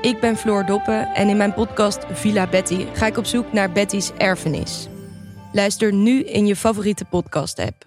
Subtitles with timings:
[0.00, 3.72] Ik ben Floor Doppen en in mijn podcast Villa Betty ga ik op zoek naar
[3.72, 4.88] Betty's erfenis.
[5.52, 7.84] Luister nu in je favoriete podcast-app.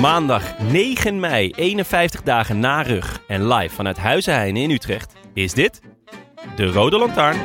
[0.00, 3.22] Maandag 9 mei, 51 dagen na rug.
[3.26, 5.80] En live vanuit Huizenheine in Utrecht is dit
[6.56, 7.38] de Rode Lantaarn.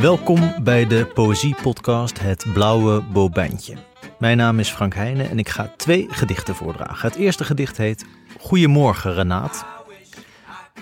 [0.00, 3.74] Welkom bij de poëziepodcast Het Blauwe Bobijntje.
[4.18, 7.08] Mijn naam is Frank Heijnen en ik ga twee gedichten voordragen.
[7.08, 8.04] Het eerste gedicht heet
[8.40, 9.64] Goedemorgen Renaat.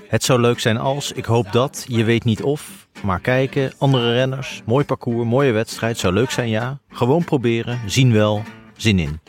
[0.09, 4.12] Het zou leuk zijn als, ik hoop dat, je weet niet of, maar kijken, andere
[4.12, 6.78] renners, mooi parcours, mooie wedstrijd, zou leuk zijn ja.
[6.91, 8.43] Gewoon proberen, zien wel,
[8.77, 9.21] zin in.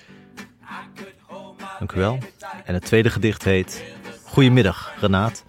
[1.79, 2.17] Dank u wel.
[2.65, 3.83] En het tweede gedicht heet
[4.23, 5.43] Goedemiddag Renaat.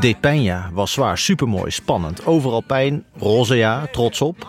[0.00, 4.46] Deed pijn ja, was zwaar, supermooi, spannend, overal pijn, roze ja, trots op.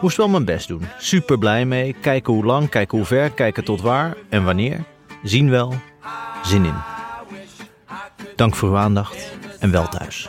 [0.00, 3.64] Moest wel mijn best doen, super blij mee, kijken hoe lang, kijken hoe ver, kijken
[3.64, 4.84] tot waar en wanneer.
[5.22, 5.74] Zien wel,
[6.50, 6.74] zin in.
[8.36, 10.28] Dank voor uw aandacht en wel thuis.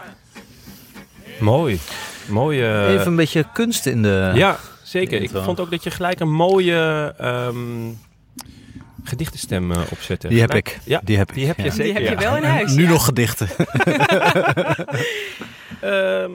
[1.39, 1.79] Mooi.
[2.27, 2.87] Mooie.
[2.87, 4.31] Even een beetje kunst in de...
[4.33, 5.21] Ja, zeker.
[5.21, 7.93] Ik vond ook dat je gelijk een mooie ehm
[9.03, 10.27] gedichtenstem eh, opzette.
[10.27, 10.79] Die heb ik.
[10.83, 11.35] Ja, Die heb ik.
[11.35, 11.71] die heb je ja.
[11.71, 11.99] zeker.
[11.99, 12.73] Die heb je wel in huis.
[12.73, 12.89] Nu ja.
[12.89, 13.47] nog gedichten.
[15.81, 16.31] Ehm,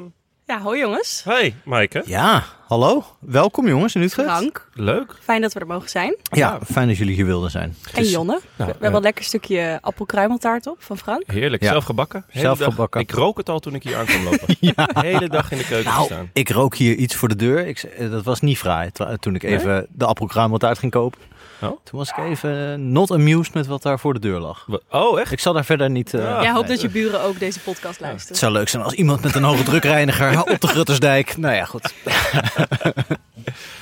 [0.46, 1.22] Ja, hoi jongens.
[1.24, 2.02] hey, Maaike.
[2.06, 3.04] Ja, hallo.
[3.20, 4.28] Welkom jongens in Utrecht.
[4.30, 5.14] Frank, Leuk.
[5.22, 6.16] fijn dat we er mogen zijn.
[6.22, 7.76] Ja, fijn dat jullie hier wilden zijn.
[7.94, 8.40] En Jonne.
[8.42, 11.22] we Nou, hebben een lekker stukje appelkruimeltaart op van Frank.
[11.26, 11.62] Heerlijk.
[11.62, 11.68] Ja.
[11.70, 12.24] Zelf gebakken.
[12.30, 13.00] Zelf dag- gebakken.
[13.00, 14.56] Ik rook het al toen ik hier aan kwam lopen.
[14.60, 14.72] Ja.
[14.86, 16.30] De hele dag in de keuken Nou, staan.
[16.32, 17.66] ik rook hier iets voor de deur.
[17.66, 18.90] Ik, eh, dat was niet fraai.
[19.20, 21.20] Toen ik even de appelkruimeltaart ging kopen.
[21.62, 21.78] Oh?
[21.84, 24.66] Toen was ik even not amused met wat daar voor de deur lag.
[24.90, 25.32] Oh, echt?
[25.32, 26.14] Ik zal daar verder niet...
[26.14, 26.52] eh, Ja.
[26.52, 26.70] hoop nee.
[26.72, 28.36] dat je buren ook deze podcast Het luisteren.
[28.36, 31.36] zou leuk zijn als iemand met een hoge drukreiniger op de Gruttersdijk...
[31.36, 31.94] Nou ja, goed.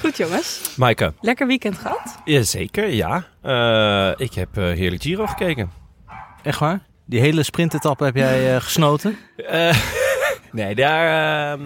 [0.01, 0.61] Goed jongens.
[0.77, 1.13] Maaike.
[1.21, 2.19] Lekker weekend gehad.
[2.25, 3.27] Jazeker, ja.
[3.43, 5.71] Eh, ik heb eh, heerlijk Giro gekeken.
[6.43, 6.81] Echt waar?
[7.05, 9.19] Die hele sprintetappe heb jij eh, gesnoten?
[9.37, 9.77] Eh,
[10.53, 11.53] nee, daar...
[11.53, 11.63] ehm,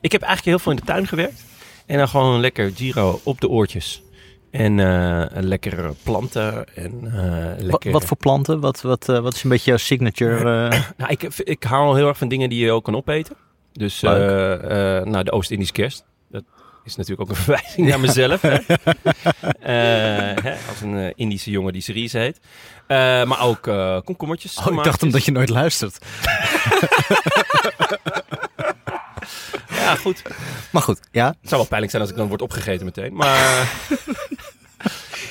[0.00, 1.44] ik heb eigenlijk heel veel in de tuin gewerkt.
[1.86, 4.02] En dan gewoon lekker Giro op de oortjes.
[4.56, 7.92] En eh lekker planten en eh, lekker...
[7.92, 8.60] Wat voor planten?
[8.60, 10.68] Wat, wat, eh, wat is een beetje jouw signature?
[10.96, 13.36] Nou, ik, ik hou heel erg van dingen die je ook kan opeten.
[13.72, 16.04] Dus nou, de Oost-Indische kerst.
[16.30, 16.42] Dat
[16.84, 18.40] is natuurlijk ook een verwijzing naar mezelf.
[18.40, 18.56] hè.
[20.40, 22.40] Hè, als een Indische jongen die Cerise heet.
[23.28, 23.62] Maar ook
[24.04, 24.58] komkommertjes.
[24.58, 25.98] Oh, ik dacht omdat je nooit luistert.
[29.86, 30.22] Ja, goed.
[30.70, 31.26] Maar goed, ja.
[31.26, 33.14] Het zou wel pijnlijk zijn als ik dan word opgegeten meteen.
[33.14, 33.36] Maar...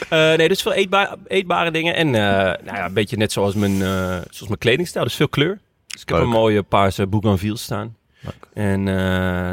[0.09, 1.95] eh, nee, dus veel eetba- eetbare dingen.
[1.95, 2.21] En eh,
[2.65, 5.03] nou ja, een beetje net zoals mijn, eh, zoals mijn kledingstijl.
[5.05, 5.59] Dus veel kleur.
[5.87, 7.95] Dus ik heb een mooie paarse bougainville staan.
[8.19, 8.47] Leuk.
[8.53, 8.95] En eh,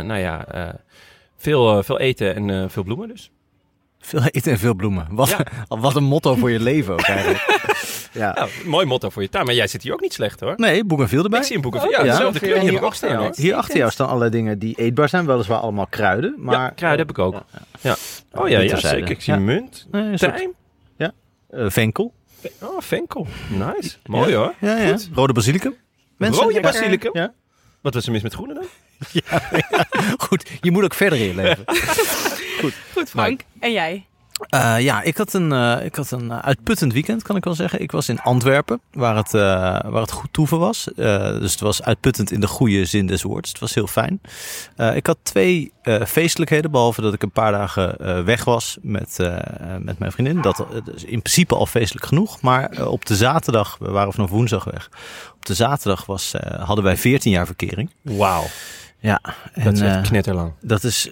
[0.05, 0.69] nou ja, eh,
[1.37, 3.31] veel, eh, veel eten en eh, veel bloemen dus.
[4.01, 5.07] Veel eten en veel bloemen.
[5.11, 5.45] Wat, Ja.
[5.81, 7.45] wat een motto voor je leven ook eigenlijk.
[8.13, 8.33] ja.
[8.39, 9.45] Ja, mooi motto voor je tuin.
[9.45, 10.55] Maar jij zit hier ook niet slecht hoor.
[10.57, 11.39] Nee, bougainville erbij.
[11.41, 12.23] Ik zie een boek van ja, ja.
[12.23, 13.33] ook Hierachter staan hoor.
[13.37, 15.27] Hier achter jou staan allerlei dingen die eetbaar zijn.
[15.27, 16.35] Weliswaar allemaal kruiden.
[16.39, 17.33] Maar, ja, kruiden heb ik ook.
[17.35, 17.97] Ja, Ja.
[18.41, 19.11] Oh ja, ja zeker.
[19.11, 19.39] Ik zie Ja.
[19.41, 20.53] munt, Nee, tijm.
[21.51, 22.15] eh, venkel.
[22.63, 23.27] Oh, venkel.
[23.49, 23.97] Nice.
[24.07, 24.55] Mooi hoor.
[24.59, 24.91] Ja, ja.
[24.91, 25.09] Goed.
[25.15, 25.75] Rode basilicum.
[26.17, 26.43] Mensen?
[26.43, 26.61] Rode Ja.
[26.61, 27.11] basilicum?
[27.13, 27.33] Ja.
[27.81, 28.65] Wat was er mis met groene dan?
[30.27, 31.65] Goed, je moet ook verder in je leven.
[32.95, 33.41] Goed Frank.
[33.61, 34.07] En jij?
[34.49, 37.55] Eh, ja, ik had, een, eh, ik had een eh, uitputtend weekend, kan ik wel
[37.55, 37.81] zeggen.
[37.81, 40.89] Ik was in Antwerpen, waar het, waar het goed toeven was.
[40.95, 43.49] Dus het was uitputtend in de goede zin des woords.
[43.49, 44.21] Het was heel fijn.
[44.95, 45.73] Ik had twee
[46.07, 49.19] feestelijkheden, behalve dat ik een paar dagen weg was met,
[49.81, 50.41] met mijn vriendin.
[50.41, 52.41] Dat is in principe al feestelijk genoeg.
[52.41, 54.89] Maar op de zaterdag, we waren vanaf woensdag weg.
[55.35, 57.91] Op de zaterdag was, hadden wij 14 jaar verkering.
[58.03, 58.45] Wauw,
[58.99, 59.21] Ja,
[59.55, 60.53] dat is knetterlang.
[60.61, 61.11] dat is,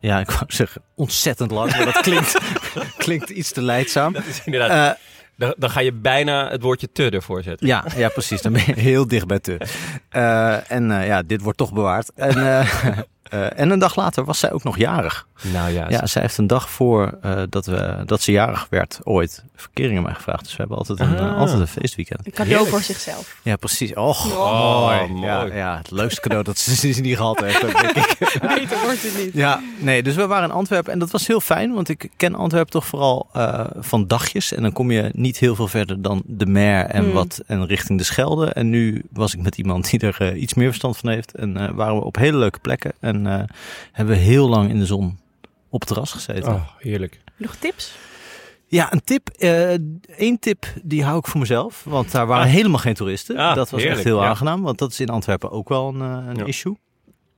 [0.00, 2.38] ja, ik wou zeggen ontzettend lang, maar dat klinkt,
[2.98, 4.12] klinkt iets te leidzaam.
[4.12, 5.00] Dat is inderdaad, Eh,
[5.36, 7.66] dan, dan ga je bijna het woordje te ervoor zetten.
[7.66, 8.42] ja, ja, precies.
[8.42, 9.58] Dan ben je heel dicht bij te.
[10.08, 12.10] Eh, en eh, ja, dit wordt toch bewaard.
[12.14, 12.34] En,
[13.30, 15.26] eh, en een dag later was zij ook nog jarig.
[15.52, 19.00] Nou ja, Ja, zij heeft een dag voor eh, dat, we, dat ze jarig werd
[19.02, 20.42] ooit verkering aan mij gevraagd.
[20.42, 21.36] Dus we hebben altijd een, eh, Ah.
[21.38, 22.26] altijd een feestweekend.
[22.26, 22.70] Een cadeau Heerlijk.
[22.70, 23.36] voor zichzelf.
[23.42, 23.94] Ja, precies.
[23.94, 25.06] Och, Oh, mooi.
[25.10, 25.22] mooi.
[25.26, 27.60] Ja, ja, het leukste cadeau dat ze sindsdien gehad heeft.
[27.60, 28.16] denk ik.
[28.54, 29.30] Beter wordt het niet.
[29.34, 32.34] Ja, nee, dus we waren in Antwerpen en dat was heel fijn, want ik ken
[32.34, 34.52] Antwerpen toch vooral eh, van dagjes.
[34.52, 37.12] En dan kom je niet heel veel verder dan de Mer en Hmm.
[37.12, 38.46] wat en richting de Schelde.
[38.46, 41.68] En nu was ik met iemand die er iets meer verstand van heeft en eh,
[41.74, 43.42] waren we op hele leuke plekken en eh,
[43.92, 45.18] hebben we heel lang in de zon
[45.70, 46.52] op het terras gezeten.
[46.54, 47.20] Oh, heerlijk.
[47.36, 47.94] Nog tips?
[48.68, 49.28] Ja, een tip.
[50.06, 52.50] Eén tip die hou ik voor mezelf, want daar waren Ah.
[52.52, 53.36] helemaal geen toeristen.
[53.36, 54.28] Ah, dat was heerlijk, echt heel ja.
[54.28, 56.44] aangenaam, want dat is in Antwerpen ook wel een, eh, een Ja.
[56.44, 56.76] issue.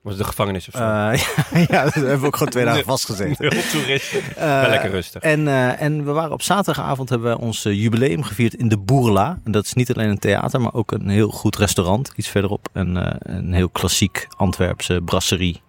[0.09, 0.83] Was het de gevangenis of zo?
[0.83, 0.87] Eh,
[1.53, 3.49] ja, ja, daar hebben we ook gewoon twee dagen vastgezeten.
[3.49, 4.21] Heel toeristen.
[4.37, 5.23] Eh, Wel lekker rustig.
[5.23, 8.79] En, eh, en we waren op zaterdagavond hebben we ons eh, jubileum gevierd in de
[8.79, 9.39] Boerla.
[9.45, 12.13] En dat is niet alleen een theater, maar ook een heel goed restaurant.
[12.17, 12.69] Iets verderop.
[12.73, 15.63] En, eh, een heel klassiek Antwerpse brasserie.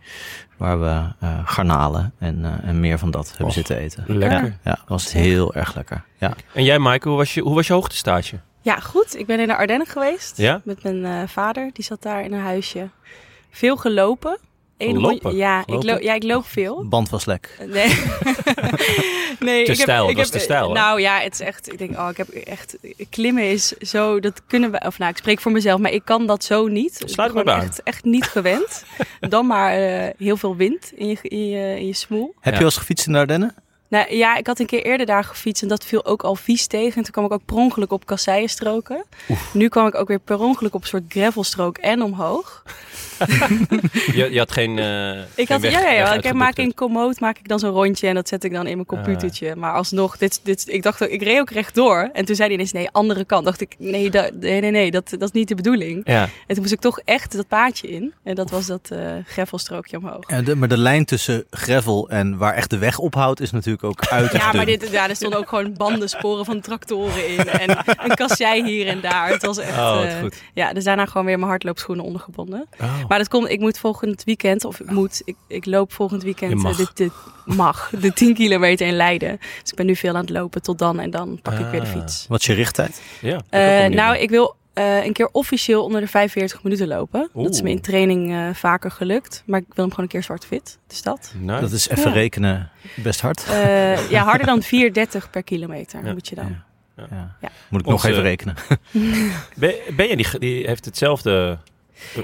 [0.57, 4.03] Waar we eh, garnalen en, eh, en meer van dat hebben zitten eten.
[4.07, 4.43] lekker.
[4.43, 6.03] Ja, ja, dat was heel erg lekker.
[6.17, 6.33] Ja.
[6.53, 8.39] En jij, Maaike, hoe was je, hoe was je hoogtestage?
[8.61, 9.17] Ja, goed.
[9.17, 10.37] Ik ben in de Ardennen geweest.
[10.37, 10.61] Ja?
[10.63, 11.69] Met mijn eh, vader.
[11.73, 12.89] Die zat daar in een huisje.
[13.51, 14.39] Veel gelopen.
[14.77, 16.87] Eén rondje- Ja, ik loop, ja, ik loop veel.
[16.87, 17.57] Band was lek.
[17.65, 17.87] Nee.
[19.39, 20.73] nee Te ik stijl, heb, ik dat is heb, te stijl, hè?
[20.73, 21.71] Nou ja, het is echt.
[21.71, 22.77] Ik denk, oh, ik heb echt.
[23.09, 24.19] Klimmen is zo.
[24.19, 24.81] Dat kunnen we.
[24.85, 27.01] Of nou, ik spreek voor mezelf, maar ik kan dat zo niet.
[27.05, 27.61] Sluit aan.
[27.61, 28.83] echt, echt niet gewend.
[29.29, 32.33] Dan maar eh, heel veel wind in je, in je, in je smoel.
[32.35, 32.51] Heb Ja.
[32.51, 33.55] je wel eens gefietst in de Ardennen?
[33.87, 36.67] Nou ja, ik had een keer eerder daar gefietst en dat viel ook al vies
[36.67, 36.95] tegen.
[36.97, 39.05] En toen kwam ik ook per ongeluk op kasseienstroken.
[39.53, 42.63] Nu kwam ik ook weer per ongeluk op een soort gravelstrook en omhoog.
[44.13, 44.79] Je, je had geen.
[44.79, 46.13] eh, Ik geen had, weg- ja, ja.
[46.13, 46.73] Ik maak in.
[46.73, 49.55] Komoot maak ik dan zo'n rondje en dat zet ik dan in mijn computertje.
[49.55, 52.09] Maar alsnog, dit, dit, ik dacht, ik reed ook rechtdoor.
[52.13, 53.45] En toen zei hij ineens, nee, andere kant.
[53.45, 56.01] dacht ik, nee, da- nee, nee, nee dat, dat is niet de bedoeling.
[56.03, 58.13] Ja, En toen moest ik toch echt dat paadje in.
[58.23, 60.29] En dat was dat eh gravelstrookje omhoog.
[60.29, 63.83] Ja, de, maar de lijn tussen gravel en waar echt de weg ophoudt is natuurlijk
[63.83, 67.47] ook uiterst Ja, maar dit, ja, er stonden ook gewoon bandensporen van tractoren in.
[67.47, 69.27] En een kassei hier en daar.
[69.29, 69.77] Het was echt...
[69.77, 70.41] oh, goed.
[70.53, 72.67] ja, dus daarna gewoon weer mijn hardloopschoenen ondergebonden.
[72.81, 73.08] Oh.
[73.09, 76.51] Maar dat komt, ik moet volgend weekend, of ik moet, ik, ik loop volgend weekend
[76.51, 76.79] Je mag.
[76.79, 77.11] eh, de, de,
[77.55, 79.37] mag, de 10 kilometer in Leiden.
[79.61, 81.79] Dus ik ben nu veel aan het lopen tot dan en dan pak ik weer
[81.81, 81.93] de Ah.
[81.93, 82.25] fiets.
[82.29, 83.01] Wat is je richttijd?
[83.21, 87.29] Ja, Eh, nou, ik wil eh, een keer officieel onder de 45 minuten lopen.
[87.33, 89.43] Dat is me in training eh, vaker gelukt.
[89.45, 90.77] Maar ik wil hem gewoon een keer zwart-wit.
[90.87, 91.33] Dus dat.
[91.39, 91.61] Nice.
[91.61, 92.11] Dat is even Ja.
[92.15, 93.45] rekenen best hard.
[93.49, 96.11] Eh, ja, harder dan 4,30 per kilometer Ja.
[96.13, 96.45] moet je dan.
[96.45, 96.63] Ja.
[96.97, 97.07] Ja.
[97.15, 97.35] Ja.
[97.41, 97.49] Ja.
[97.69, 98.55] Moet ik nog even rekenen.
[99.55, 101.57] Ben, ben jij die, die heeft hetzelfde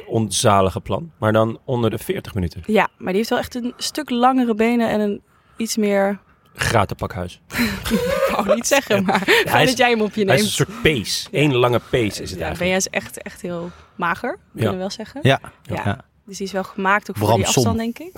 [0.07, 2.63] onzalige plan, maar dan onder de 40 minuten.
[2.65, 5.21] Ja, maar die heeft wel echt een stuk langere benen en een
[5.57, 6.19] iets meer...
[6.57, 7.41] Gratis pakhuis.
[7.89, 9.29] Ik wou niet zeggen, maar
[9.61, 10.59] is- dat jij hem op je Hij is neemt.
[10.59, 11.27] een soort pace.
[11.31, 12.69] Eén lange pace is het ja, ben eigenlijk.
[12.69, 15.19] jij is echt, echt heel mager, kunnen we wel zeggen.
[15.23, 15.39] Ja.
[15.63, 15.81] Ja.
[15.85, 16.05] Ja.
[16.25, 18.11] Dus die is wel gemaakt ook voor Bram die afstand, denk ik.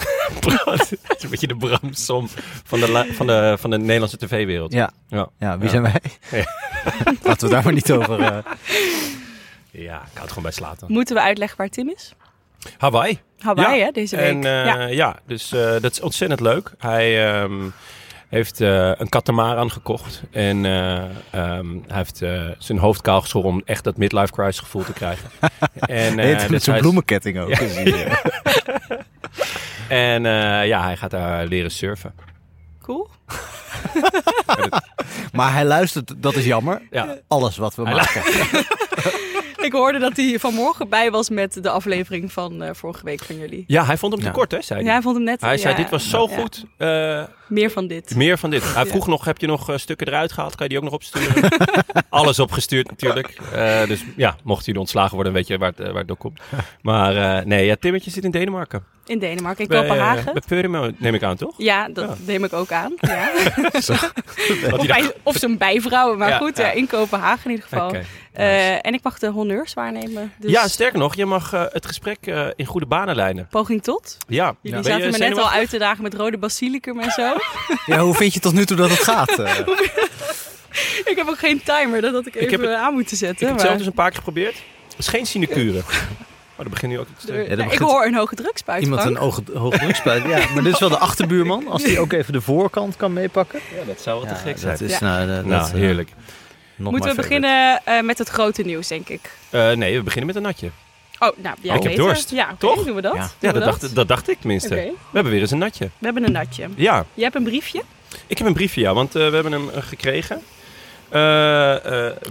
[1.07, 2.27] Het is een beetje de Bramsom
[2.63, 4.73] van de, la- van de, van de Nederlandse tv-wereld.
[4.73, 4.91] Ja.
[5.07, 5.29] Ja.
[5.39, 5.69] ja, wie Ja.
[5.69, 6.01] zijn wij?
[6.31, 6.45] Ja.
[7.23, 8.19] Laten we daar maar niet over...
[8.21, 8.37] eh,
[9.83, 10.87] Ja, ik hou het gewoon bij slaten.
[10.91, 12.13] Moeten we uitleggen waar Tim is?
[12.77, 13.19] Hawaii.
[13.39, 13.85] Hawaii, Ja.
[13.85, 14.25] hè, deze week.
[14.25, 14.85] En eh, ja.
[14.87, 15.15] ja.
[15.25, 16.71] dus eh, dat is ontzettend leuk.
[16.77, 17.53] Hij ehm,
[18.29, 20.21] heeft eh, een katamaran gekocht.
[20.31, 20.97] En eh,
[21.31, 24.93] ehm, hij heeft eh, zijn hoofd kaal geschoren om echt dat midlife crisis gevoel te
[24.93, 25.29] krijgen.
[25.79, 27.49] en, eh, heet het met dus zo'n bloemenketting ook.
[27.49, 28.19] Ja.
[29.89, 32.13] En eh, ja, hij gaat daar leren surfen.
[32.81, 33.07] Cool.
[35.33, 36.81] Maar hij luistert, dat is jammer.
[36.91, 37.17] Ja.
[37.27, 38.21] Alles wat we Hij maken.
[39.67, 43.37] Ik hoorde dat hij vanmorgen bij was met de aflevering van eh, vorige week van
[43.37, 43.63] jullie.
[43.67, 44.33] Ja, hij vond hem te Ja.
[44.33, 44.61] kort, hè?
[44.61, 44.93] Zei Ja, hij.
[44.93, 45.41] hij vond hem net...
[45.41, 46.37] Hij zei, ja, dit was zo ja.
[46.37, 46.63] goed.
[46.77, 48.15] eh, Meer van dit.
[48.15, 48.73] meer van dit.
[48.73, 50.55] Hij vroeg nog, heb je nog eh, stukken eruit gehaald?
[50.55, 51.49] Kan je die ook nog opsturen?
[52.09, 53.37] Alles opgestuurd natuurlijk.
[53.53, 56.17] Eh, dus ja, mocht jullie ontslagen worden, weet je waar het, eh, waar het door
[56.17, 56.39] komt.
[56.81, 58.83] Maar eh, nee, ja, Timmetje zit in Denemarken.
[59.05, 60.33] In Denemarken, in Bij, eh, Kopenhagen.
[60.33, 61.53] Bij Purimo neem ik aan, toch?
[61.57, 62.15] Ja, dat Ja.
[62.25, 62.93] neem ik ook aan.
[62.99, 63.29] Ja.
[64.71, 66.65] Of, bij, zijn bijvrouw, maar Ja, goed, ja.
[66.65, 66.71] ja.
[66.71, 67.87] in Kopenhagen in ieder geval.
[67.87, 68.03] Oké.
[68.37, 70.33] Eh, en ik mag de honneurs waarnemen.
[70.39, 73.47] Dus Ja, sterker nog, je mag eh, het gesprek eh, in goede banen leiden.
[73.49, 74.17] poging tot.
[74.27, 74.55] Ja.
[74.61, 77.33] Jullie zaten me net al uit te dagen met rode basilicum en zo.
[77.85, 79.39] Ja, hoe vind je tot nu toe dat het gaat?
[81.11, 83.39] Ik heb ook geen timer, dat had ik even heb het- aan moeten Ik zetten.
[83.47, 84.55] heb het zelf maar- dus een paar keer geprobeerd.
[84.89, 85.77] Het is geen sinecure.
[85.79, 87.43] Oh, dat begint nu ook iets te...
[87.71, 89.15] Ik hoor een hoge drukspuit, iemand Frank.
[89.17, 90.23] een oog, hoge drukspuit.
[90.23, 91.67] Ja, maar dit is wel de achterbuurman.
[91.67, 93.59] Als die ook even de voorkant kan meepakken.
[93.79, 94.71] Ja, dat zou wel te Ja, gek zijn.
[94.71, 95.25] dat is Ja.
[95.25, 96.09] nou, dat- dat, heerlijk.
[96.77, 97.21] Moeten we favorite.
[97.41, 99.31] beginnen eh, met het grote nieuws, denk ik.
[99.49, 100.69] Eh, nee, we beginnen met een natje.
[101.19, 102.31] Oh, nou, jij ik heb dorst.
[102.31, 102.83] Ja, oké, Toch?
[102.85, 103.13] doen we dat?
[103.15, 103.29] Ja.
[103.39, 104.75] Ja, we dat dacht, dat dacht ik tenminste.
[104.75, 105.85] We hebben weer eens een natje.
[105.97, 106.67] We hebben een natje.
[106.75, 107.83] Ja, Je hebt een briefje.
[108.27, 110.41] ik heb een briefje, ja, want eh, we hebben hem gekregen.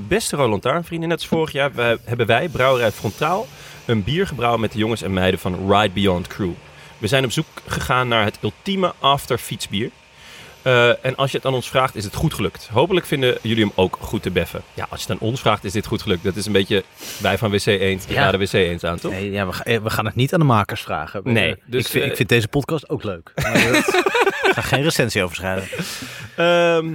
[0.08, 3.46] Beste Roland Taarnvrienden, net als vorig jaar we- hebben wij, Brouwerij Frontaal,
[3.84, 6.50] een bier gebrouwen met de jongens en meiden van Ride Beyond Crew.
[6.98, 9.90] We zijn op zoek gegaan naar het ultieme after fietsbier.
[10.66, 12.68] Eh, en als je het aan ons vraagt, is het goed gelukt.
[12.72, 14.62] Hopelijk vinden jullie hem ook goed te beffen.
[14.74, 16.24] Ja, als je het aan ons vraagt, is dit goed gelukt.
[16.24, 16.84] Dat is een beetje
[17.18, 18.04] wij van WC Eend.
[18.04, 18.22] Ik Ja.
[18.22, 19.12] raden WC Eend aan, toch?
[19.12, 21.20] Nee, ja, we, eh, we gaan het niet aan de makers vragen.
[21.24, 23.32] Nee, Eh, dus, ik, vind, eh, ik vind deze podcast ook leuk.
[24.46, 25.84] Ik ga geen recensie over schrijven.
[26.36, 26.86] Ehm,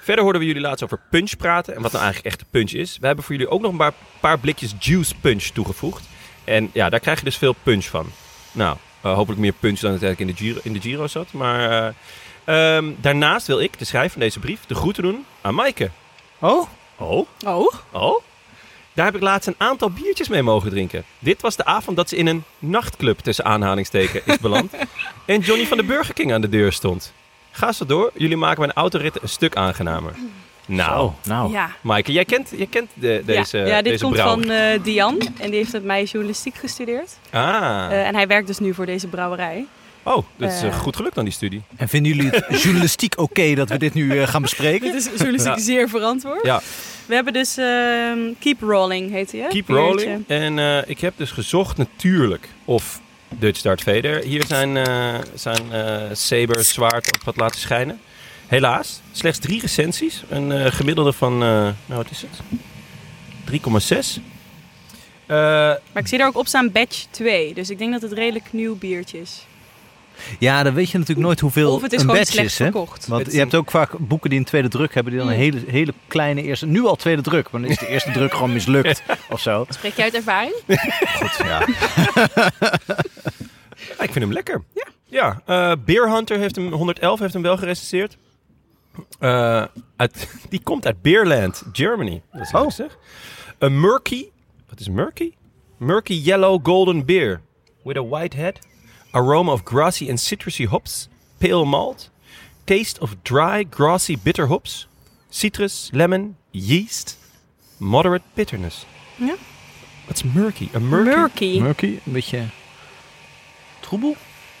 [0.00, 2.70] verder hoorden we jullie laatst over punch praten en wat nou eigenlijk echt de punch
[2.72, 2.98] is.
[3.00, 6.04] We hebben voor jullie ook nog een paar, paar blikjes juice punch toegevoegd.
[6.44, 8.06] En ja, daar krijg je dus veel punch van.
[8.52, 11.32] Nou, eh, hopelijk meer punch dan het eigenlijk in de Giro, in de Giro zat.
[11.32, 11.94] Maar
[12.44, 15.90] eh, ehm, daarnaast wil ik, de schrijver van deze brief, de groeten doen aan Maaike.
[16.38, 16.66] Oh?
[16.96, 18.20] Oh, Oh, oh.
[18.92, 21.04] Daar heb ik laatst een aantal biertjes mee mogen drinken.
[21.18, 24.72] Dit was de avond dat ze in een nachtclub tussen aanhalingsteken is beland.
[25.26, 27.12] en Johnny van de Burger King aan de deur stond.
[27.50, 30.14] Ga zo door, jullie maken mijn autoritten een stuk aangenamer.
[30.66, 31.52] Nou, Oh, nou.
[31.52, 31.70] ja.
[31.80, 34.44] Maaike, jij kent, jij kent de, deze, ja, ja, dit deze komt brouwer.
[34.46, 35.18] van eh Dian.
[35.40, 37.16] En die heeft met mij journalistiek gestudeerd.
[37.30, 37.42] Ah,
[37.90, 39.66] Eh, en hij werkt dus nu voor deze brouwerij.
[40.02, 41.62] Oh, dat is eh, eh, goed gelukt aan die studie.
[41.76, 44.92] En vinden jullie het journalistiek oké dat we dit nu eh, gaan bespreken?
[44.92, 45.60] Dit is journalistiek Ja.
[45.60, 46.44] zeer verantwoord.
[46.46, 46.60] Ja.
[47.06, 49.48] We hebben dus ehm, Keep Rolling, heet hij hè?
[49.48, 50.24] Keep rolling.
[50.26, 55.72] En eh, ik heb dus gezocht natuurlijk of Dutch Dart Vader hier zijn, eh zijn
[55.72, 58.00] eh saber zwaard op had laten schijnen.
[58.46, 60.22] Helaas, slechts drie recensies.
[60.28, 62.40] Een eh, gemiddelde van, eh, nou wat is het?
[63.44, 64.20] 3,6.
[65.26, 67.54] Eh, Maar ik zie er ook op staan batch 2.
[67.54, 69.46] Dus ik denk dat het redelijk nieuw biertje is.
[70.38, 72.58] Ja, dan weet je natuurlijk nooit hoeveel of het is een slecht is.
[72.58, 72.64] Hè?
[72.64, 73.06] verkocht.
[73.06, 75.60] Want je hebt ook vaak boeken die een tweede druk hebben, die dan een hele,
[75.66, 76.66] hele kleine eerste.
[76.66, 79.64] Nu al tweede druk, maar dan is de eerste druk gewoon mislukt of zo.
[79.68, 80.54] Spreek jij uit ervaring?
[81.16, 81.66] Goed, ja.
[83.98, 84.62] Ja, ik vind hem lekker.
[84.74, 84.86] Ja.
[85.04, 88.16] Ja, eh, Beer Hunter heeft hem, 111 heeft hem wel gerecenseerd.
[89.18, 89.64] Eh,
[89.96, 92.22] uit, die komt uit Beerland, Germany.
[92.32, 92.62] Dat is Oh.
[92.62, 92.70] oh.
[92.70, 92.98] zeg.
[93.58, 94.24] Een murky,
[94.68, 95.32] wat is murky?
[95.78, 97.40] Murky yellow golden beer.
[97.84, 98.58] With a white head.
[99.10, 101.08] Aroma of grassy and citrusy hops.
[101.38, 102.10] Pale malt.
[102.64, 104.88] Taste of dry, grassy bitter hops.
[105.30, 107.18] Citrus, lemon, yeast.
[107.76, 108.86] Moderate bitterness.
[109.16, 109.34] Ja.
[110.06, 110.68] Wat is murky?
[110.72, 111.08] Een murky?
[111.16, 111.60] Murky.
[111.60, 112.44] Murky, een beetje
[113.80, 114.16] troebel.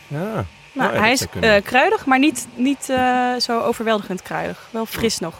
[0.08, 0.18] Ja.
[0.18, 4.68] Nou, Nou, ja, hij is eh, kruidig, maar niet, niet eh, zo overweldigend kruidig.
[4.70, 5.34] Wel fris nog.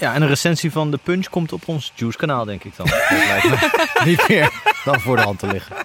[0.00, 2.86] Ja, en een recensie van de Punch komt op ons Juice kanaal, denk ik dan.
[2.86, 4.52] Dat lijkt me niet meer
[4.84, 5.76] dan voor de hand te liggen.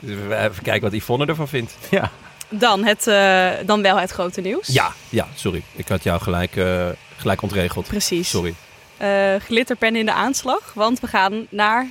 [0.00, 1.76] Dus we even kijken wat Yvonne ervan vindt.
[1.90, 2.10] Ja.
[2.48, 4.66] Dan, het, eh, dan wel het grote nieuws.
[4.66, 5.62] Ja, ja, sorry.
[5.72, 7.86] Ik had jou gelijk, eh, gelijk ontregeld.
[7.86, 8.28] Precies.
[8.28, 8.54] Sorry.
[8.96, 11.86] Eh, glitterpen in de aanslag, want we gaan naar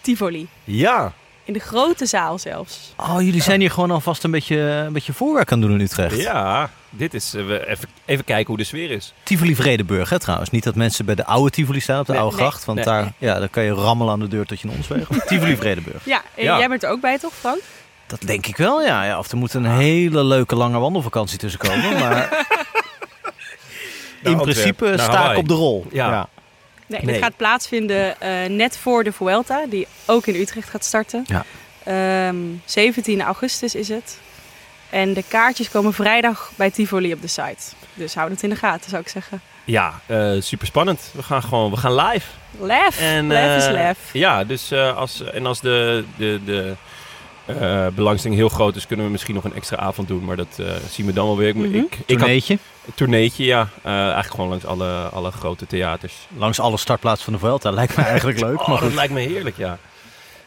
[0.00, 0.48] Tivoli.
[0.64, 1.12] Ja,
[1.50, 2.94] In de grote zaal zelfs.
[2.96, 6.16] Oh, jullie zijn hier gewoon alvast een beetje, een beetje voorwerk aan doen in Utrecht.
[6.20, 6.70] ja.
[6.90, 9.14] Dit is, we even, even kijken hoe de sfeer is.
[9.22, 10.50] Tivoli Vredeburg, hè, trouwens.
[10.50, 12.64] Niet dat mensen bij de oude Tivoli staan op de Nee, oude nee, gracht.
[12.64, 12.86] Want nee.
[12.86, 15.26] daar, ja, daar kan je rammelen aan de deur tot je een ons weegt.
[15.28, 16.04] Tivoli Vredeburg.
[16.04, 16.58] Ja, en Ja.
[16.58, 17.60] jij bent er ook bij toch, Frank?
[18.06, 19.04] Dat denk ik wel, ja.
[19.04, 19.18] ja.
[19.18, 21.98] Of er moet een hele leuke lange wandelvakantie tussen komen.
[21.98, 22.22] Maar
[24.22, 25.86] in Antwerpen, principe sta ik op de rol.
[25.92, 26.28] Ja.
[26.90, 27.12] Nee, Nee.
[27.14, 31.24] dit gaat plaatsvinden eh, net voor de Vuelta, die ook in Utrecht gaat starten.
[31.26, 31.44] Ja.
[31.84, 34.18] Ehm, 17 augustus is het.
[34.90, 37.62] En de kaartjes komen vrijdag bij Tivoli op de site.
[37.94, 39.40] Dus houd het in de gaten, zou ik zeggen.
[39.64, 40.00] Ja,
[40.38, 41.10] super spannend.
[41.14, 42.26] We gaan gewoon, we gaan live.
[42.98, 43.98] En, lef is eh, lef.
[44.12, 46.74] Ja, dus eh, als, en als de, de, de
[47.56, 50.24] eh, belangstelling heel groot is, kunnen we misschien nog een extra avond doen.
[50.24, 51.48] Maar dat eh, zien we dan wel weer.
[51.48, 51.74] Ik, Mhm.
[51.74, 52.54] ik, ik Tourneetje.
[52.86, 53.68] een tourneetje, ja.
[53.82, 56.14] Eh, eigenlijk gewoon langs alle, alle grote theaters.
[56.36, 57.70] Langs alle startplaatsen van de Vuelta.
[57.70, 58.60] Lijkt me eigenlijk leuk.
[58.60, 58.94] Oh, maar dat goed.
[58.94, 59.78] lijkt me heerlijk, ja.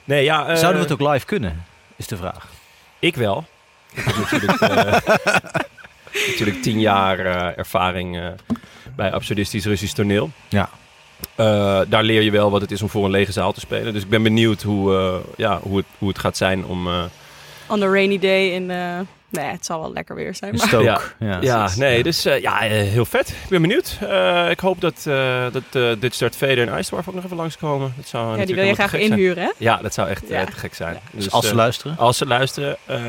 [0.03, 0.48] Nee, ja.
[0.48, 1.63] eh, Zouden we het ook live kunnen?
[1.95, 2.48] Is de vraag.
[3.00, 3.45] Ik wel.
[3.93, 5.15] Ik heb natuurlijk, eh,
[6.29, 8.27] natuurlijk tien jaar eh, ervaring eh,
[8.95, 10.29] bij absurdistisch Russisch toneel.
[10.50, 10.69] Ja.
[11.36, 13.94] Eh, daar leer je wel wat het is om voor een lege zaal te spelen.
[13.94, 16.88] Dus ik ben benieuwd hoe, eh, ja, hoe, het, hoe het gaat zijn om...
[16.88, 17.03] eh,
[17.68, 19.00] On a rainy day in, eh,
[19.30, 20.56] Nee, het zal wel lekker weer zijn.
[20.56, 20.68] Maar...
[20.68, 20.84] Stoke.
[20.84, 21.00] Ja.
[21.20, 21.38] Ja.
[21.42, 23.30] Ja, nee, dus eh, ja, heel vet.
[23.30, 23.98] Ik ben benieuwd.
[24.01, 27.24] Eh, ik hoop dat, eh dat eh Dutch Start Vader en Ice Dwarf ook nog
[27.24, 27.94] even langskomen.
[27.98, 29.01] Dat zou Ja, die wil je graag zijn.
[29.01, 29.50] inhuren, hè?
[29.58, 30.46] Ja, dat zou echt Ja.
[30.46, 30.98] te gek zijn.
[31.12, 31.98] Dus als ze luisteren.
[31.98, 33.01] als ze luisteren, eh,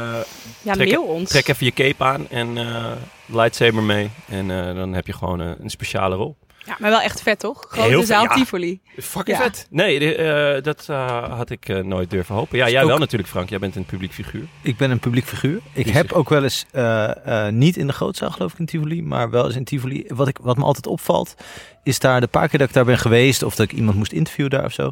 [0.63, 1.29] Ja, Trek- mail ons.
[1.31, 2.85] trek even je cape aan en eh,
[3.27, 4.11] lightsaber mee.
[4.29, 6.37] En eh, dan heb je gewoon een speciale rol.
[6.67, 7.67] Ja, maar wel echt vet, toch?
[7.71, 8.35] Heel Grote vet, zaal ja.
[8.35, 8.81] Tivoli.
[8.99, 9.43] Fucking Ja.
[9.43, 9.67] vet.
[9.71, 12.59] Nee, de- eh, dat eh, had ik eh, nooit durven hopen.
[12.59, 13.49] Ja, jij ook- wel natuurlijk, Frank.
[13.49, 14.45] Jij bent een publiek figuur.
[14.63, 15.61] Ik ben een publiek figuur.
[15.73, 18.59] Ik Die heb zich- ook wel eens, eh, eh, niet in de grootzaal geloof ik
[18.59, 20.05] in Tivoli, maar wel eens in Tivoli.
[20.09, 21.35] Wat, ik, wat me altijd opvalt,
[21.83, 24.13] is daar de paar keer dat ik daar ben geweest of dat ik iemand moest
[24.13, 24.91] interviewen daar of zo.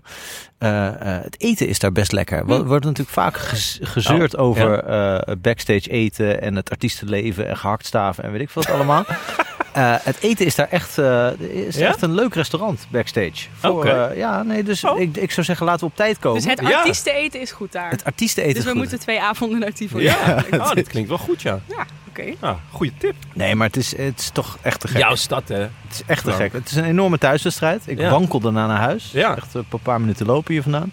[0.58, 2.38] eh, eh, het eten is daar best lekker.
[2.38, 7.56] Er wordt natuurlijk vaak gez- gezeurd Oh, over eh, backstage eten en het artiestenleven en
[7.56, 9.04] gehaktstaven en weet ik veel wat allemaal.
[9.72, 11.86] Eh, het eten is daar echt, eh, is Ja?
[11.88, 13.46] echt een leuk restaurant backstage.
[13.58, 13.88] Voor, Oké.
[13.88, 15.00] eh, ja, nee, dus Oh.
[15.00, 16.42] ik, ik zou zeggen laten we op tijd komen.
[16.42, 16.76] Dus het Ja.
[16.78, 17.90] artiesteneten is goed daar.
[17.90, 18.80] het artiesteneten dus is we goed.
[18.88, 20.04] moeten twee avonden naar Tivoli.
[20.04, 20.14] Ja,
[20.50, 20.60] gaan.
[20.60, 21.60] oh, dit klinkt wel goed, ja.
[21.68, 22.24] Ja, oké.
[22.40, 23.14] Ah, goede tip.
[23.34, 24.98] Nee, maar het is, het is toch echt te gek.
[25.00, 25.56] Jouw stad, hè?
[25.60, 26.52] Het is echt te gek.
[26.52, 27.82] Het is een enorme thuiswedstrijd.
[27.86, 28.10] Ik Ja.
[28.10, 29.10] wankel daarna naar huis.
[29.12, 29.36] Ja.
[29.36, 30.92] Echt een paar minuten lopen hier vandaan.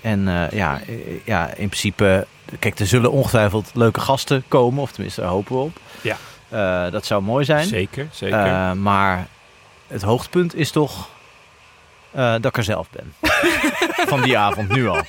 [0.00, 0.80] En eh, ja,
[1.24, 2.26] ja, in principe...
[2.58, 4.82] Kijk, er zullen ongetwijfeld leuke gasten komen.
[4.82, 5.78] Of tenminste, daar hopen we op.
[6.00, 6.16] Ja.
[6.48, 7.66] Eh, dat zou mooi zijn.
[7.66, 8.46] Zeker, zeker.
[8.46, 9.26] Eh, maar
[9.86, 11.08] het hoogtepunt is toch
[12.10, 13.14] eh, dat ik er zelf ben.
[14.12, 15.02] Van die avond, nu al.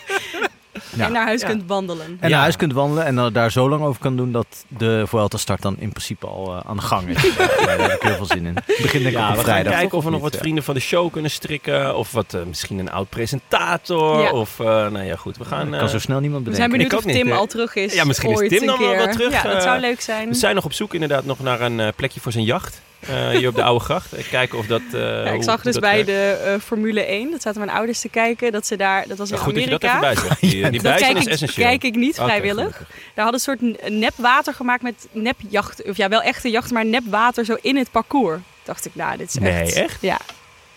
[0.96, 1.06] Ja.
[1.06, 1.48] En naar huis Ja.
[1.48, 2.06] kunt wandelen.
[2.06, 2.28] En Ja.
[2.30, 5.38] naar huis kunt wandelen en dan daar zo lang over kan doen dat de Vuelta
[5.38, 7.22] start dan in principe al eh, aan de gang is.
[7.38, 8.56] ja, daar heb ik heel veel zin in.
[8.56, 10.74] Het begint denk ik ja, op we gaan kijken of we nog wat vrienden van
[10.74, 11.96] de show kunnen strikken.
[11.98, 14.22] Of wat, eh, misschien een oud presentator.
[14.22, 14.32] Ja.
[14.32, 15.38] Of, eh, nou ja, goed.
[15.38, 15.70] We gaan...
[15.70, 16.56] kan eh, zo snel niemand We bedenken.
[16.56, 17.38] zijn benieuwd Ik of ook niet, Tim eh.
[17.38, 17.94] al terug is.
[17.94, 20.28] Ja, misschien is Tim dan wel terug, Ja, dat eh, zou leuk zijn.
[20.30, 22.82] we zijn nog op zoek inderdaad nog naar een eh, plekje voor zijn jacht.
[23.00, 24.30] Eh, hier op de Oude Gracht.
[24.30, 24.82] Kijken of dat...
[24.92, 26.08] Ja, ik zag dus bij werkt.
[26.08, 29.30] de eh, Formule 1, dat zaten mijn ouders te kijken, dat ze daar, dat was
[29.30, 29.78] in Ja, goed Amerika.
[29.78, 30.42] dat even bij zegt.
[30.42, 31.66] Die, die dat kijk is ik, essentieel.
[31.68, 32.56] kijk ik niet vrijwillig.
[32.76, 32.88] gelukkig.
[33.14, 33.40] Daar hadden een
[33.80, 37.46] soort nep water gemaakt met nep jacht, of ja, wel echte jacht, maar nep water
[37.46, 38.40] zo in het parcours.
[38.64, 39.74] Dacht ik, nou, dit is Nee, echt.
[39.74, 40.02] echt?
[40.02, 40.18] Ja,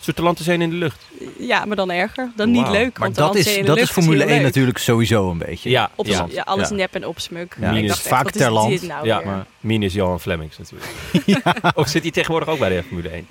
[0.03, 1.05] Een soort talentenzein in de lucht.
[1.37, 2.31] ja, maar dan erger.
[2.35, 2.97] Dan niet leuk.
[2.97, 4.45] Maar want dat dan is, dat is Formule heel 1 leuk.
[4.45, 5.69] natuurlijk sowieso een beetje.
[5.69, 6.25] Ja, Op, ja.
[6.29, 6.41] ja.
[6.41, 6.75] alles Ja.
[6.75, 7.55] nep en opsmuk.
[7.59, 7.67] Ja.
[7.67, 8.81] Ik Minus vaak ter is land.
[8.81, 9.25] nou Ja, weer?
[9.27, 10.91] maar- Mien is Johan Flemings natuurlijk.
[11.75, 13.27] Of zit hij tegenwoordig ook bij de Formule 1?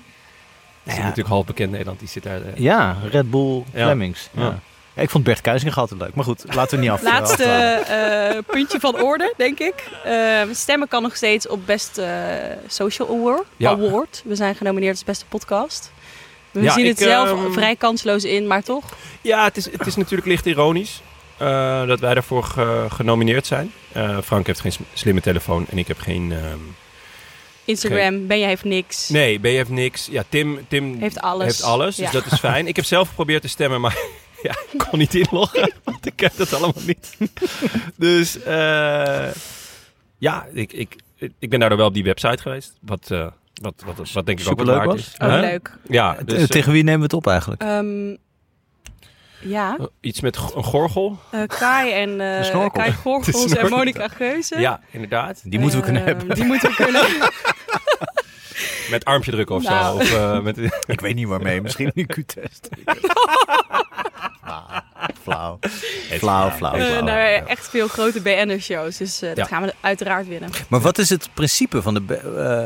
[0.83, 1.01] Dat is ja.
[1.01, 1.99] natuurlijk half bekend Nederland.
[1.99, 2.41] Die zit daar...
[2.41, 3.63] eh, Ja, Red Bull.
[3.73, 4.29] Flemings.
[4.31, 4.41] Ja.
[4.41, 4.59] Ja.
[4.95, 6.13] Ja, ik vond Bert Kuizinga altijd leuk.
[6.15, 7.01] Maar goed, laten we niet af.
[7.01, 9.89] Laatste eh, puntje van orde, denk ik.
[10.03, 12.07] Eh, stemmen kan nog steeds op Best eh,
[12.67, 13.43] Social Award.
[13.57, 13.69] Ja.
[13.69, 14.21] Award.
[14.25, 15.91] We zijn genomineerd als beste podcast.
[16.53, 18.83] We Ja, zien ik, het zelf ehm, vrij kansloos in, maar toch?
[19.21, 21.01] Ja, het is, het is natuurlijk licht ironisch
[21.37, 23.71] eh, dat wij daarvoor ge- genomineerd zijn.
[23.91, 26.31] Eh, Frank heeft geen slimme telefoon en ik heb geen...
[26.31, 26.59] ehm,
[27.65, 29.09] Instagram, Benja heeft niks.
[29.09, 30.07] Nee, B heeft niks.
[30.11, 31.45] Ja, Tim, Tim Heeft alles.
[31.45, 32.67] heeft alles, dus dat is fijn.
[32.67, 33.97] Ik heb zelf geprobeerd te stemmen, maar
[34.43, 37.17] ja, ik kon niet inloggen, want ik heb dat allemaal niet.
[37.95, 39.27] dus eh,
[40.17, 40.95] ja, ik, ik,
[41.39, 43.11] ik ben daardoor wel op die website geweest, wat,
[43.61, 44.97] wat, wat, wat denk ik ook wel waard was.
[44.99, 45.15] is.
[45.21, 45.39] Oh, Huh?
[45.39, 45.77] leuk.
[45.87, 47.61] Ja, dus, eh, Tegen wie nemen we het op eigenlijk?
[47.61, 48.15] Ehm,
[49.39, 51.19] ja, iets met een gorgel.
[51.31, 52.81] eh, Kai en eh snorkel.
[52.81, 53.69] Kai Gorgels en.
[53.69, 54.59] Monica Geuze.
[54.59, 55.41] Ja, inderdaad.
[55.45, 56.35] Die moeten we kunnen Ehm, hebben.
[56.35, 57.01] Die moeten we kunnen.
[58.91, 60.05] Met armpje drukken of Nou.
[60.05, 60.15] zo.
[60.15, 61.61] Of, eh, met, Ik weet niet waarmee.
[61.61, 62.69] Misschien een Q-test.
[65.23, 65.59] Flauw.
[66.19, 67.05] Flauw, flauw, flauw.
[67.05, 67.45] Ja.
[67.45, 68.97] echt veel grote BN'er-shows.
[68.97, 69.35] Dus eh, Ja.
[69.35, 70.49] dat gaan we uiteraard winnen.
[70.67, 72.15] Maar wat is het principe van de be-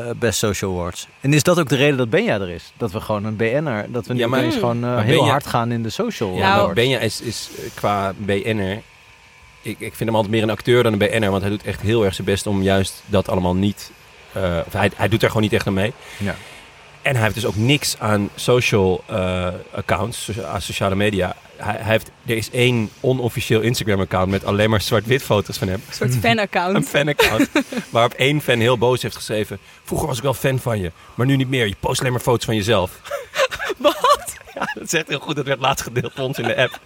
[0.06, 1.06] eh, Best Social Awards?
[1.20, 2.72] En is dat ook de reden dat Benja er is?
[2.76, 5.30] Dat we gewoon een BN'er, dat we nu Ja, maar- gewoon eh, maar heel Benja-
[5.30, 6.74] hard gaan in de social Ja, Nou, awards?
[6.74, 8.82] Benja is, is qua BN'er...
[9.62, 11.30] Ik, ik vind hem altijd meer een acteur dan een BN'er.
[11.30, 13.90] Want hij doet echt heel erg zijn best om juist dat allemaal niet...
[14.32, 15.92] eh, of hij, hij doet er gewoon niet echt aan mee.
[16.18, 16.34] Ja.
[17.02, 21.36] En hij heeft dus ook niks aan social eh, accounts, sociale media.
[21.58, 25.82] Hij, hij heeft, er is één onofficieel Instagram-account met alleen maar zwart-wit foto's van hem.
[25.88, 26.88] Een soort Een fan-account.
[26.88, 27.48] fan-account.
[27.90, 29.58] waarop één fan heel boos heeft geschreven...
[29.84, 31.66] Vroeger was ik wel fan van je, maar nu niet meer.
[31.66, 33.00] Je post alleen maar foto's van jezelf.
[33.78, 34.27] Wat?
[34.58, 35.36] Ja, dat is echt heel goed.
[35.36, 36.78] Dat werd laatst gedeeld voor ons in de app.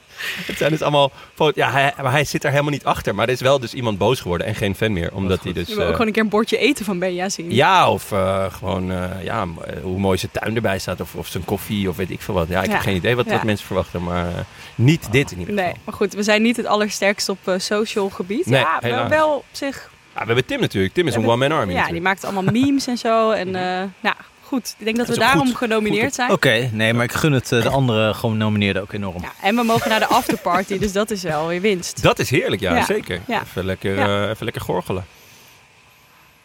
[0.46, 1.54] Het zijn dus allemaal foto's.
[1.54, 3.14] Ja, hij, maar hij zit er helemaal niet achter.
[3.14, 5.14] Maar er is wel dus iemand boos geworden en geen fan meer.
[5.14, 5.68] Omdat hij dus...
[5.68, 7.54] Je wil ook eh, gewoon een keer een bordje eten van Benja zien.
[7.54, 9.46] ja, of eh, gewoon eh, ja,
[9.82, 11.00] hoe mooi zijn tuin erbij staat.
[11.00, 12.48] Of, of zijn koffie of weet ik veel wat.
[12.48, 12.72] Ja, ik Ja.
[12.72, 13.32] heb geen idee wat, Ja.
[13.32, 14.02] wat mensen verwachten.
[14.02, 14.26] Maar
[14.74, 15.70] niet dit in ieder geval.
[15.70, 18.46] Nee, maar goed, we zijn niet het allersterkst op social gebied.
[18.46, 19.08] Nee, ja, helaas.
[19.08, 19.90] wel op zich.
[20.14, 20.94] Ja, we hebben Tim natuurlijk.
[20.94, 23.30] Tim is een one-man army Ja, die maakt allemaal memes en zo.
[23.30, 24.16] En eh, nou,
[24.52, 24.74] goed.
[24.78, 25.56] Ik denk dat, Dat we daarom goed.
[25.56, 26.14] genomineerd Goed.
[26.14, 26.30] zijn.
[26.30, 29.22] Oké, nee, maar ik gun het eh, de andere genomineerden ook enorm.
[29.22, 32.02] Ja, en we mogen naar de afterparty, dus dat is wel weer winst.
[32.02, 32.84] Dat is heerlijk, ja, Ja.
[32.84, 33.20] zeker.
[33.26, 33.42] Ja.
[33.42, 34.22] Even, lekker, Ja.
[34.24, 35.04] eh, even lekker gorgelen.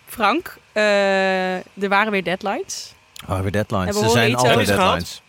[0.05, 2.93] Frank, eh, er waren weer deadlines.
[3.29, 3.99] Oh, weer deadlines.
[3.99, 5.21] We Er zijn altijd deadlines.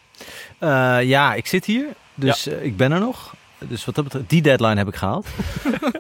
[0.59, 1.87] Eh, ja, ik zit hier.
[2.15, 3.35] Dus ik ben er nog.
[3.69, 5.27] Dus wat dat betreft, die deadline heb ik gehaald.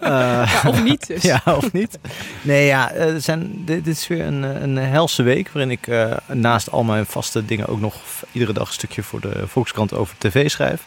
[0.01, 1.23] Eh, Of niet dus.
[1.33, 1.99] ja, of niet?
[2.42, 5.71] Nee, ja, eh, er zijn, dit, dit is weer een, eh, een helse week waarin
[5.71, 7.94] ik eh, naast al mijn vaste dingen ook nog
[8.33, 10.83] iedere dag een stukje voor de Volkskrant over tv schrijf.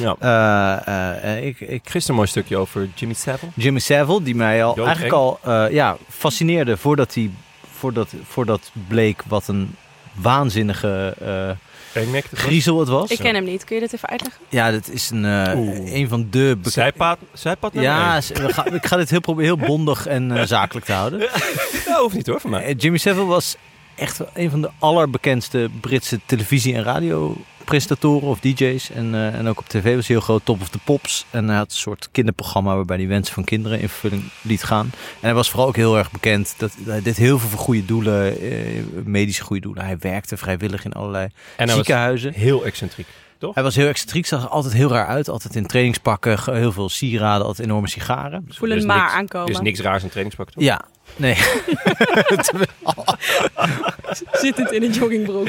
[0.00, 0.16] Ja.
[0.18, 3.50] Eh, eh, ik, ik, Gisteren een mooi stukje over Jimmy Savile.
[3.54, 7.30] Jimmy Savile, die mij al eigenlijk al eh, ja, fascineerde voordat hij
[7.72, 9.74] voordat, voordat bleek wat een
[10.12, 11.50] waanzinnige eh,
[11.94, 13.10] Dat griezel het was.
[13.10, 13.64] Ik ken hem niet.
[13.64, 14.40] Kun je dit even uitleggen?
[14.48, 18.86] Ja, dat is een, eh, een van de Zijpad, zijpad nummer Ja, we gaan- ik
[18.86, 21.20] ga dit heel, proberen heel bondig en eh, zakelijk te houden.
[21.86, 22.64] Ja, hoeft niet hoor, voor mij.
[22.64, 23.56] Eh, Jimmy Savile was
[23.96, 28.90] echt een van de allerbekendste Britse televisie- en radiopresentatoren of DJ's.
[28.90, 31.26] En, eh, en ook op tv was hij heel groot, Top of the Pops.
[31.30, 34.86] En hij had een soort kinderprogramma waarbij hij wensen van kinderen in vervulling liet gaan.
[34.94, 36.54] En hij was vooral ook heel erg bekend.
[36.56, 38.50] Dat, hij deed heel veel voor goede doelen, eh,
[39.04, 39.84] medische goede doelen.
[39.84, 42.32] Hij werkte vrijwillig in allerlei En ziekenhuizen.
[42.32, 43.06] heel excentriek.
[43.52, 45.28] Hij was heel excentriek, zag er altijd heel raar uit.
[45.28, 48.46] Altijd in trainingspakken, heel veel sieraden, altijd enorme sigaren.
[48.48, 49.48] Voel is een maar niks- aankomen.
[49.48, 50.62] Er is niks raars in trainingspak, toch?
[50.62, 50.80] Ja,
[51.16, 51.36] nee.
[54.32, 55.48] Zittend in een joggingbroek.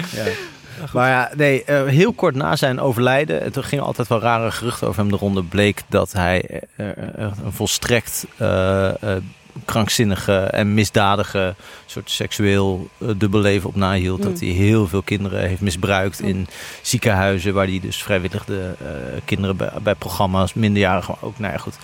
[0.93, 4.51] Maar ja, nee, eh, heel kort na zijn overlijden, en toen gingen altijd wel rare
[4.51, 9.21] geruchten over hem de ronde, bleek dat hij eh, eh, een volstrekt eh, eh,
[9.65, 14.19] krankzinnige en misdadige soort seksueel uh, dubbelleven op nahield.
[14.19, 14.29] Mm.
[14.29, 16.47] Dat hij heel veel kinderen heeft misbruikt in
[16.81, 18.87] ziekenhuizen, waar hij dus vrijwillig de uh,
[19.25, 21.77] kinderen bij, bij, programma's, minderjarigen, ook, nou ja, goed.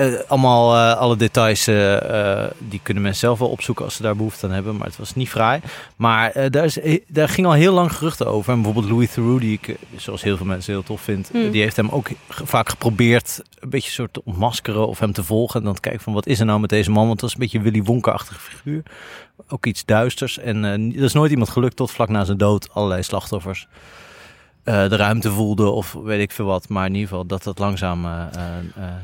[0.00, 4.16] Uh, allemaal, uh, alle details, uh, die kunnen mensen zelf wel opzoeken als ze daar
[4.16, 4.76] behoefte aan hebben.
[4.76, 5.60] Maar het was niet fraai.
[5.96, 6.78] Maar daar, is,
[7.08, 8.52] daar ging al heel lang geruchten over.
[8.52, 11.50] En bijvoorbeeld Louis Theroux, die ik, zoals heel veel mensen heel tof vind, Mm.
[11.50, 15.60] die heeft hem ook vaak geprobeerd een beetje soort te ontmaskeren of hem te volgen.
[15.60, 17.06] En dan te kijken van wat is er nou met deze man?
[17.06, 18.82] Want dat is een beetje een Willy Wonka-achtige figuur.
[19.48, 20.38] Ook iets duisters.
[20.38, 23.66] En er is nooit iemand gelukt tot vlak na zijn dood allerlei slachtoffers.
[24.64, 26.68] Uh, de ruimte voelde of weet ik veel wat.
[26.68, 28.10] Maar in ieder geval dat dat langzaam uh,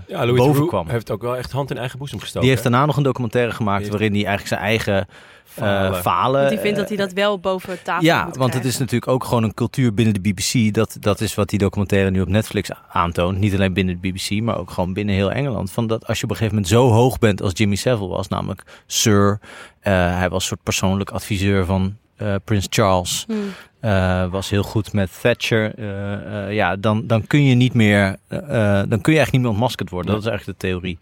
[0.07, 0.88] ja, Louis boven kwam.
[0.88, 2.40] heeft ook wel echt hand in eigen boezem gestoken.
[2.40, 3.90] Die heeft daarna nog een documentaire gemaakt heeft...
[3.90, 5.07] waarin hij eigenlijk zijn eigen
[5.44, 5.92] falen.
[5.92, 8.64] Uh, falen want die vindt dat hij dat wel boven tafel Ja, moet want het
[8.64, 10.75] is natuurlijk ook gewoon een cultuur binnen de BBC.
[10.75, 13.38] Dat, dat is wat die documentaire nu op Netflix aantoont.
[13.38, 15.71] Niet alleen binnen de BBC, maar ook gewoon binnen heel Engeland.
[15.71, 18.29] Van dat als je op een gegeven moment zo hoog bent als Jimmy Savile was,
[18.29, 19.38] namelijk Sir.
[19.40, 23.25] Uh, hij was een soort persoonlijk adviseur van uh, Prins Charles.
[23.27, 23.53] Hmm.
[23.81, 25.79] Uh, was heel goed met Thatcher.
[25.79, 28.17] Uh, ja, dan, dan kun je niet meer.
[28.29, 30.12] dan kun je eigenlijk niet meer ontmaskerd worden.
[30.12, 30.99] Dat is eigenlijk de theorie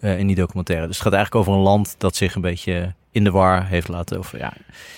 [0.00, 0.08] Ja.
[0.10, 0.86] in die documentaire.
[0.86, 3.88] Dus het gaat eigenlijk over een land dat zich een beetje in de war heeft
[3.88, 4.18] laten.
[4.18, 4.52] Of, ja,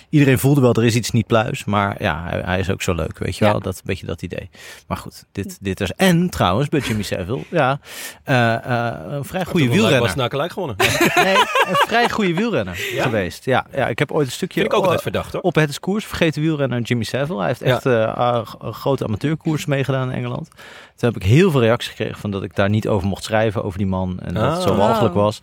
[0.09, 1.65] iedereen voelde wel, er is iets niet pluis.
[1.65, 3.61] Maar ja, hij, hij is ook zo leuk, weet je wel.
[3.61, 4.51] Dat een beetje dat idee.
[4.87, 5.91] Maar goed, dit, dit is...
[5.93, 7.81] En trouwens, bij Jimmy Savile, ja,
[8.27, 10.01] uh, een vrij goede wielrenner.
[10.01, 10.77] was nou gelijk gewonnen.
[11.15, 13.03] nee, een vrij goede wielrenner ja?
[13.03, 13.45] geweest.
[13.45, 14.61] Ja, ja, ik heb ooit een stukje...
[14.61, 15.43] Vind ik ook altijd verdacht, hoor.
[15.43, 17.20] Op het is koers, vergeten wielrenner Jimmy Savile.
[17.29, 18.37] Hij heeft echt ja.
[18.37, 20.49] uh, een grote amateurkoers meegedaan in Engeland.
[20.97, 23.65] Toen heb ik heel veel reacties gekregen van dat ik daar niet over mocht schrijven,
[23.65, 24.19] over die man.
[24.21, 24.53] En dat Ah.
[24.53, 25.39] het zo walgelijk was.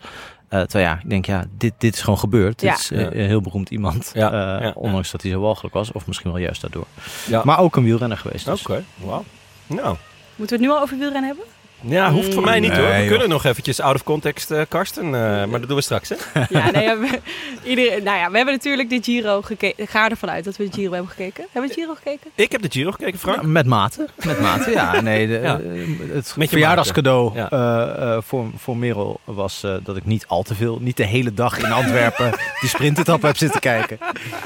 [0.50, 2.62] Uh, terwijl ja, ik denk ja, dit, dit is gewoon gebeurd.
[2.62, 2.72] Ja.
[2.72, 4.12] Dit is uh, een heel beroemd iemand.
[4.13, 5.92] Ja, uh, ja, ondanks dat hij zo walgelijk was.
[5.92, 6.86] Of misschien wel juist daardoor.
[7.28, 7.42] Ja.
[7.44, 8.46] Maar ook een wielrenner geweest.
[8.46, 8.62] Dus.
[8.62, 8.84] Oké, okay.
[8.96, 9.24] wauw.
[9.68, 9.96] Nou.
[10.36, 11.46] Moeten we het nu al over wielrennen hebben?
[11.82, 12.90] Ja, hoeft voor mij niet Nee, hoor.
[12.92, 13.08] We joh.
[13.10, 15.06] kunnen nog eventjes out of context, uh, Karsten.
[15.06, 16.16] Uh, maar dat doen we straks, hè?
[16.50, 17.20] Ja, nee, we,
[17.63, 19.88] iedereen, nou ja, we hebben natuurlijk de Giro gekeken.
[19.88, 21.46] Ga ervan uit dat we de Giro hebben gekeken.
[21.52, 22.32] Hebben we de Giro gekeken?
[22.36, 23.42] Ik heb de Giro gekeken, Frank.
[23.42, 24.08] Ja, met mate.
[24.26, 25.02] Met mate, ja.
[25.02, 25.60] Nee, de, Ja.
[25.60, 27.50] uh, het Met je verjaardagscadeau Ja.
[27.54, 31.34] uh, voor, voor Merel was uh, dat ik niet al te veel, niet de hele
[31.34, 33.98] dag in Antwerpen die sprintetap heb zitten kijken.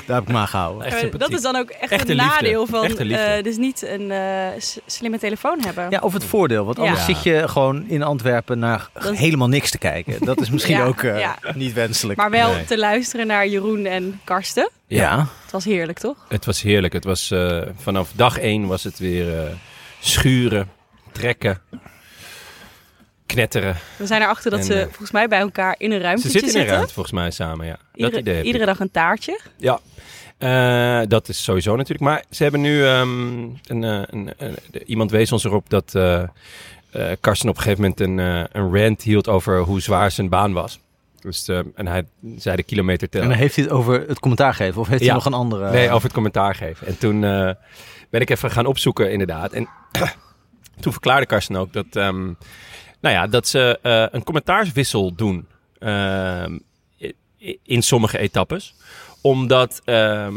[0.05, 0.83] Daar heb ik maar gehouden.
[0.85, 1.27] Echt Uh, sympathiek.
[1.29, 2.31] dat is dan ook echt Echte een liefde.
[2.33, 4.47] nadeel van eh, dus niet een eh,
[4.85, 5.87] slimme telefoon hebben.
[5.89, 6.65] Ja, of het voordeel.
[6.65, 7.05] Want anders Ja.
[7.23, 10.25] Zit je gewoon in Antwerpen naar Dat helemaal niks te kijken.
[10.25, 11.37] Dat is misschien Ja, ook uh, ja.
[11.55, 12.19] niet wenselijk.
[12.19, 12.63] Maar wel Nee.
[12.65, 14.69] te luisteren naar Jeroen en Karsten.
[14.87, 15.27] ja.
[15.41, 16.25] Het was heerlijk, toch?
[16.29, 16.93] Het was heerlijk.
[16.93, 19.49] Het was, uh, vanaf dag één was het weer uh,
[19.99, 20.69] schuren,
[21.11, 21.61] trekken,
[23.25, 23.75] knetteren.
[23.97, 26.29] We zijn erachter dat En, ze eh, volgens mij bij elkaar in een ruimte Ze
[26.29, 26.75] zitten in een zitten.
[26.75, 27.71] ruimte volgens mij samen, ja.
[27.71, 28.47] dat Iedere, idee heb ik.
[28.47, 29.39] iedere dag een taartje.
[29.57, 29.79] Ja,
[30.37, 31.99] Eh, dat is sowieso natuurlijk.
[32.01, 34.29] Maar ze hebben nu ehm, een, eh, een,
[34.85, 36.27] iemand wees ons erop dat eh eh,
[37.19, 40.53] Karsten op een gegeven moment een, eh, een rant hield over hoe zwaar zijn baan
[40.53, 40.79] was.
[41.19, 42.03] Dus, eh, en hij
[42.37, 43.27] zei de kilometer En tellen.
[43.29, 44.81] dan heeft hij het over het commentaar geven?
[44.81, 45.05] Of heeft Ja.
[45.05, 45.71] hij nog een andere...
[45.71, 46.87] Nee, over het commentaar geven.
[46.87, 47.51] En toen eh,
[48.09, 49.51] ben ik even gaan opzoeken, inderdaad.
[49.51, 49.69] En
[50.81, 52.23] toen verklaarde Karsten ook dat, ehm,
[53.01, 55.47] nou ja, dat ze eh, een commentaarswissel doen
[55.79, 56.57] ehm,
[57.63, 58.75] in sommige etappes.
[59.21, 60.35] Omdat, ehm,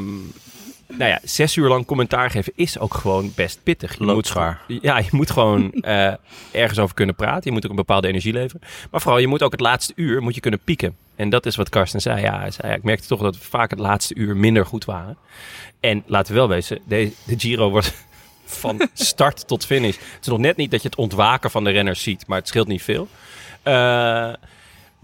[0.89, 3.99] nou ja, zes uur lang commentaar geven is ook gewoon best pittig.
[3.99, 4.33] Je moet,
[4.67, 6.13] ja, je moet gewoon eh,
[6.53, 7.43] ergens over kunnen praten.
[7.45, 8.61] Je moet ook een bepaalde energie leveren.
[8.91, 10.97] Maar vooral, je moet ook het laatste uur moet je kunnen pieken.
[11.17, 12.21] En dat is wat Karsten zei.
[12.21, 14.85] Ja, hij zei, ja, ik merkte toch dat we vaak het laatste uur minder goed
[14.85, 15.17] waren.
[15.81, 17.95] En laten we wel wezen, de, de Giro wordt
[18.45, 19.97] van start tot finish.
[19.97, 22.49] Het is nog net niet dat je het ontwaken van de renners ziet, maar het
[22.49, 23.09] scheelt niet veel.
[23.63, 24.33] Eh,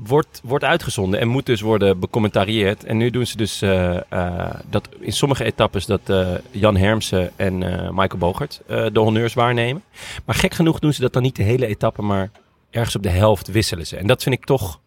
[0.07, 2.85] wordt, wordt uitgezonden en moet dus worden becommentarieerd.
[2.85, 7.31] En nu doen ze dus eh, eh, dat in sommige etappes dat eh, Jan Hermsen
[7.37, 7.59] en
[7.95, 9.83] Michael Bogert de honneurs waarnemen.
[10.25, 12.31] Maar gek genoeg doen ze dat dan niet de hele etappe, maar
[12.71, 13.97] ergens op de helft wisselen ze.
[13.97, 14.80] En dat vind ik toch,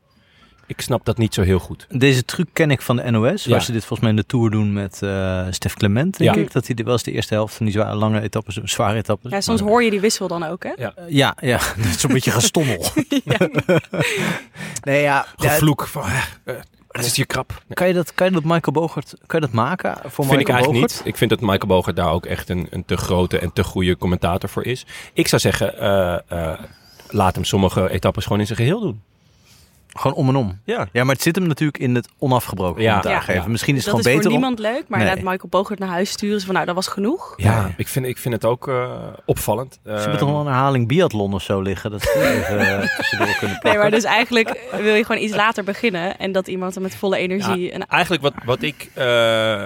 [0.77, 1.85] ik snap dat niet zo heel goed.
[1.89, 3.63] Deze truc ken ik van de NOS, waar Ja.
[3.63, 6.41] ze dit volgens mij in de Tour doen met eh Stef Clement, denk Ja.
[6.41, 6.51] ik.
[6.51, 9.31] Dat hij dit wel eens de eerste helft van die zware, lange etappes, zware etappes.
[9.31, 10.71] Ja, soms hoor je die wissel dan ook, hè?
[11.07, 12.85] Ja, ja, dat is zo'n beetje gestommel.
[14.83, 16.55] nee, ja, Gevloek van, eh, eh,
[16.91, 17.63] het is hier krap.
[17.69, 20.49] Kan, je dat, kan je dat Michael Bogert, kan je dat maken voor vind ik
[20.49, 20.97] eigenlijk Bogert?
[20.99, 21.07] niet.
[21.13, 23.97] Ik vind dat Michael Bogert daar ook echt een, een te grote en te goede
[23.97, 24.85] commentator voor is.
[25.13, 26.59] Ik zou zeggen, eh, eh,
[27.09, 29.01] laat hem sommige etappes gewoon in zijn geheel doen.
[29.93, 30.59] Gewoon om en om.
[30.65, 30.87] Ja.
[30.91, 32.99] Ja, maar het zit hem natuurlijk in het onafgebroken Ja.
[32.99, 33.41] commentaar geven.
[33.41, 33.47] Ja.
[33.47, 34.53] Misschien is het dat is gewoon voor beter om...
[34.53, 35.07] niemand leuk, maar Nee.
[35.07, 36.39] inderdaad Michael Bogert naar huis sturen.
[36.39, 37.33] Ze van, nou, dat was genoeg.
[37.37, 37.73] Ja, Nee.
[37.77, 38.91] ik, vind, ik vind het ook eh,
[39.25, 39.79] opvallend.
[39.83, 41.91] Ze hebben toch wel een herhaling biathlon of zo liggen.
[41.91, 43.69] Dat ze even eh, tussendoor kunnen plakken.
[43.69, 46.17] Nee, maar dus eigenlijk wil je gewoon iets later beginnen.
[46.19, 47.71] En dat iemand er met volle energie...
[47.71, 49.63] En, Eigenlijk wat, wat ik eh,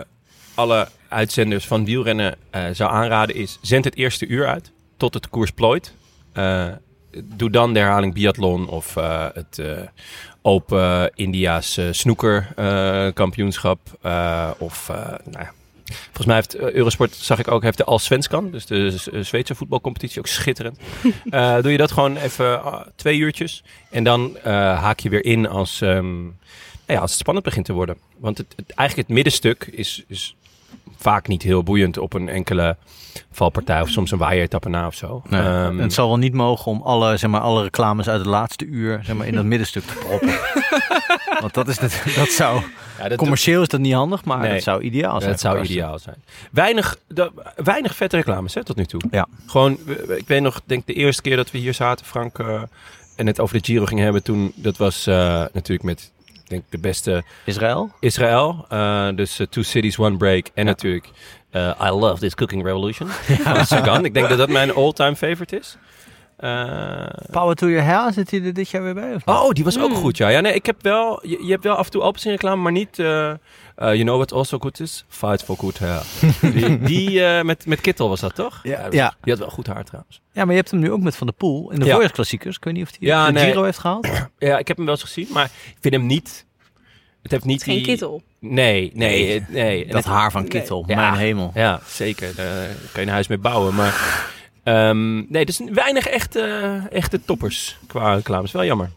[0.55, 3.57] alle uitzenders van wielrennen eh, zou aanraden is...
[3.61, 5.93] zend het eerste uur uit tot het koers plooit.
[7.23, 9.77] Doe dan de herhaling biathlon of eh, het eh,
[10.47, 13.79] Open India's eh, snoeker eh, kampioenschap.
[14.01, 14.87] eh, of,
[15.23, 15.51] nou ja.
[15.85, 18.51] Volgens mij heeft Eurosport, zag ik ook, heeft de Allsvenskan.
[18.51, 20.79] Dus de Zweedse voetbalcompetitie, ook schitterend.
[21.63, 22.61] Doe je dat gewoon even
[22.95, 23.63] twee uurtjes.
[23.89, 26.33] En dan haak je weer in als, ehm, nou
[26.85, 27.97] ja, als het spannend begint te worden.
[28.17, 30.35] Want het, het, eigenlijk het middenstuk is, is
[30.97, 32.75] vaak niet heel boeiend op een enkele
[33.31, 33.81] valpartij.
[33.81, 35.21] Of soms een waaieretappe na of zo.
[35.29, 38.27] Nee, Ehm, het zal wel niet mogen om alle, zeg maar, alle reclames uit het
[38.27, 40.39] laatste uur zeg maar, in dat middenstuk te proppen.
[41.41, 42.61] Want dat, is net, dat zou...
[42.99, 44.53] ja, dat- Commercieel is dat niet handig, maar Nee.
[44.53, 45.31] dat zou ideaal zijn.
[45.31, 45.75] Dat zou Karsten.
[45.75, 46.15] ideaal zijn.
[46.51, 49.01] Weinig, de, weinig vette reclames hè, tot nu toe.
[49.11, 49.27] Ja.
[49.47, 52.61] Gewoon, ik weet nog, denk de eerste keer dat we hier zaten, Frank, eh,
[53.15, 55.15] en het over de Giro gingen hebben toen, dat was eh,
[55.53, 56.11] natuurlijk met,
[56.49, 57.91] denk de beste Israël?
[57.99, 58.65] Israël.
[58.69, 60.47] eh, dus eh, Two Cities, One Break.
[60.53, 61.09] En natuurlijk
[61.49, 63.09] eh, I Love This Cooking Revolution
[63.65, 64.05] Sagan.
[64.05, 65.77] Ik denk dat dat mijn all-time favorite is.
[66.37, 69.13] Eh, Power to your hair, zit hij er dit jaar weer bij?
[69.15, 69.35] Of niet?
[69.35, 69.95] Oh, die was ook Mm.
[69.95, 70.27] goed, ja.
[70.27, 72.71] ja nee, ik heb wel, je, je hebt wel af en toe Alpecin reclame, maar
[72.71, 72.99] niet...
[72.99, 73.37] eh, eh,
[73.75, 75.05] you know what also good is?
[75.07, 76.01] Fight for good hair.
[76.53, 78.59] die die met, met Kittel was dat, toch?
[78.63, 79.15] Ja, ja.
[79.21, 80.21] Die had wel goed haar trouwens.
[80.31, 81.91] Ja, maar je hebt hem nu ook met Van der Poel in de Ja.
[81.91, 82.55] voorjaarsklassiekers.
[82.55, 83.45] Ik weet niet of hij Ja, nee.
[83.45, 84.07] Giro heeft gehaald.
[84.39, 86.45] Ja, ik heb hem wel eens gezien, maar ik vind hem niet...
[87.21, 87.85] Het heeft niet geen die...
[87.85, 88.21] kittel.
[88.39, 89.85] Nee, nee, nee.
[89.85, 90.95] Dat het- haar van Kittel, Ja.
[90.95, 91.51] mijn hemel.
[91.53, 92.35] Ja, zeker.
[92.35, 93.75] Daar kan je een huis mee bouwen.
[93.75, 94.16] Maar
[94.73, 98.51] ehm, nee, dus weinig echte, echte toppers qua reclames.
[98.51, 98.89] Wel jammer.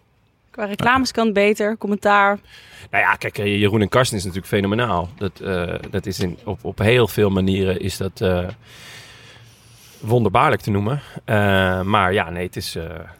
[0.51, 2.39] Qua reclames kan het beter, commentaar.
[2.91, 5.09] Nou ja, kijk, eh, Jeroen en Karsten is natuurlijk fenomenaal.
[5.19, 8.49] Dat, eh, dat is in, op, op heel veel manieren is dat eh,
[10.01, 11.01] wonderbaarlijk te noemen.
[11.87, 12.75] Maar ja, nee, het is,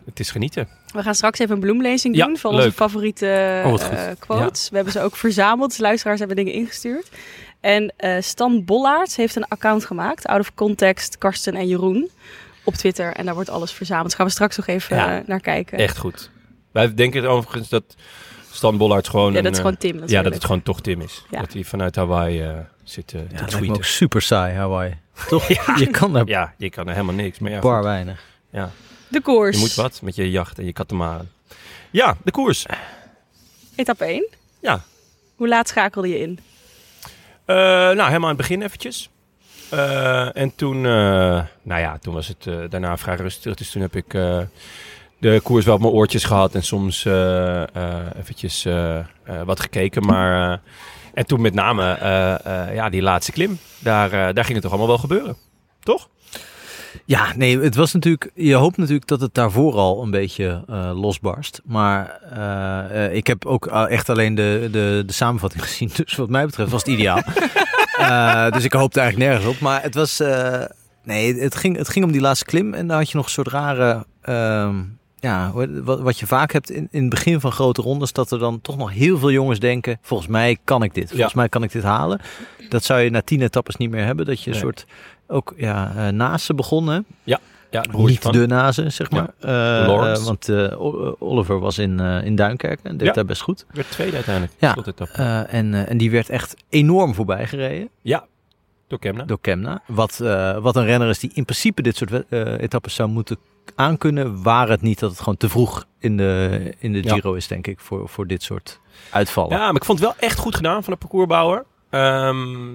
[0.05, 0.69] het is genieten.
[0.93, 2.65] We gaan straks even een bloemlezing Ja, doen van leuk.
[2.65, 3.75] onze favoriete Oh,
[4.19, 4.69] quotes.
[4.69, 5.69] We hebben ze ook verzameld.
[5.71, 7.09] Dus luisteraars hebben dingen ingestuurd.
[7.61, 10.27] En eh, Stan Bollaerts heeft een account gemaakt.
[10.27, 12.11] Out of context, Karsten en Jeroen.
[12.65, 13.13] Op Twitter.
[13.15, 14.07] En daar wordt alles verzameld.
[14.07, 15.79] Dus gaan we straks nog even Ja, eh, naar kijken.
[15.79, 16.31] Echt goed.
[16.73, 17.85] Wij denken overigens dat
[18.51, 19.33] Stan Bollards gewoon...
[19.33, 21.25] Ja, een, dat is eh, gewoon Tim ja, dat het gewoon toch Tim is.
[21.31, 21.41] Ja.
[21.41, 22.45] Dat hij vanuit Hawaii
[22.85, 23.85] zit Ja, te dat lijkt me ook tweeten.
[23.85, 24.95] super saai, Hawaii.
[25.29, 25.49] Toch?
[25.79, 27.39] Je kan daar Ja, je kan er helemaal niks.
[27.39, 27.85] Maar ja, bar goed.
[27.85, 28.23] weinig.
[28.51, 28.71] ja,
[29.09, 29.55] De koers.
[29.57, 31.29] je moet wat met je jacht en je katamaran.
[31.91, 32.67] Ja, de koers.
[33.77, 34.27] Etappe 1.
[34.61, 34.83] Ja.
[35.37, 36.39] Hoe laat schakelde je in?
[37.51, 39.11] Eh, nou, helemaal aan het begin eventjes.
[39.71, 43.55] Eh, en toen, eh, nou ja, toen was het daarna vrij rustig.
[43.55, 44.11] Dus toen heb ik
[45.19, 47.05] de koers wel op mijn oortjes gehad en soms
[48.19, 48.67] eventjes
[49.45, 50.07] wat gekeken.
[50.07, 50.61] Maar,
[51.15, 51.99] en toen met name
[52.75, 55.37] ja, die laatste klim, daar, daar ging het toch allemaal wel gebeuren.
[55.83, 56.09] Toch?
[57.05, 58.31] Ja, nee, het was natuurlijk.
[58.35, 61.61] Je hoopt natuurlijk dat het daarvoor al een beetje eh, losbarst.
[61.65, 62.21] Maar
[63.01, 65.91] eh, ik heb ook eh, echt alleen de, de, de samenvatting gezien.
[65.95, 67.23] Dus wat mij betreft was het ideaal.
[68.51, 69.61] Dus ik hoopte eigenlijk nergens op.
[69.61, 70.23] Maar het was.
[71.05, 72.75] nee, het ging, het ging om die laatste klim.
[72.75, 74.05] En dan had je nog een soort rare.
[74.23, 74.77] ehm,
[75.17, 75.51] ja,
[75.85, 78.61] wat, wat je vaak hebt in, in het begin van grote rondes, dat er dan
[78.61, 81.39] toch nog heel veel jongens denken: volgens mij kan ik dit, volgens Ja.
[81.39, 82.21] mij kan ik dit halen.
[82.69, 84.27] Dat zou je na tien etappes niet meer hebben.
[84.27, 84.63] Dat je een Nee.
[84.65, 84.87] soort
[85.31, 87.07] ook ja, eh, ze begonnen.
[87.25, 87.39] Ja,
[87.71, 88.33] broertje Niet van.
[88.33, 89.31] de nazen, zeg maar.
[89.41, 89.49] Eh,
[89.87, 90.21] Lawrence.
[90.21, 93.13] eh, want eh, O- Oliver was in, eh, in Duinkerken en deed Ja.
[93.13, 93.67] daar best goed.
[93.73, 94.55] Werd tweede uiteindelijk.
[94.59, 94.77] Ja.
[95.13, 98.25] Eh, en, eh, en die werd echt enorm voorbij gereden ja,
[98.89, 99.25] door Kemna.
[99.25, 99.83] door Kemna.
[99.87, 103.37] Wat, eh, wat een renner is die in principe dit soort eh, etappes zou moeten
[103.75, 104.43] aankunnen.
[104.43, 107.15] Waar het niet dat het gewoon te vroeg in de, in de Ja.
[107.15, 109.57] Giro is, denk ik, voor, voor dit soort uitvallen.
[109.57, 111.65] Ja, maar ik vond het wel echt goed gedaan van de parcoursbouwer.
[111.91, 112.73] Ehm,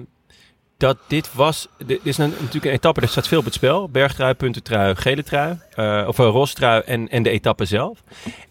[0.76, 1.68] dat dit was...
[1.86, 3.88] Dit is natuurlijk een etappe, er staat veel op het spel.
[3.88, 5.58] Bergtrui, puntentrui, gele trui.
[5.74, 8.02] eh, of een roze trui en, en de etappe zelf.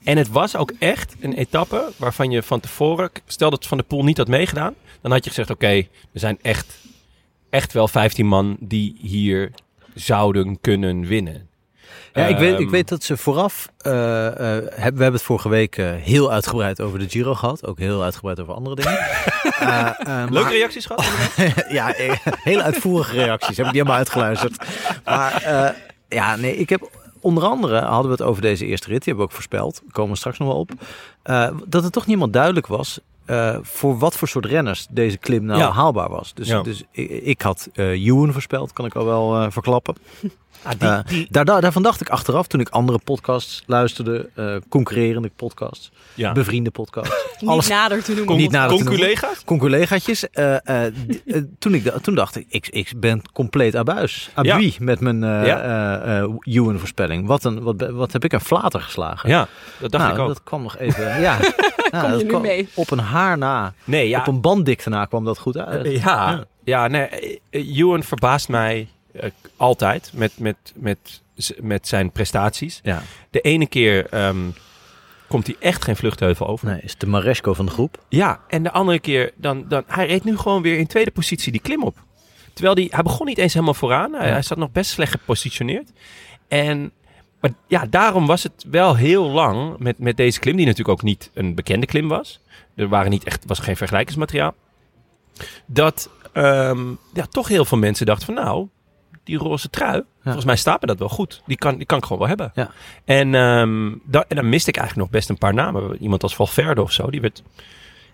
[0.04, 3.10] En het was ook echt een etappe waarvan je van tevoren...
[3.26, 4.74] Stel dat Van de Poel niet had meegedaan.
[5.02, 6.78] Dan had je gezegd, oké, er zijn echt,
[7.50, 9.52] echt wel 15 man die hier
[9.94, 11.50] zouden kunnen winnen.
[12.16, 15.22] Ja, ik, weet, ik Ehm, weet dat ze vooraf, eh, eh, hebben, we hebben het
[15.24, 17.66] vorige week eh, heel uitgebreid over de Giro gehad.
[17.68, 18.94] Ook heel uitgebreid over andere dingen.
[20.30, 21.06] Leuke maar- reacties gehad?
[21.70, 21.94] ja,
[22.44, 23.58] hele uitvoerige reacties.
[23.58, 24.66] Heb ik niet helemaal uitgeluisterd.
[25.06, 25.76] Maar
[26.10, 29.04] ja, nee, ik heb onder andere hadden we het over deze eerste rit.
[29.04, 29.80] Die hebben we ook voorspeld.
[29.84, 30.72] Daar komen we straks nog wel op.
[31.66, 33.00] Dat het toch helemaal duidelijk was.
[33.62, 35.72] voor wat voor soort renners deze klim nou Ja.
[35.72, 36.34] haalbaar was.
[36.34, 36.62] Dus, Ja.
[36.62, 39.96] dus ik, ik had Ewan voorspeld, kan ik al wel verklappen.
[40.66, 44.30] Ah, die, Eh, die, Daar, daar, daarvan dacht ik achteraf, toen ik andere podcasts luisterde,
[44.36, 46.32] eh, concurrerende podcasts, ja.
[46.32, 48.36] bevriende podcasts, Niet alles nader te noemen.
[48.38, 49.00] Niet nader te noemen.
[49.46, 50.28] Conculega's?
[50.32, 54.30] eh eh, eh, toen, ik, toen dacht ik, ik, ik ben compleet abuis.
[54.34, 55.62] Abui met mijn Ja.
[56.02, 57.28] eh, Ewan-voorspelling.
[57.28, 59.30] Wat, een, wat, wat heb ik een flater geslagen.
[59.30, 59.48] Ja,
[59.80, 60.28] dat dacht nou, ik ook.
[60.28, 61.04] dat kwam nog even.
[61.04, 61.18] Ja,
[61.92, 62.70] ja je nu kwam mee?
[62.74, 64.20] Op een haar na, Nee, ja.
[64.20, 65.86] op een banddikte na kwam dat goed uit.
[65.86, 66.88] Eh, ja, ja.
[66.88, 68.88] nee, Ewan verbaast mij
[69.58, 71.22] altijd met, met, met,
[71.62, 72.80] met zijn prestaties.
[72.84, 73.02] Ja.
[73.30, 74.50] De ene keer ehm,
[75.28, 76.68] komt hij echt geen vluchtheuvel over.
[76.68, 78.04] Nee, is de Maresco van de groep.
[78.10, 81.52] Ja, en de andere keer, dan, dan, hij reed nu gewoon weer in tweede positie
[81.52, 82.04] die klim op.
[82.54, 84.14] Terwijl die, hij begon niet eens helemaal vooraan.
[84.14, 84.32] Hij, Ja.
[84.32, 85.92] hij zat nog best slecht gepositioneerd.
[86.48, 86.92] En
[87.46, 91.04] maar ja, daarom was het wel heel lang met, met deze klim, die natuurlijk ook
[91.04, 92.40] niet een bekende klim was.
[92.76, 94.54] Er waren niet echt, was geen vergelijkingsmateriaal.
[95.66, 98.68] Dat ehm, ja, toch heel veel mensen dachten van nou,
[99.26, 101.42] die roze trui, volgens mij staat me dat wel goed.
[101.46, 102.52] Die kan, die kan ik gewoon wel hebben.
[102.56, 102.72] Ja.
[103.06, 105.98] En, ehm, da- en dan miste ik eigenlijk nog best een paar namen.
[106.02, 107.44] Iemand als Valverde of zo, die werd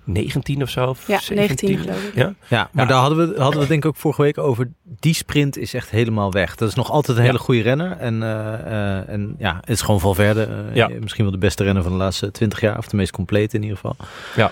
[0.04, 0.86] 19 of zo.
[0.88, 1.36] Of Ja, 17.
[1.68, 2.16] 19 geloof ik.
[2.16, 2.92] Ja, Ja, maar Ja.
[2.92, 4.70] daar hadden we, hadden we denk ik ook vorige week over.
[5.00, 6.56] Die sprint is echt helemaal weg.
[6.56, 7.30] Dat is nog altijd een Ja.
[7.30, 7.92] hele goede renner.
[7.98, 8.54] En, eh,
[9.00, 10.44] eh, en ja, het is gewoon Valverde.
[10.44, 10.90] eh, Ja.
[11.02, 12.78] Misschien wel de beste renner van de laatste 20 jaar.
[12.78, 13.96] Of de meest complete in ieder geval.
[14.36, 14.52] Ja.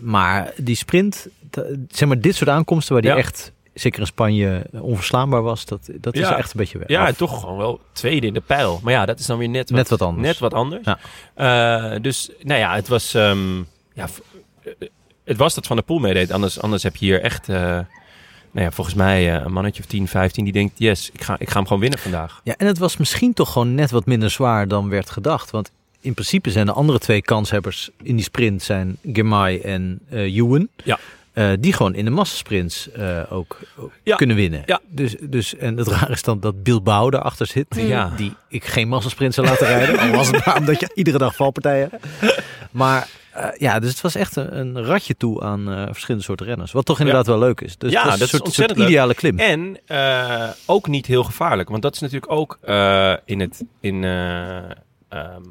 [0.00, 1.26] Maar die sprint,
[1.88, 3.16] zeg maar dit soort aankomsten waar die Ja.
[3.16, 5.64] echt, zeker in Spanje, eh, onverslaanbaar was.
[5.64, 6.36] Dat, dat is Ja.
[6.36, 6.88] echt een beetje weg.
[6.88, 8.80] ja en toch gewoon wel tweede in de pijl.
[8.82, 10.26] Maar ja, dat is dan weer net wat, Net wat anders.
[10.26, 10.84] Net wat anders.
[10.84, 10.98] Ja.
[11.94, 13.56] Eh, dus nou ja, het was, ehm,
[13.94, 14.08] ja,
[14.62, 14.72] eh,
[15.24, 16.32] het was dat Van de Poel meedeed.
[16.32, 17.84] Anders, anders heb je hier echt, nou
[18.52, 21.54] ja, volgens mij een mannetje of 10, 15 die denkt, yes, ik ga, ik ga
[21.56, 22.40] hem gewoon winnen vandaag.
[22.44, 25.50] Ja, en het was misschien toch gewoon net wat minder zwaar dan werd gedacht.
[25.50, 30.68] Want in principe zijn de andere twee kanshebbers in die sprint zijn Gemai en Ewan.
[30.84, 30.98] Ja.
[31.40, 33.58] Eh, die gewoon in de massasprints eh, ook,
[34.02, 34.16] Ja.
[34.16, 34.62] kunnen winnen.
[34.66, 34.80] Ja.
[34.88, 37.66] Dus, dus, en het raar is dan dat Bilbao daarachter zit.
[37.76, 38.12] Ja.
[38.16, 39.98] Die ik geen massasprint zou laten rijden.
[39.98, 42.06] Al was het maar omdat je iedere dag valpartijen hebt.
[42.70, 46.72] Maar eh, ja, dus het was echt een, een ratje toe aan verschillende soorten renners.
[46.72, 47.78] Wat toch inderdaad wel leuk is.
[47.78, 48.98] Dus Ja, dat een is soort, ontzettend soort leuk.
[48.98, 49.38] ideale klim.
[49.38, 49.78] En
[50.66, 51.68] ook niet heel gevaarlijk.
[51.68, 52.58] Want dat is natuurlijk ook
[53.24, 54.56] in het, in, eh,
[55.08, 55.42] ehm,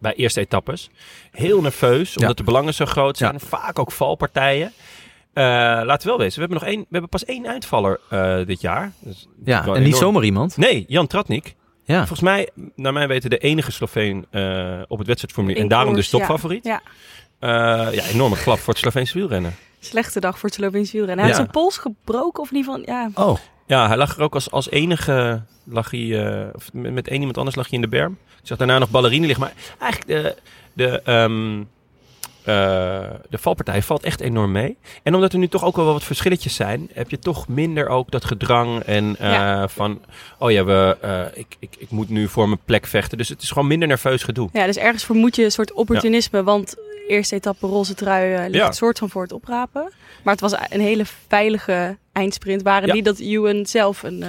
[0.00, 0.90] bij eerste etappes
[1.30, 2.16] heel nerveus.
[2.16, 3.40] Omdat de belangen zo groot zijn.
[3.40, 4.72] Vaak ook valpartijen.
[5.38, 5.44] Eh,
[5.84, 8.60] laten we wel wezen, we hebben, nog één, we hebben pas één uitvaller eh, dit
[8.60, 8.92] jaar.
[8.98, 10.56] Dus Ja, en niet zomaar iemand.
[10.56, 11.54] Nee, Jan Tratnik.
[11.84, 11.96] Ja.
[11.98, 15.60] Volgens mij, naar mijn weten, de enige Sloveen eh, op het wedstrijdformulier.
[15.62, 16.26] En daarom koers, dus ja.
[16.26, 16.64] topfavoriet.
[16.64, 16.80] Ja.
[17.38, 17.48] Eh,
[17.94, 19.54] ja, enorme klap voor het Sloveense wielrennen.
[19.80, 21.24] Slechte dag voor het Sloveens wielrennen.
[21.24, 21.38] Hij Ja.
[21.40, 22.86] had zijn pols gebroken of in ieder geval...
[22.94, 26.92] Ja, Oh, Ja, hij lag er ook als, als enige, lag hij, eh, of met,
[26.92, 28.18] met één iemand anders lag hij in de berm.
[28.40, 30.36] Ik zag daarna nog ballerine liggen, maar eigenlijk de,
[30.72, 31.66] de, ehm, eh,
[33.30, 34.76] de valpartij valt echt enorm mee.
[35.02, 38.10] En omdat er nu toch ook wel wat verschilletjes zijn, heb je toch minder ook
[38.10, 39.68] dat gedrang en eh, Ja.
[39.68, 40.00] van,
[40.38, 43.18] oh ja, we, eh, ik, ik, ik moet nu voor mijn plek vechten.
[43.18, 44.48] Dus het is gewoon minder nerveus gedoe.
[44.52, 46.42] ja, dus ergens vermoed je een soort opportunisme.
[46.42, 46.74] Want
[47.08, 48.72] eerste etappe roze trui eh, ligt Ja.
[48.72, 49.92] soort van voor het oprapen.
[50.22, 52.62] Maar het was een hele veilige eindsprint.
[52.62, 52.94] Waren Ja.
[52.94, 54.28] niet dat Ewan zelf een eh,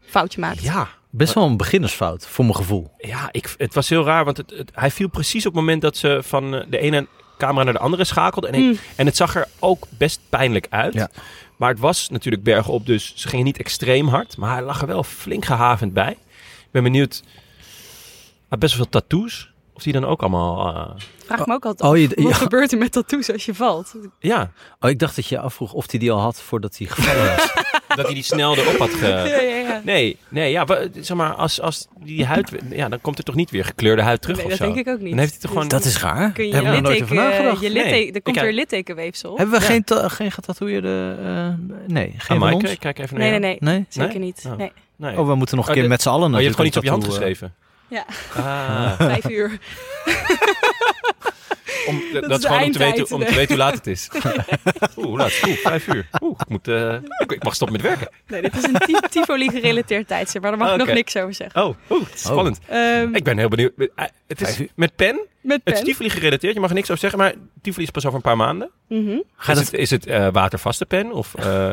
[0.00, 0.62] foutje maakte.
[0.62, 2.90] Ja, best wel een beginnersfout, voor mijn gevoel.
[2.98, 5.82] Ja, ik, het was heel raar, want het, het- hij viel precies op het moment
[5.82, 7.06] dat ze van eh, de ene
[7.40, 8.48] camera naar de andere schakelde.
[8.48, 8.78] En, ik- Mm.
[8.96, 10.94] en het zag er ook best pijnlijk uit.
[10.94, 11.08] Ja.
[11.56, 14.36] Maar het was natuurlijk bergop, dus ze gingen niet extreem hard.
[14.36, 16.10] Maar hij lag er wel flink gehavend bij.
[16.10, 17.22] Ik ben benieuwd.
[17.24, 19.48] Hij had best wel veel tattoos.
[19.72, 20.74] Of die dan ook allemaal...
[20.76, 20.90] eh,
[21.26, 22.34] Vraag me ook altijd Oh, je- wat ja.
[22.34, 23.94] gebeurt er met tattoos als je valt?
[24.18, 27.36] ja, Oh, ik dacht dat je afvroeg of hij die al had voordat hij gevallen
[27.36, 27.52] was.
[27.96, 29.06] dat hij die snel erop had ge...
[29.06, 29.80] Ja, ja, ja.
[29.84, 32.50] Nee, nee, ja, wa- zeg maar, als, als die huid...
[32.70, 34.64] Ja, dan komt er toch niet weer gekleurde huid terug Nee, of dat zo?
[34.74, 35.08] denk ik ook niet.
[35.10, 35.68] Dan heeft hij toch Dus gewoon...
[35.68, 36.30] dat is raar.
[36.32, 37.60] Kun je Hebben we er nooit over nagedacht.
[37.60, 38.12] je litteken, Nee.
[38.12, 39.36] er komt Ik- weer littekenweefsel.
[39.36, 39.70] Hebben we Ja.
[39.70, 41.16] geen, geen getatoeëerde...
[41.24, 43.74] eh nee, geen Ah, Maaike, kijk even naar Nee, nee, nee.
[43.74, 43.86] Nee?
[43.88, 44.24] Zeker Nee?
[44.24, 44.44] niet.
[44.46, 44.56] Oh.
[44.56, 44.72] Nee.
[44.96, 45.18] Nee.
[45.18, 46.66] Oh, we moeten nog een Oh, keer de- met z'n allen Oh, je hebt gewoon
[46.66, 47.54] iets op je hand eh, geschreven?
[47.88, 48.04] Ja,
[48.36, 48.92] Ah.
[48.96, 49.58] vijf uur.
[51.88, 54.08] om, dat, is gewoon om te, weten, om te weten hoe laat het is.
[54.96, 55.40] Oeh, hoe laat?
[55.46, 56.08] Oeh, vijf uur.
[56.22, 58.08] Oeh, ik, moet, eh, ik, ik mag stoppen met werken.
[58.26, 61.34] Nee, dit is een Ti- Tivoli gerelateerd tijdstip, maar daar mag ik nog niks over
[61.34, 61.62] zeggen.
[61.64, 62.58] Oh, oeh, is spannend.
[62.68, 63.72] Ehm, Ik ben heel benieuwd.
[63.76, 64.68] Eh, Het is Vijf uur.
[64.74, 65.20] met pen.
[65.40, 65.88] met Het is pen.
[65.90, 66.54] Tivoli gerelateerd.
[66.54, 68.70] Je mag er niks over zeggen, maar Tivoli is pas over een paar maanden.
[68.88, 69.18] Mhm.
[69.36, 71.12] Gaat is het, is het eh, watervaste pen?
[71.12, 71.72] Of, eh,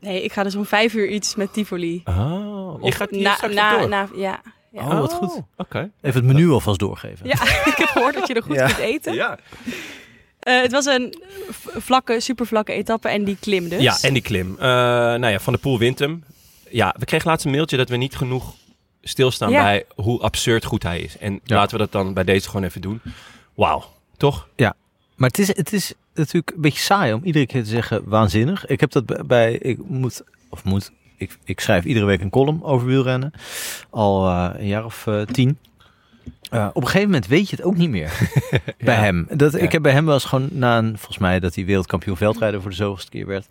[0.00, 2.02] Nee, ik ga dus om vijf uur iets met Tivoli.
[2.04, 4.40] oh, je Of gaat hier na, straks na, na, ja.
[4.76, 4.88] Ja.
[4.90, 5.40] Oh, wat goed.
[5.56, 5.90] Oké.
[6.00, 7.26] Even het menu alvast doorgeven.
[7.26, 8.66] Ja, ik heb gehoord dat je er goed Ja.
[8.66, 9.14] kunt eten.
[9.14, 9.38] Ja.
[10.40, 11.22] Eh, het was een
[11.60, 13.82] vlakke, super vlakke etappe en die klim dus.
[13.82, 14.54] ja, en die klim.
[14.58, 16.24] Eh, nou ja, Van der Poel wint hem.
[16.70, 18.54] Ja, we kregen laatst een mailtje dat we niet genoeg
[19.02, 19.62] stilstaan Ja.
[19.62, 21.18] bij hoe absurd goed hij is.
[21.18, 21.56] En Ja.
[21.56, 23.00] laten we dat dan bij deze gewoon even doen.
[23.54, 23.84] Wauw,
[24.16, 24.48] toch?
[25.16, 28.66] Maar het is, het is natuurlijk een beetje saai om iedere keer te zeggen waanzinnig.
[28.66, 32.62] Ik heb dat bij, ik moet, of moet, ik, ik schrijf iedere week een column
[32.62, 33.32] over wielrennen.
[33.90, 35.58] Al eh, een jaar of eh, tien.
[36.50, 38.12] Eh, op een gegeven moment weet je het ook niet meer
[38.78, 39.00] bij Ja.
[39.00, 39.26] hem.
[39.30, 39.58] Dat, Ja.
[39.58, 42.60] Ik heb bij hem wel eens gewoon na een, volgens mij dat hij wereldkampioen veldrijder
[42.60, 43.48] voor de zoveelste keer werd.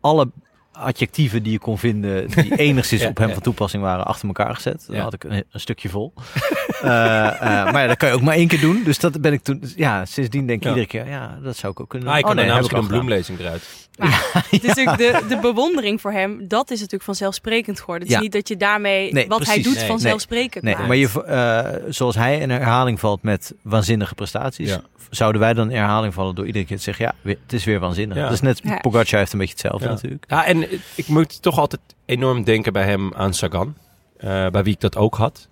[0.00, 0.30] alle
[0.72, 4.54] adjectieven die je kon vinden die enigszins Ja, op hem van toepassing waren achter elkaar
[4.54, 4.84] gezet.
[4.86, 6.12] Dan had ik een, een stukje vol.
[6.82, 8.82] Eh, eh, maar ja, dat kan je ook maar één keer doen.
[8.84, 9.62] Dus dat ben ik toen.
[9.76, 10.68] Ja, sindsdien denk ik Ja.
[10.68, 11.08] iedere keer.
[11.08, 12.08] Ja, dat zou ik ook kunnen.
[12.08, 12.34] Ah, ik doen.
[12.36, 13.62] kan Oh, misschien een bloemlezing eruit.
[14.50, 18.02] Het is natuurlijk de, de bewondering voor hem, dat is natuurlijk vanzelfsprekend geworden.
[18.02, 18.22] Het is Ja.
[18.22, 19.86] niet dat je daarmee Nee, wat hij doet Nee.
[19.86, 20.86] vanzelfsprekend Nee, maakt.
[20.86, 24.80] maar je, eh, zoals hij in herhaling valt met waanzinnige prestaties, Ja.
[25.10, 27.80] zouden wij dan in herhaling vallen door iedere keer te zeggen: ja, het is weer
[27.80, 28.16] waanzinnig.
[28.16, 28.22] Ja.
[28.22, 28.76] Dat is net Ja.
[28.76, 29.92] Pogacar heeft een beetje hetzelfde Ja.
[29.92, 30.24] natuurlijk.
[30.28, 33.74] Ja, en ik moet toch altijd enorm denken bij hem aan Sagan.
[34.18, 35.48] eh, bij wie ik dat ook had.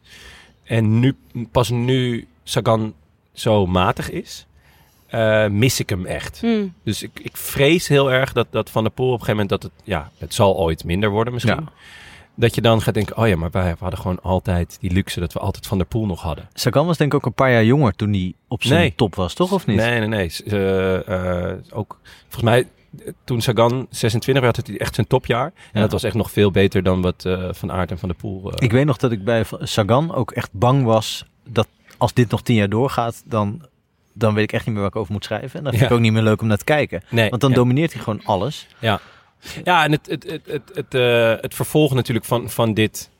[0.66, 1.16] En nu,
[1.50, 2.94] pas nu Sagan
[3.32, 4.46] zo matig is,
[5.06, 6.40] eh, mis ik hem echt.
[6.40, 6.74] Hmm.
[6.82, 9.62] Dus ik, ik vrees heel erg dat, dat Van der Poel op een gegeven moment
[9.62, 11.54] dat het, ja, het zal ooit minder worden misschien.
[11.54, 11.72] Ja.
[12.34, 15.32] Dat je dan gaat denken, oh ja, maar wij hadden gewoon altijd die luxe dat
[15.32, 16.48] we altijd Van der Poel nog hadden.
[16.54, 18.92] Sagan was denk ik ook een paar jaar jonger toen hij op zijn Nee.
[18.96, 19.52] top was, toch?
[19.52, 19.76] Of niet?
[19.76, 20.32] Nee, nee, nee.
[20.46, 22.66] Eh, eh, ook, volgens mij,
[23.24, 25.44] toen Sagan 26 werd, had hij echt zijn topjaar.
[25.46, 25.80] En Ja.
[25.80, 28.52] dat was echt nog veel beter dan wat eh, Van Aert en Van der Poel...
[28.52, 32.30] eh, Ik weet nog dat ik bij Sagan ook echt bang was dat als dit
[32.30, 33.66] nog tien jaar doorgaat, dan,
[34.12, 35.58] dan weet ik echt niet meer waar ik over moet schrijven.
[35.58, 35.88] En dan vind Ja.
[35.88, 37.02] ik ook niet meer leuk om naar te kijken.
[37.10, 37.56] nee, Want dan ja.
[37.56, 38.66] domineert hij gewoon alles.
[39.64, 43.10] Ja, en het, het, het, het, het, eh, het vervolg natuurlijk van, van, dit,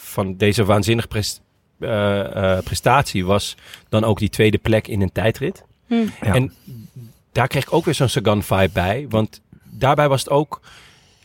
[0.00, 1.40] van deze waanzinnige pres-
[1.80, 3.56] eh, eh, prestatie was
[3.88, 5.64] dan ook die tweede plek in een tijdrit.
[5.86, 6.10] Hmm.
[6.20, 6.34] Ja.
[6.34, 6.52] En
[7.38, 9.06] daar kreeg ik ook weer zo'n Sagan-vibe bij.
[9.08, 10.60] Want daarbij was het ook...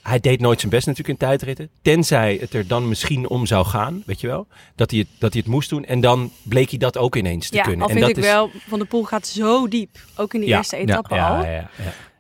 [0.01, 1.70] Hij deed nooit zijn best natuurlijk in tijdritten.
[1.82, 4.47] Tenzij het er dan misschien om zou gaan, weet je wel.
[4.76, 5.86] Dat hij het, dat hij het moest doen.
[5.86, 7.82] En dan bleek hij dat ook ineens te Ja, kunnen.
[7.82, 9.97] al en vind dat ik is, wel, Van der Poel gaat zo diep.
[10.16, 11.43] Ook in de Ja, eerste etappe ja, al.
[11.43, 11.70] ja, ja,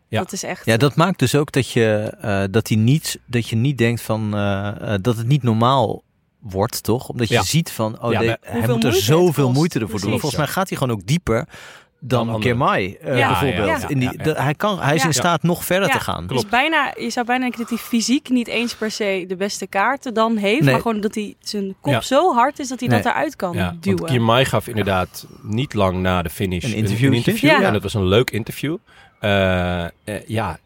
[0.07, 0.19] ja.
[0.19, 0.65] Dat is echt...
[0.65, 4.01] Ja, dat maakt dus ook dat je, eh, dat, hij niet, dat je niet denkt
[4.01, 6.03] van eh, eh, dat het niet normaal
[6.39, 7.09] wordt, toch?
[7.09, 7.43] Omdat je Ja.
[7.43, 10.09] ziet van, oh, Ja, de- hij moet er zoveel moeite ervoor doen.
[10.09, 11.47] Volgens mij gaat hij gewoon ook dieper
[12.05, 12.39] dan, Dan.
[12.39, 13.67] Kermai eh, Ja, bijvoorbeeld.
[13.67, 14.23] ja, ja, In die, ja, ja.
[14.33, 15.07] de- hij, kan, hij is Ja.
[15.07, 15.93] in staat nog verder Ja.
[15.93, 16.27] te gaan.
[16.27, 19.67] Dus bijna, je zou bijna denken dat hij fysiek niet eens per se de beste
[19.67, 20.61] kaarten dan heeft.
[20.61, 20.71] Nee.
[20.71, 22.01] Maar gewoon dat hij zijn kop Ja.
[22.01, 24.05] zo hard is dat hij dat eruit kan Ja, want duwen.
[24.05, 27.15] Kirmai gaf inderdaad niet lang na de finish Een interviewtje.
[27.17, 27.49] interview.
[27.49, 27.61] Ja.
[27.61, 28.77] En dat was een leuk interview.
[29.19, 29.89] Eh, eh,
[30.27, 30.57] ja,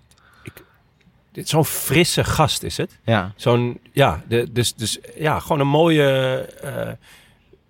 [1.33, 2.99] zo'n frisse gast is het.
[3.05, 3.31] Ja.
[3.35, 6.87] Zo'n, ja, de, dus, dus ja, gewoon een mooie eh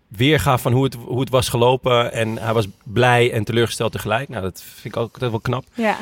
[0.07, 2.11] weergave van hoe het, hoe het was gelopen.
[2.11, 4.29] En hij was blij en teleurgesteld tegelijk.
[4.29, 5.63] Nou, dat vind ik ook altijd wel knap.
[5.73, 5.97] Ja.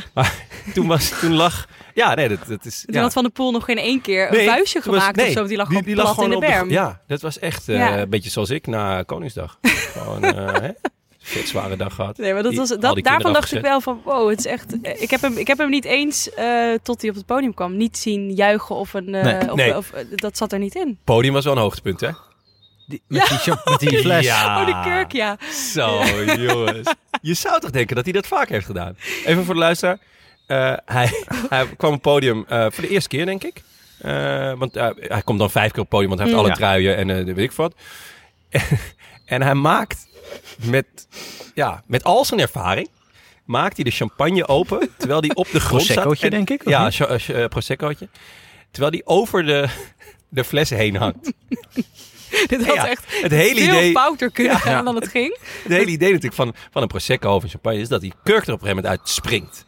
[0.74, 2.84] Toen, was, toen lag, ja, nee, dat, dat is...
[2.86, 3.02] Toen ja.
[3.02, 5.46] had Van der Poel nog geen één keer een Nee, was- gemaakt nee, of zo.
[5.46, 6.70] Die lag die- gewoon die lag plat in de op de berm.
[6.70, 7.98] ja, dat was echt eh, Ja.
[8.00, 9.58] een beetje zoals ik na Koningsdag.
[9.98, 10.70] Gewoon, eh hè?
[11.20, 12.18] Vet zware dag gehad.
[12.18, 14.82] Nee, maar dat was, dat, daarvan dacht ik wel van, wow, het is echt...
[14.82, 17.54] eh, Ik heb hem, ik heb hem niet eens, eh, tot hij op het podium
[17.54, 19.16] kwam, niet zien juichen of een...
[19.16, 19.50] eh, Nee.
[19.52, 19.78] of, Nee.
[19.78, 20.98] of, dat zat er niet in.
[21.04, 22.10] Podium was wel een hoogtepunt, hè?
[22.88, 24.26] Die, met, die, met die fles.
[24.26, 24.60] Ja.
[24.60, 25.38] Oh, die kurk, ja.
[25.74, 26.04] Zo,
[26.48, 26.90] jongens.
[27.22, 28.98] Je zou toch denken dat hij dat vaak heeft gedaan?
[29.26, 29.98] Even voor de luisteraar.
[30.48, 31.10] Eh, hij,
[31.50, 33.64] hij kwam op het podium eh, voor de eerste keer, denk ik.
[33.98, 36.56] Eh, want hij komt dan vijf keer op het podium, want hij heeft alle Ja.
[36.56, 37.74] truien en eh, weet ik wat.
[39.26, 40.08] en hij maakt
[40.64, 40.86] met,
[41.54, 42.90] ja, met al zijn ervaring,
[43.46, 45.96] maakt hij de champagne open, terwijl hij op de grond zat.
[45.96, 48.08] Proseccootje, En- denk ik, of Ja, eh, proseccootje.
[48.72, 49.68] Terwijl hij over de,
[50.30, 51.32] de fles heen hangt.
[52.48, 54.60] Dit had Ja, echt het hele veel idee- fouter kunnen Ja.
[54.60, 55.38] gaan dan het ging.
[55.64, 58.48] Het hele idee natuurlijk van, van een Prosecco of een champagne is dat die kurk
[58.48, 59.66] er op een gegeven moment uit springt.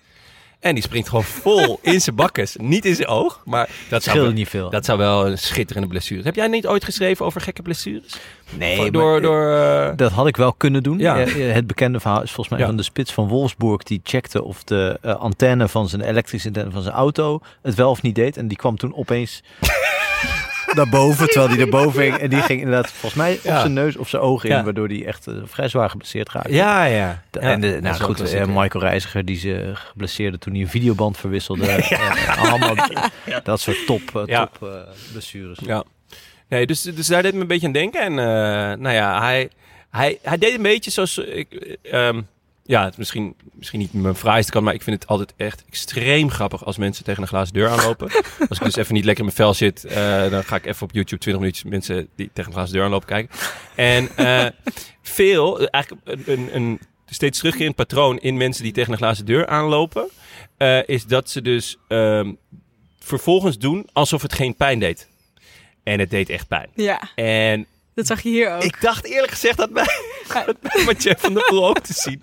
[0.60, 2.56] En die springt gewoon vol in zijn bakkes.
[2.60, 4.70] Niet in zijn oog, maar dat zou, scheelde wel, niet veel.
[4.70, 6.24] dat zou wel een schitterende blessure.
[6.24, 8.16] Heb jij niet ooit geschreven over gekke blessures?
[8.58, 11.00] nee, door, maar- door, eh, Dat had ik wel kunnen doen.
[11.00, 11.20] Ja.
[11.20, 12.66] Eh, Het bekende verhaal is volgens mij Ja.
[12.66, 13.84] van de spits van Wolfsburg.
[13.84, 17.90] Die checkte of de eh, antenne van zijn elektrische antenne van zijn auto het wel
[17.90, 18.38] of niet deed.
[18.38, 19.44] En die kwam toen opeens
[20.76, 22.16] naar boven, terwijl die erboven hing.
[22.16, 25.06] En die ging inderdaad volgens mij op zijn neus of zijn ogen in, waardoor die
[25.06, 26.54] echt eh, vrij zwaar geblesseerd raakte.
[26.54, 27.24] Ja, ja.
[27.32, 31.66] En de, nou goed, eh, Michael Reiziger die ze geblesseerde toen hij een videoband verwisselde.
[31.98, 32.76] Eh, allemaal
[33.44, 34.46] dat soort top, eh, Ja.
[34.60, 35.60] top blessures.
[35.66, 35.84] Ja.
[36.50, 38.02] Nee, dus, dus daar deed me een beetje aan denken.
[38.02, 39.50] En eh, nou ja, hij,
[39.90, 41.18] hij, hij deed een beetje zoals...
[41.18, 42.22] Ik, eh, ehm,
[42.68, 45.64] ja, het is misschien, misschien niet mijn fraaiste kant, maar ik vind het altijd echt
[45.68, 48.12] extreem grappig als mensen tegen een glazen deur aanlopen.
[48.50, 50.84] als ik dus even niet lekker in mijn vel zit, eh, dan ga ik even
[50.84, 53.36] op YouTube 20 minuutjes mensen die tegen een glazen deur aanlopen kijken.
[53.76, 54.46] En eh,
[55.02, 59.26] veel, eh, eigenlijk een, een, een steeds terugkerend patroon in mensen die tegen een glazen
[59.26, 60.10] deur aanlopen,
[60.86, 62.34] is dat ze dus ehm,
[63.00, 65.08] vervolgens doen alsof het geen pijn deed.
[65.84, 66.70] En het deed echt pijn.
[66.76, 67.68] Ja, En
[67.98, 68.64] dat zag je hier ook.
[68.64, 69.88] ik dacht eerlijk gezegd dat bij,
[70.46, 72.22] dat bij Mathieu van der Poel ook te zien.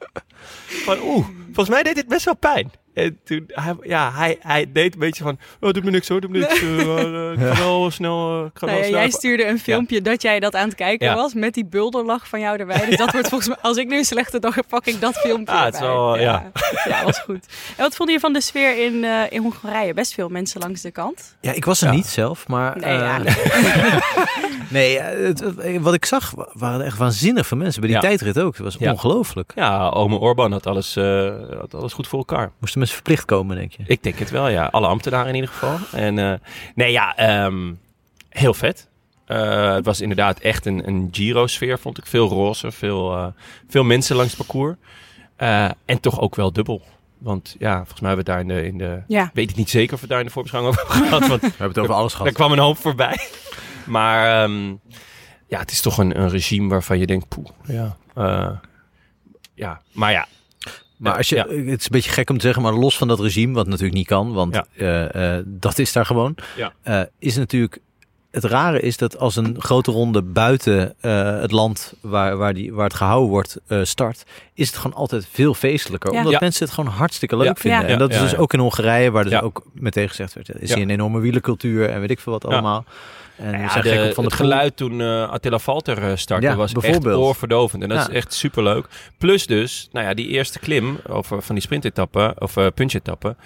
[0.66, 2.70] Van oeh, volgens mij deed dit best wel pijn.
[2.94, 6.20] En toen, hij, ja, hij, hij deed een beetje van, oh, doe me niks hoor,
[6.20, 6.62] doe me niks.
[6.62, 9.46] maar, eh, ik ga wel snel, ik ga Nou wel ja, snel jij even- stuurde
[9.46, 11.14] een filmpje dat jij dat aan het kijken Ja.
[11.14, 12.86] was met die bulderlach van jou erbij.
[12.86, 15.14] Dus dat wordt volgens mij, als ik nu een slechte dag heb, pak ik dat
[15.16, 15.94] filmpje Ah, het is erbij.
[15.94, 16.50] wel, ja.
[16.88, 17.46] ja, was goed.
[17.76, 19.94] En wat vond je van de sfeer in, eh, in Hongarije?
[19.94, 21.36] Best veel mensen langs de kant.
[21.40, 21.94] Ja, ik was er Ja.
[21.94, 22.78] niet zelf, maar...
[22.78, 23.18] Nee, ja.
[24.68, 27.80] nee, het- het- wat ik zag wa- waren echt waanzinnig veel mensen.
[27.80, 28.06] Bij die Ja.
[28.06, 28.54] tijdrit ook.
[28.54, 28.90] Het was Ja.
[28.92, 29.52] ongelooflijk.
[29.54, 32.50] Ja, ome Orban had alles, eh, had alles goed voor elkaar.
[32.60, 33.82] Moesten verplicht komen, denk je?
[33.86, 34.66] Ik denk het wel, ja.
[34.66, 35.78] Alle ambtenaren in ieder geval.
[35.92, 36.34] En eh,
[36.74, 37.72] nee, ja, ehm,
[38.28, 38.88] heel vet.
[39.24, 42.06] Eh, het was inderdaad echt een, een Giro-sfeer, vond ik.
[42.06, 43.26] Veel roze, veel, eh,
[43.68, 44.76] veel mensen langs het parcours.
[45.36, 46.82] Eh, en toch ook wel dubbel.
[47.18, 49.02] Want ja, volgens mij hebben we daar in de, in de...
[49.06, 49.30] Ja.
[49.34, 51.28] Weet ik niet zeker of we daar in de voorbeschouwing over hebben gehad.
[51.28, 53.18] Want We hebben het over alles er kwam een hoop voorbij.
[53.86, 54.68] Maar ehm,
[55.46, 57.96] ja, het is toch een, een regime waarvan je denkt, poeh, ja.
[58.14, 58.50] eh,
[59.54, 60.26] ja, maar ja.
[60.96, 61.42] Maar als je, Ja.
[61.48, 63.94] het is een beetje gek om te zeggen, maar los van dat regime, wat natuurlijk
[63.94, 64.66] niet kan, want Ja.
[64.76, 66.72] eh, eh, dat is daar gewoon, Ja.
[66.82, 67.78] eh, is natuurlijk.
[68.30, 72.72] Het rare is dat als een grote ronde buiten eh, het land waar, waar, die,
[72.72, 74.24] waar het gehouden wordt eh, start,
[74.54, 76.12] is het gewoon altijd veel feestelijker.
[76.12, 76.18] Ja.
[76.18, 76.38] Omdat Ja.
[76.40, 77.54] mensen het gewoon hartstikke leuk Ja.
[77.54, 77.80] vinden.
[77.80, 77.86] Ja.
[77.86, 78.36] En dat is dus ja.
[78.38, 79.40] ook in Hongarije, waar dus Ja.
[79.40, 80.74] ook meteen gezegd werd, is Ja.
[80.74, 82.48] hier een enorme wielercultuur en weet ik veel wat Ja.
[82.48, 82.84] allemaal.
[83.36, 86.72] En ja, de- van de het geluid toen eh Attila Valter eh, startte Ja, was
[86.72, 87.82] echt oorverdovend.
[87.82, 88.08] En dat Ja.
[88.08, 88.86] is echt superleuk.
[89.18, 93.36] Plus dus, nou ja, die eerste klim over, van die sprintetappen of uh, punchetappen.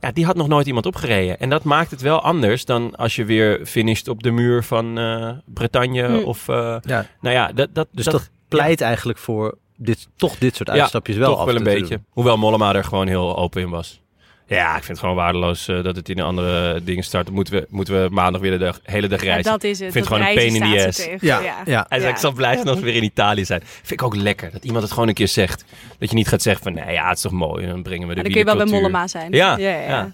[0.00, 1.38] Ja, die had nog nooit iemand opgereden.
[1.40, 4.98] En dat maakt het wel anders dan als je weer finisht op de muur van
[4.98, 6.06] eh, Bretagne.
[6.06, 6.14] Hm.
[6.24, 10.56] Of, eh, Ja, nou ja, dat, dat, dus dat, pleit eigenlijk voor dit, toch dit
[10.56, 11.94] soort uitstapjes wel toch af wel een te beetje.
[11.96, 12.04] doen.
[12.10, 14.00] Hoewel Mollema er gewoon heel open in was.
[14.48, 17.30] Ja, ik vind het gewoon waardeloos eh, dat het in andere dingen start.
[17.30, 19.52] Moeten we, moeten we maandag weer de dag- hele dag Ja, reizen.
[19.52, 19.86] dat is het.
[19.86, 21.08] Ik vind het gewoon een pain in the ass.
[21.20, 21.86] Ja, ja.
[21.88, 22.08] Ja.
[22.08, 23.60] ik zal blij zijn als we weer in Italië zijn.
[23.64, 24.50] Vind ik ook lekker.
[24.50, 25.64] Dat iemand het gewoon een keer zegt.
[25.98, 27.64] Dat je niet gaat zeggen van, nee ja, het is toch mooi.
[27.64, 28.66] En dan brengen we de dan kun je wel bij.
[28.66, 29.32] Mollema zijn.
[29.32, 29.80] Ja, ja, ja.
[29.88, 30.12] ja.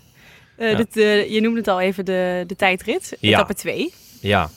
[0.57, 0.77] Eh, Ja.
[0.77, 3.31] dit, eh, je noemde het al even de, de tijdrit, Ja.
[3.31, 3.93] etappe 2.
[4.21, 4.51] Ja.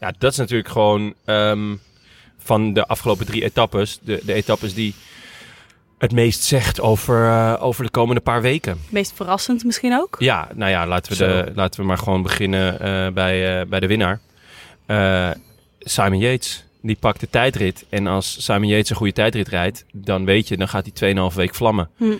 [0.00, 1.74] Ja, dat is natuurlijk gewoon ehm,
[2.38, 3.98] van de afgelopen drie etappes.
[4.02, 4.94] De, de etappes die
[5.98, 8.78] het meest zegt over, eh, over de komende paar weken.
[8.88, 10.16] Meest verrassend misschien ook.
[10.18, 13.80] Ja, nou ja, laten we, de, laten we maar gewoon beginnen eh, bij, eh, bij
[13.80, 14.20] de winnaar.
[14.86, 15.30] Eh,
[15.80, 16.64] Simon Yates.
[16.82, 17.84] Die pakt de tijdrit.
[17.88, 21.34] En als Simon Yates een goede tijdrit rijdt, dan weet je, dan gaat hij 2,5
[21.36, 21.90] week vlammen.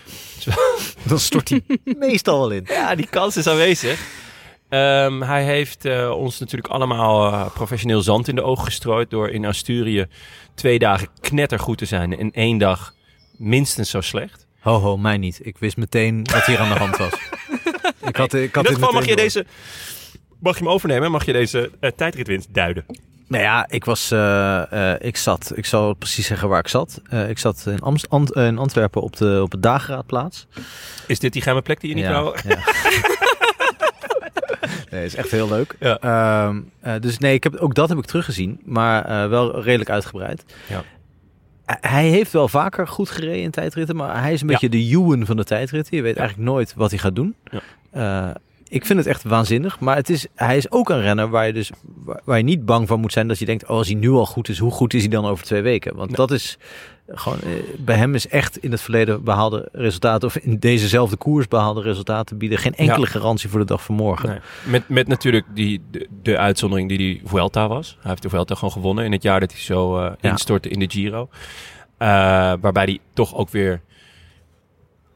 [1.03, 2.65] Dan stort hij meestal wel in.
[2.73, 4.25] Ja, die kans is aanwezig.
[4.69, 9.29] Ehm, hij heeft eh, ons natuurlijk allemaal eh, professioneel zand in de ogen gestrooid door
[9.31, 10.07] in Asturië
[10.55, 12.95] twee dagen knettergoed te zijn en één dag
[13.39, 14.47] minstens zo slecht.
[14.61, 15.39] Ho, ho, mij niet.
[15.43, 17.13] Ik wist meteen wat hier aan de hand was.
[18.09, 19.17] ik had, ik In had dat dit geval mag je door.
[19.17, 19.47] deze,
[20.39, 22.85] mag je hem overnemen, mag je deze eh, tijdritwinst duiden.
[23.29, 27.01] Nou ja, ik was, eh, eh, ik zat, ik zal precies zeggen waar ik zat.
[27.29, 30.47] Ik zat in, Amst, Ant- in Antwerpen op de, op de dageraadplaats.
[31.07, 32.37] Is dit die geheime plek die je niet ja, wou?
[32.49, 32.59] ja.
[34.91, 35.77] nee, is echt heel leuk.
[35.81, 35.99] Ja.
[35.99, 40.45] Ehm, eh, dus nee, ik heb, ook dat heb ik teruggezien, maar wel redelijk uitgebreid.
[40.69, 40.85] Ja.
[41.67, 44.53] Hij- heeft wel vaker goed gereden in tijdritten, maar hij is een Ja.
[44.53, 45.97] beetje de Ewan van de tijdritten.
[45.97, 47.35] Je weet eigenlijk nooit wat hij gaat doen.
[47.51, 47.61] Ja.
[47.91, 48.35] Eh,
[48.69, 51.53] ik vind het echt waanzinnig, maar het is, hij is ook een renner waar je
[51.53, 51.71] dus
[52.05, 54.11] waar, waar je niet bang van moet zijn dat je denkt, oh, als hij nu
[54.11, 55.95] al goed is, hoe goed is hij dan over twee weken?
[55.97, 56.17] Want Nee.
[56.17, 56.59] dat is
[57.09, 57.49] gewoon, eh,
[57.79, 62.39] bij hem is echt in het verleden behaalde resultaten, of in dezezelfde koers behaalde resultaten,
[62.39, 64.29] bieden geen enkele garantie voor de dag van morgen.
[64.29, 64.39] Nee.
[64.65, 67.97] Met, met natuurlijk die, de, de uitzondering die die Vuelta was.
[68.01, 70.31] Hij heeft de Vuelta gewoon gewonnen in het jaar dat hij zo eh, Ja.
[70.31, 71.29] instortte in de Giro.
[71.99, 72.09] Eh,
[72.61, 73.81] waarbij hij toch ook weer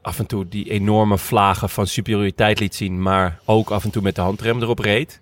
[0.01, 3.01] af en toe die enorme vlagen van superioriteit liet zien.
[3.01, 5.21] Maar ook af en toe met de handrem erop reed.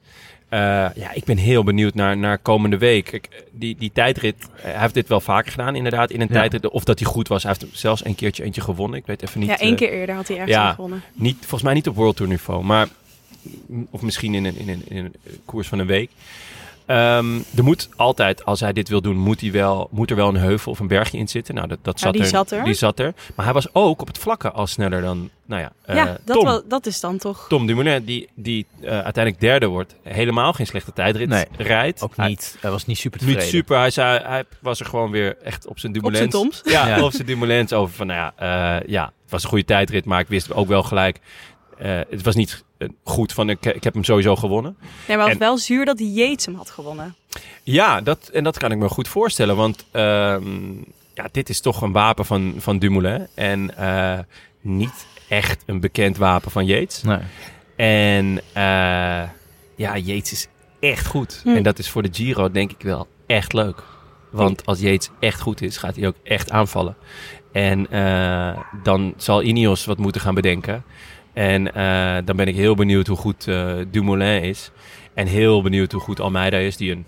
[0.50, 0.60] Eh,
[0.96, 3.06] ja, ik ben heel benieuwd naar, naar komende week.
[3.06, 6.34] Kijk, die, die tijdrit, eh, hij heeft dit wel vaker gedaan inderdaad in een Ja.
[6.34, 6.70] tijdrit.
[6.70, 7.44] Of dat hij goed was.
[7.44, 9.00] Hij heeft zelfs een keertje eentje gewonnen.
[9.00, 9.50] Ik weet even niet.
[9.50, 10.74] ja, één eh, keer eerder had hij ergens ja.
[10.74, 11.02] gewonnen.
[11.14, 12.64] niet, volgens mij niet op World Tour niveau.
[12.64, 12.88] Maar
[13.90, 15.16] of misschien in een, in een, in een
[15.46, 16.12] koers van een week.
[16.90, 20.28] Ehm, er moet altijd, als hij dit wil doen, moet, hij wel, moet er wel
[20.28, 21.56] een heuvel of een bergje in zitten.
[21.56, 22.64] Nou, dat, dat Ja, zat, die er, zat er.
[22.64, 23.14] Die zat er.
[23.36, 26.36] Maar hij was ook op het vlakke al sneller dan, nou ja, eh, ja, dat,
[26.36, 26.46] Tom.
[26.46, 27.46] wel, dat is dan toch...
[27.50, 29.96] Tom Dumoulin, die, die eh, uiteindelijk derde wordt.
[30.04, 32.02] Helemaal geen slechte tijdrit Nee, rijdt.
[32.02, 32.58] Ook niet.
[32.60, 33.58] Hij was niet super niet tevreden.
[33.58, 33.78] super.
[33.78, 36.32] Hij, zei, hij was er gewoon weer echt op zijn Op Dumoulins.
[36.34, 36.62] zijn toms.
[36.74, 37.04] Ja, Ja.
[37.04, 38.34] op zijn Dumoulins over van, nou ja,
[38.80, 41.20] eh, ja, het was een goede tijdrit, maar ik wist ook wel gelijk,
[41.80, 44.78] eh, het was niet eh, goed van, ik, ik heb hem sowieso gewonnen.
[45.08, 47.16] Nee, maar het En- was wel zuur dat Yates hem had gewonnen.
[47.64, 50.72] Ja, dat, en dat kan ik me goed voorstellen, want ehm,
[51.14, 54.20] ja, dit is toch een wapen van, van Dumoulin en eh,
[54.62, 57.04] niet echt een bekend wapen van Yates.
[57.04, 57.20] Nee.
[57.76, 59.30] En eh,
[59.76, 60.48] ja, Yates is
[60.80, 61.40] echt goed.
[61.44, 61.50] Hm.
[61.56, 63.84] En dat is voor de Giro denk ik wel echt leuk.
[64.32, 66.96] Want als Yates echt goed is, gaat hij ook echt aanvallen.
[67.52, 70.84] En eh, dan zal Ineos wat moeten gaan bedenken.
[71.34, 74.72] En eh, dan ben ik heel benieuwd hoe goed eh, Dumoulin is.
[75.14, 77.06] En heel benieuwd hoe goed Almeida is, die een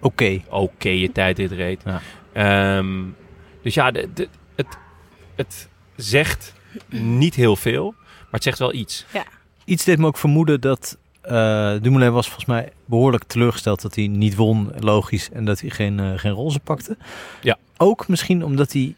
[0.00, 0.40] Oké.
[0.50, 1.82] oké tijdrit reed.
[1.84, 2.00] Ja.
[2.32, 3.02] Ehm,
[3.62, 4.78] dus ja, de, de- het,
[5.36, 6.54] het zegt
[6.88, 9.06] niet heel veel, maar het zegt wel iets.
[9.64, 14.06] Iets deed me ook vermoeden dat eh Dumoulin was volgens mij behoorlijk teleurgesteld dat hij
[14.06, 16.96] niet won, logisch, en dat hij geen, eh, geen roze pakte.
[17.42, 17.58] Ja.
[17.76, 18.94] Ook misschien omdat hij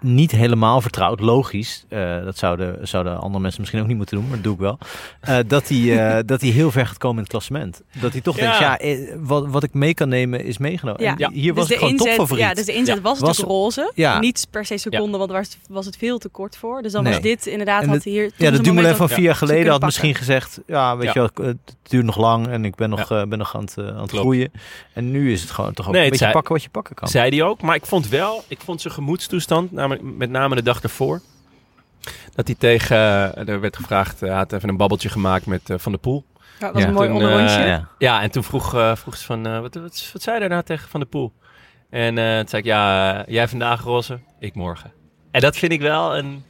[0.00, 1.84] niet helemaal vertrouwt, logisch.
[1.88, 4.60] eh, dat zouden, zouden andere mensen misschien ook niet moeten doen, maar dat doe ik
[4.60, 4.78] wel.
[5.20, 7.82] eh, dat, hij, eh, dat hij heel ver gaat komen in het klassement.
[8.00, 8.42] Dat hij toch Ja.
[8.76, 11.02] denkt, ja, wat, wat ik mee kan nemen is meegenomen.
[11.02, 11.10] Ja.
[11.10, 11.30] En Ja.
[11.30, 12.44] Hier was dus ik gewoon topfavoriet.
[12.44, 13.00] Ja, dus de inzet Ja.
[13.02, 13.92] was, Was- natuurlijk roze.
[13.94, 14.18] Ja.
[14.18, 16.82] Niet per se seconde, want daar was, was het veel te kort voor.
[16.82, 17.12] Dus dan Nee.
[17.12, 18.22] was dit inderdaad, En had hier...
[18.28, 19.86] toen Ja, was de een Dumoulin van dat- vier jaar geleden had pakken.
[19.86, 20.60] misschien gezegd...
[20.66, 21.22] Ja, weet Ja.
[21.22, 23.86] je wel, het duurt nog lang en ik ben nog, ben nog aan het, eh,
[23.88, 24.52] aan het groeien.
[24.92, 26.70] En nu is het gewoon toch ook Nee, een het beetje zei- pakken wat je
[26.70, 27.08] pakken kan.
[27.08, 27.60] Zei hij ook.
[27.62, 29.72] Maar ik vond wel, ik vond zijn gemoedstoestand,
[30.02, 31.20] met name de dag ervoor.
[32.34, 35.78] Dat hij tegen, eh, er werd gevraagd, hij had even een babbeltje gemaakt met eh,
[35.78, 36.24] Van der Poel.
[36.58, 36.88] Ja, dat was Ja.
[36.88, 37.56] een mooi Toen, onderrondje.
[37.56, 37.88] eh, Ja.
[37.98, 40.62] Ja, en toen vroeg, eh, vroeg ze van, eh, wat, wat, wat zei je nou
[40.62, 41.32] tegen Van der Poel?
[41.90, 44.92] En eh, toen zei ik, ja, eh, jij vandaag roze, ik morgen.
[45.30, 46.44] En dat vind ik wel een,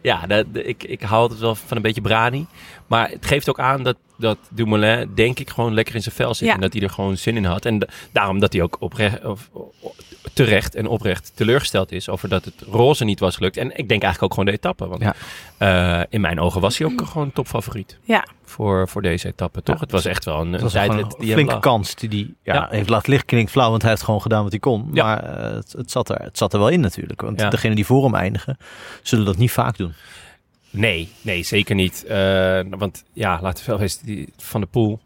[0.00, 2.46] ja, dat, ik, ik hou altijd wel van een beetje brani.
[2.86, 6.34] Maar het geeft ook aan dat, dat Dumoulin, denk ik, gewoon lekker in zijn vel
[6.34, 6.48] zit.
[6.48, 6.54] Ja.
[6.54, 7.64] En dat hij er gewoon zin in had.
[7.64, 9.50] En da- daarom dat hij ook oprecht, of,
[10.32, 13.56] terecht en oprecht teleurgesteld is over dat het roze niet was gelukt.
[13.56, 14.86] En ik denk eigenlijk ook gewoon de etappe.
[14.88, 15.14] Want Ja.
[16.00, 18.24] eh, in mijn ogen was hij ook gewoon topfavoriet Ja.
[18.44, 19.74] voor, voor deze etappe, toch?
[19.74, 22.66] Ja, het was echt wel een, een een flinke kans die hij ja, Ja.
[22.70, 23.28] heeft laten liggen.
[23.28, 24.90] Klinkt flauw, want hij heeft gewoon gedaan wat hij kon.
[24.92, 25.04] Ja.
[25.04, 27.20] Maar eh, het, het, zat er, het zat er wel in natuurlijk.
[27.20, 27.50] Want Ja.
[27.50, 28.56] degenen die voor hem eindigen,
[29.02, 29.92] zullen dat niet vaak doen.
[30.70, 32.04] Nee, nee, zeker niet.
[32.04, 35.00] Eh, want ja, laten we wel wezen, die Van de Poel,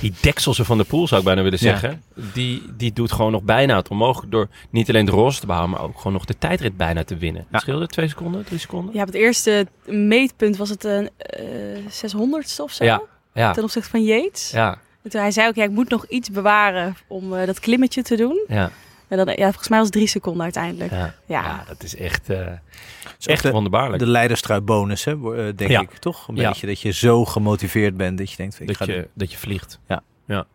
[0.00, 1.70] die dekselse Van de Poel zou ik bijna willen Ja.
[1.70, 2.02] zeggen,
[2.32, 5.76] die, die doet gewoon nog bijna het onmogelijk door niet alleen de roze te behouden,
[5.76, 7.46] maar ook gewoon nog de tijdrit bijna te winnen.
[7.52, 7.58] Ja.
[7.58, 8.94] Scheelde twee seconden, drie seconden?
[8.94, 11.44] Ja, op het eerste meetpunt was het een eh
[11.86, 12.84] 600ste of zo.
[12.84, 13.02] Ja,
[13.34, 14.50] ja, Ten opzichte van Yates.
[14.50, 17.60] ja, En toen hij zei ook, ja, ik moet nog iets bewaren om eh, dat
[17.60, 18.44] klimmetje te doen.
[18.48, 18.70] ja,
[19.08, 20.90] En dan, ja, volgens mij was het drie seconden uiteindelijk.
[20.90, 20.98] ja.
[21.26, 21.42] Ja.
[21.42, 23.98] Ja, dat is echt, eh, is ook echt de- wonderbaarlijk.
[23.98, 25.80] De leiderstruitbonus, hè, eh, denk Ja.
[25.80, 26.28] ik, toch?
[26.28, 26.48] Een Ja.
[26.48, 29.06] beetje dat je zo gemotiveerd bent dat je denkt, ik dat, ga je, doen.
[29.14, 29.78] dat je vliegt.
[29.88, 30.02] Ja.
[30.26, 30.46] ja.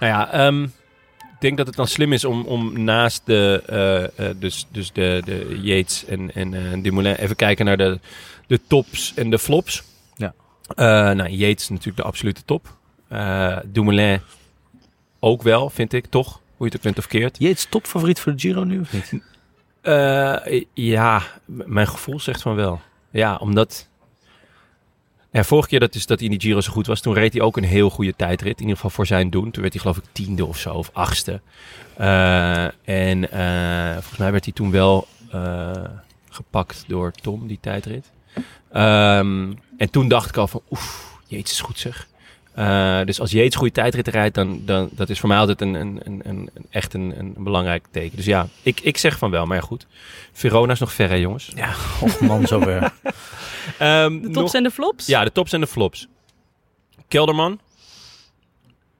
[0.00, 4.28] Nou ja, ehm, ik denk dat het dan slim is om, om naast de, eh,
[4.30, 8.00] eh, dus, dus de, de Yates en, en eh, Dumoulin even kijken naar de,
[8.46, 9.82] de tops en de flops.
[10.16, 10.34] Ja.
[10.74, 10.84] Eh,
[11.16, 12.76] nou, Yates is natuurlijk de absolute top.
[13.08, 14.20] Eh Dumoulin
[15.20, 16.40] ook wel, vind ik, toch?
[16.58, 17.38] Hoe je het ook bent of keert.
[17.38, 19.22] Jeets topfavoriet voor de Giro nu of niet?
[19.80, 22.80] Eh, ja, mijn gevoel zegt van wel.
[23.10, 23.88] Ja, omdat...
[25.30, 27.32] Ja, vorige keer dat, is dat hij in die Giro zo goed was, toen reed
[27.32, 28.54] hij ook een heel goede tijdrit.
[28.54, 29.50] In ieder geval voor zijn doen.
[29.50, 31.40] Toen werd hij geloof ik tiende of zo, of achtste.
[31.96, 35.06] Eh, en eh, volgens mij werd hij toen wel
[36.30, 38.10] gepakt door Tom, die tijdrit.
[38.72, 42.08] Ehm, en toen dacht ik al van, oef, Jeets is goed zeg.
[42.58, 45.74] Eh, dus als Jeets goede tijdrit rijdt, dan, dan dat is voor mij altijd een,
[45.74, 48.16] een, een, een, echt een, een belangrijk teken.
[48.16, 49.86] Dus ja, ik, ik zeg van wel, maar ja, goed.
[50.32, 51.52] Verona is nog ver, hè, jongens.
[51.54, 51.74] Ja,
[52.20, 52.80] man, zo weer.
[53.78, 55.06] Ehm, De nog- tops en de flops?
[55.06, 56.06] Ja, de tops en de flops.
[57.08, 57.60] Kelderman.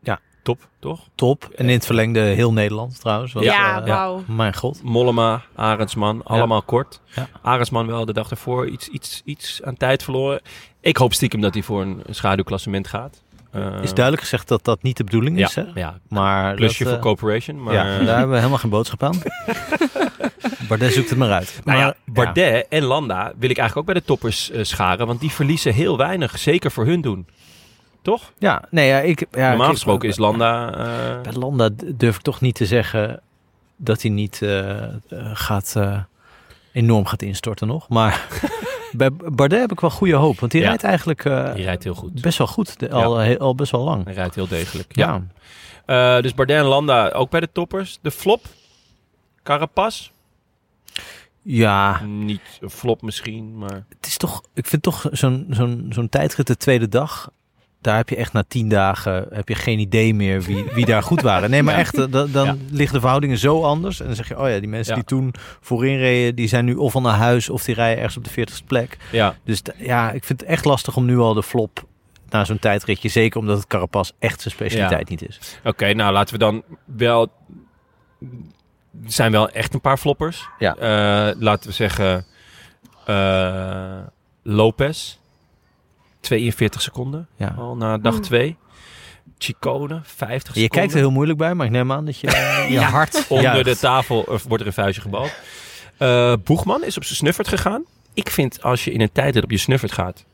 [0.03, 0.21] Ja.
[0.43, 1.01] Top, toch?
[1.15, 1.49] Top.
[1.57, 3.33] En in het verlengde heel Nederland trouwens.
[3.33, 4.23] want, Ja, eh, wauw.
[4.27, 4.83] Mijn god.
[4.83, 7.01] Mollema, Arendsman, allemaal kort.
[7.15, 7.29] Ja.
[7.43, 10.41] Arendsman wel de dag ervoor iets, iets, iets aan tijd verloren.
[10.81, 13.23] Ik hoop stiekem dat hij voor een, een schaduwklassement gaat.
[13.51, 15.65] Eh, Is duidelijk gezegd dat dat niet de bedoeling ja, is, hè?
[15.75, 17.63] ja, Maar plusje dat, voor eh, Corporation.
[17.63, 19.23] Maar, ja, daar hebben we helemaal geen boodschap aan.
[20.69, 21.61] Bardet zoekt het maar uit.
[21.65, 25.07] Nou maar, ja, Bardet en Landa wil ik eigenlijk ook bij de toppers eh, scharen.
[25.07, 26.39] Want die verliezen heel weinig.
[26.39, 27.27] Zeker voor hun doen.
[28.03, 28.33] Toch?
[28.39, 29.27] Ja, nee, ja, ik...
[29.31, 30.73] Ja, Normaal gesproken is Landa...
[30.73, 33.21] eh, Bij Landa durf ik toch niet te zeggen
[33.77, 34.89] dat hij niet eh, eh,
[35.33, 35.99] gaat, eh,
[36.73, 37.89] enorm gaat instorten nog.
[37.89, 38.27] Maar
[38.93, 40.41] Bij Bardet heb ik wel goede hoop.
[40.41, 42.21] Want die rijdt eigenlijk eh, Die rijdt heel goed.
[42.23, 42.79] best wel goed.
[42.79, 44.05] De- al, heel- al best wel lang.
[44.05, 44.97] Hij rijdt heel degelijk.
[44.97, 45.23] Ja.
[45.87, 46.17] Ja.
[46.17, 47.99] Eh, dus Bardet en Landa ook bij de toppers.
[48.03, 48.45] De flop.
[49.43, 50.11] Carapaz.
[51.43, 53.85] Ja, Niet een flop misschien, maar...
[53.97, 57.31] het is toch, ik vind toch zo'n zo'n zo'n tijdrit de tweede dag.
[57.81, 61.03] Daar heb je echt na tien dagen heb je geen idee meer wie, wie daar
[61.03, 61.51] goed waren.
[61.51, 61.81] Nee, maar Ja.
[61.81, 62.57] echt, dan, dan Ja.
[62.71, 64.01] liggen de verhoudingen zo anders.
[64.01, 64.99] En dan zeg je, oh ja, die mensen Ja.
[65.01, 68.17] die toen voorin reden, die zijn nu of al naar huis of die rijden ergens
[68.17, 68.97] op de 40ste plek.
[69.13, 71.85] Ja, Dus ja, ik vind het echt lastig om nu al de flop
[72.31, 73.09] na zo'n tijdritje.
[73.09, 75.39] Zeker omdat het Carapaz echt zijn specialiteit niet is.
[75.65, 75.93] oké.
[75.95, 77.29] nou, laten we dan wel...
[79.05, 80.49] Er zijn wel echt een paar floppers.
[80.59, 80.77] Ja.
[80.77, 82.25] Eh, laten we zeggen...
[83.07, 83.99] eh,
[84.43, 85.19] Lopez.
[86.21, 87.29] 42 seconden.
[87.37, 87.55] Ja.
[87.59, 88.23] Al na dag Hmm.
[88.23, 88.57] 2.
[89.39, 90.69] Chicone, 50 Je seconden.
[90.71, 93.45] kijkt er heel moeilijk bij, maar ik neem aan dat je eh, je hart Onder
[93.45, 93.65] juicht.
[93.65, 95.33] de tafel eh, wordt er een vuistje gebald.
[95.97, 97.85] Eh, Boegman is op zijn snuffert gegaan.
[98.15, 100.25] Ik vind als je in een tijdrit op je snuffert gaat...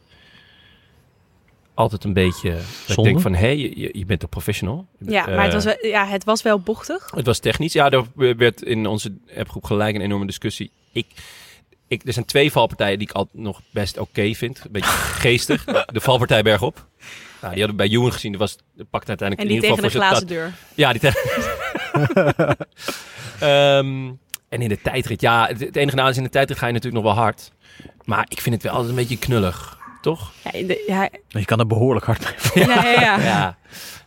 [1.74, 2.58] altijd een beetje...
[2.86, 4.86] dat Ik denk van, hé, hey, je, je bent toch professional?
[4.98, 7.10] Ja, Eh, maar het was, wel, ja, het was wel bochtig.
[7.14, 7.72] het was technisch.
[7.72, 8.04] Ja, er
[8.36, 10.70] werd in onze appgroep gelijk een enorme discussie.
[10.92, 11.06] Ik,
[11.94, 14.60] ik, er zijn twee valpartijen die ik al nog best oké vind.
[14.64, 15.64] Een beetje geestig.
[15.64, 16.86] De valpartij bergop.
[17.40, 18.32] Nou, die hadden we bij Ewan gezien.
[18.32, 20.52] Dat was, dat pakte uiteindelijk En in die ieder tegen geval de voor zijn glazen
[20.52, 20.52] deur.
[20.74, 22.56] ja, die tegen.
[23.40, 24.12] Ehm,
[24.48, 26.72] en in de tijdrit, ja, het, het enige nadeel is in de tijdrit ga je
[26.72, 27.52] natuurlijk nog wel hard.
[28.04, 30.30] Maar ik vind het wel altijd een beetje knullig, toch?
[30.44, 32.66] Ja, in de- ja, Je kan er behoorlijk hard mee.
[32.66, 33.18] ja, ja, ja.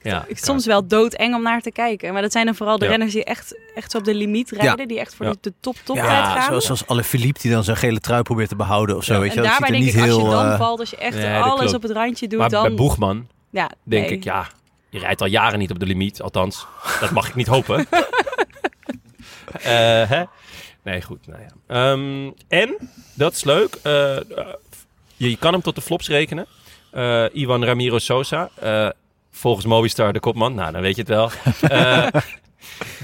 [0.03, 0.25] Ja.
[0.27, 0.35] ja.
[0.35, 2.13] Soms wel doodeng om naar te kijken.
[2.13, 2.91] Maar dat zijn dan vooral de Ja.
[2.91, 4.87] renners die echt, echt zo op de limiet rijden.
[4.87, 5.31] Die echt voor Ja.
[5.31, 6.43] de, de top top Ja, tijd gaan.
[6.47, 9.13] zoals, zoals alle Philippe die dan zijn gele trui probeert te behouden of zo.
[9.13, 9.19] Ja.
[9.19, 10.37] Weet je, en dat daarbij ziet er denk ik, niet als heel...
[10.39, 12.63] je dan eh, valt, als je echt Nee, alles op het randje doet, Maar dan...
[12.63, 14.15] bij Boegman ja, denk nee.
[14.17, 14.47] ik, ja,
[14.89, 16.21] je rijdt al jaren niet op de limiet.
[16.21, 16.65] Althans,
[16.99, 17.85] dat mag ik niet hopen.
[19.61, 20.23] Eh, hè?
[20.83, 21.27] Nee, goed.
[21.27, 21.47] Nou ja.
[21.91, 24.17] Ehm, en, dat is leuk, eh,
[25.17, 26.45] je, je kan hem tot de flops rekenen.
[26.91, 28.89] Eh, Ivan Ramiro Sosa, eh,
[29.31, 30.53] volgens Movistar de kopman.
[30.55, 31.31] Nou, dan weet je het wel.
[31.61, 32.07] Eh,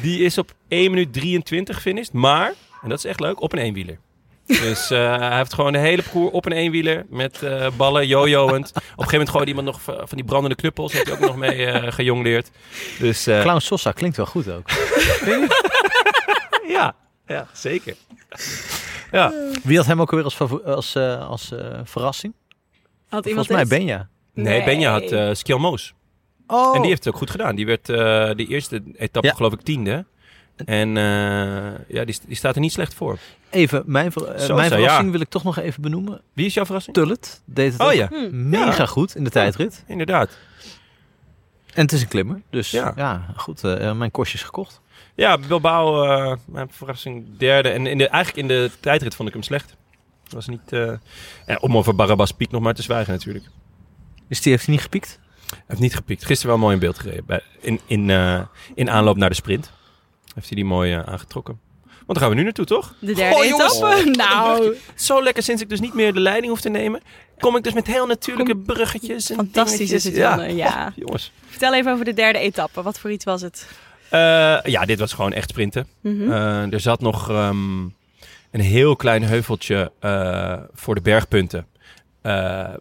[0.02, 3.60] die is op 1 minuut 23 finished, maar, en dat is echt leuk, op een
[3.60, 3.98] eenwieler.
[4.46, 8.70] Dus hij heeft gewoon de hele parcours op een eenwieler met eh, ballen, jojoend.
[8.70, 10.94] Op een gegeven moment gooide iemand nog van die brandende knuppels.
[10.94, 12.52] Heeft hij ook nog mee eh gejongleerd.
[13.00, 14.70] Dus Clown Sosa klinkt wel goed ook.
[16.78, 16.96] ja,
[17.28, 17.96] ja, zeker.
[19.14, 19.34] Ja,
[19.64, 22.34] Wie had hem ook alweer als, als, eh, als eh, verrassing?
[23.10, 23.78] Had iemand Volgens mij?
[23.80, 24.08] Benja.
[24.34, 25.94] nee, Benja had eh Skjel Moos.
[26.48, 27.56] Oh, En die heeft het ook goed gedaan.
[27.56, 27.96] Die werd eh
[28.36, 29.34] de eerste etappe Ja.
[29.34, 30.06] geloof ik tiende.
[30.66, 31.04] En eh,
[31.88, 33.18] ja, die, die staat er niet slecht voor.
[33.50, 35.12] Even, mijn, ver- eh, Sosa, mijn verrassing ja.
[35.12, 36.22] wil ik toch nog even benoemen.
[36.34, 36.96] Wie is jouw verrassing?
[36.96, 38.50] Tullet deed het Oh ook ja, Hm.
[38.50, 38.86] mega Ja.
[38.86, 39.84] goed in de tijdrit.
[39.88, 40.38] inderdaad.
[41.74, 42.42] En het is een klimmer.
[42.50, 42.94] Dus Ja.
[42.96, 43.64] ja, goed.
[43.64, 44.82] eh, mijn kostjes gekocht.
[45.16, 47.70] Ja, Bilbao, eh mijn verrassing derde.
[47.70, 49.76] En in de, eigenlijk in de tijdrit vond ik hem slecht.
[50.24, 50.72] Dat was niet...
[50.72, 50.92] eh,
[51.46, 53.46] ja, om over Barabas Piek nog maar te zwijgen natuurlijk.
[54.28, 55.20] Is die, heeft hij niet gepiekt?
[55.50, 56.26] Hij heeft niet gepiekt.
[56.26, 57.26] Gisteren wel mooi in beeld gereden.
[57.26, 58.42] Bij, in, in, eh,
[58.76, 59.72] in aanloop naar de sprint.
[60.34, 61.60] Heeft hij die mooi aangetrokken.
[61.84, 62.96] Want daar gaan we nu naartoe, toch?
[63.00, 63.78] De derde Goh, jongens.
[63.78, 64.10] etappe.
[64.10, 67.02] nou, Zo lekker sinds ik dus niet meer de leiding hoef te nemen.
[67.40, 69.30] Kom ik dus met heel natuurlijke bruggetjes.
[69.30, 70.16] En fantastisch is het.
[70.16, 70.56] Janne.
[70.56, 70.88] Ja.
[70.88, 71.32] Oh, jongens.
[71.50, 72.82] Vertel even over de derde etappe.
[72.82, 73.68] Wat voor iets was het?
[74.14, 75.88] Eh, ja, dit was gewoon echt sprinten.
[76.02, 76.32] Mhm.
[76.32, 77.82] Eh, er zat nog ehm,
[78.52, 81.68] een heel klein heuveltje eh, voor de bergpunten.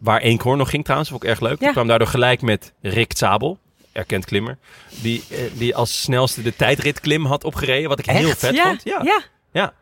[0.00, 1.60] Waar Eenkhoorn nog ging trouwens, vond ik erg leuk.
[1.60, 1.66] Ja.
[1.66, 3.58] Ik kwam daardoor gelijk met Rick Zabel,
[3.92, 4.58] erkend klimmer.
[5.02, 8.82] Die, die als snelste de tijdritklim had opgereden, wat ik heel vet ja, vond.
[8.84, 9.22] Ja.
[9.52, 9.72] ja.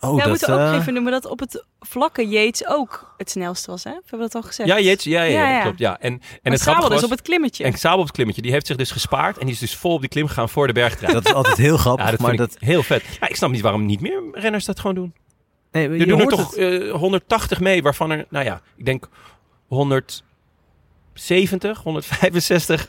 [0.00, 3.14] Oh, ja, we dat, moeten ook eh, even noemen dat op het vlakke Yates ook
[3.16, 3.84] het snelste was.
[3.84, 3.90] Hè?
[3.90, 4.68] Hebben we dat al gezegd?
[4.68, 5.62] Ja, Jeets, ja, ja, Ja, ja, ja.
[5.62, 5.78] klopt.
[5.78, 5.98] Ja.
[6.00, 7.64] En, en Maar het Sabel dus was, op het klimmetje.
[7.64, 9.92] en Sabel op het klimmetje, die heeft zich dus gespaard en die is dus vol
[9.94, 11.12] op die klim gegaan voor de bergtrein.
[11.12, 12.04] dat is altijd heel grappig.
[12.04, 13.02] ja, dat maar vind dat, ik heel vet.
[13.20, 15.14] Ja, ik snap niet waarom niet meer renners dat gewoon doen.
[15.72, 16.82] nee, Er je doen er hoort toch het.
[16.82, 19.08] eh, 180 mee, waarvan er, nou ja, ik denk
[21.14, 22.86] 170, 165 eh,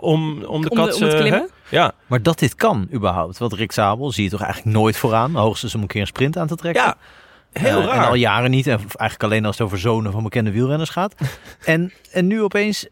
[0.00, 0.94] om, om de om, de, kat.
[0.94, 1.48] om het klimmen.
[1.68, 3.38] Ja, Maar dat dit kan überhaupt.
[3.38, 5.34] Want Rick Zabel zie je toch eigenlijk nooit vooraan.
[5.34, 6.82] Hoogstens om een keer een sprint aan te trekken.
[6.82, 6.96] ja,
[7.52, 7.96] heel Eh, raar.
[8.02, 8.66] En al jaren niet.
[8.66, 11.14] En eigenlijk alleen als het over zonen van bekende wielrenners gaat.
[11.64, 12.86] en, en nu opeens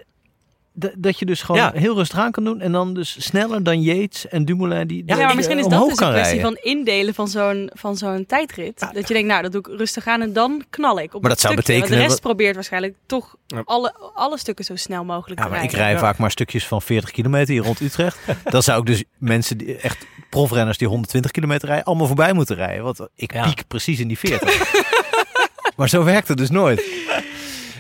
[0.96, 1.72] dat je dus gewoon Ja.
[1.74, 2.60] heel rustig aan kan doen.
[2.60, 5.88] En dan dus sneller dan Yates en Dumoulin die, Ja, maar misschien is dat dus
[5.88, 6.40] een kwestie rijden.
[6.40, 8.78] van indelen van zo'n, van zo'n tijdrit.
[8.92, 11.30] Dat je denkt, nou, dat doe ik rustig aan en dan knal ik op Maar
[11.30, 11.72] het dat zou stukje.
[11.72, 13.62] Want betekenen de rest probeert waarschijnlijk toch Ja.
[13.64, 15.86] alle, alle stukken zo snel mogelijk Ja, te maar ik rijden.
[15.86, 15.98] rij Ja.
[16.06, 18.18] vaak maar stukjes van 40 kilometer hier rond Utrecht.
[18.44, 22.56] dan zou ik dus mensen, die, echt profrenners die 120 kilometer rijden, allemaal voorbij moeten
[22.56, 22.84] rijden.
[22.84, 23.42] Want ik Ja.
[23.48, 24.72] piek precies in die 40.
[25.76, 26.84] maar zo werkt het dus nooit.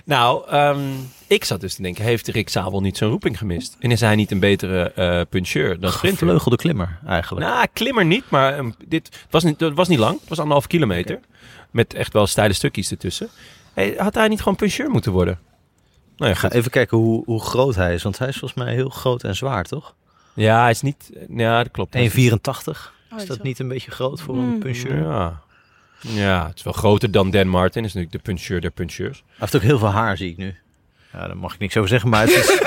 [0.04, 0.80] Nou, ehm,
[1.26, 3.76] ik zat dus te denken, heeft Rick Zabel niet zo'n roeping gemist?
[3.80, 6.18] En is hij niet een betere eh puncheur dan sprinter?
[6.18, 7.46] Gevleugelde klimmer eigenlijk.
[7.46, 10.20] Nou, klimmer niet, maar ehm, dit het was niet, het was niet lang.
[10.20, 11.20] Het was anderhalf kilometer.
[11.70, 13.28] Met echt wel steile stukjes ertussen.
[13.74, 15.38] Hey, had hij niet gewoon puncheur moeten worden?
[16.16, 18.02] Nou ja, Ga even kijken hoe, hoe groot hij is.
[18.02, 19.94] Want hij is volgens mij heel groot en zwaar, toch 1,84.
[20.34, 21.10] Ja, hij is niet...
[21.36, 21.92] Ja, dat klopt.
[21.94, 22.32] Hij is-
[23.12, 23.42] Oh, Is dat zo.
[23.42, 24.52] niet een beetje groot voor Hmm.
[24.52, 24.92] een puncheur?
[24.92, 25.40] Hij Ja.
[26.00, 27.84] Ja, het is wel groter dan Dan Martin.
[27.84, 29.22] is natuurlijk de puncheur der puncheurs.
[29.38, 30.54] heeft ook heel veel haar, zie ik nu.
[31.12, 32.60] Ja, daar mag ik niks over zeggen, maar het is...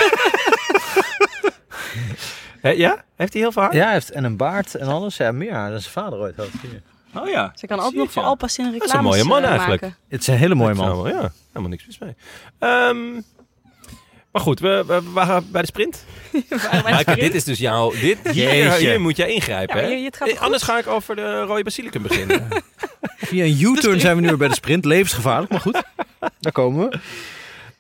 [2.62, 3.04] Ja?
[3.16, 3.76] Heeft hij heel veel haar?
[3.76, 5.18] ja, hij heeft en een baard en alles.
[5.18, 6.48] Ja, meer haar dan zijn vader ooit had.
[6.62, 6.82] Hier.
[7.22, 7.52] Oh ja.
[7.56, 8.24] Ze kan ook Zie nog voor.
[8.24, 9.82] Alpas in is een reclame mooie man eigenlijk.
[9.82, 11.08] Het is een hele mooie Dat man.
[11.08, 12.16] ja, helemaal niks mis mee.
[12.60, 13.22] Ehm,
[14.32, 16.06] maar goed, we, we, we waren bij de sprint.
[16.84, 17.92] Maaike, dit is dus jouw...
[17.92, 19.88] Dit, hier, moet jij ingrijpen, Ja, hè?
[19.90, 20.44] maar je- het gaat Eh, goed.
[20.44, 22.48] Anders ga ik over de rode basilicum beginnen.
[23.18, 24.86] Via een U-turn zijn we nu weer bij de sprint.
[24.86, 25.84] Levensgevaarlijk, maar goed.
[26.40, 27.00] Daar komen we.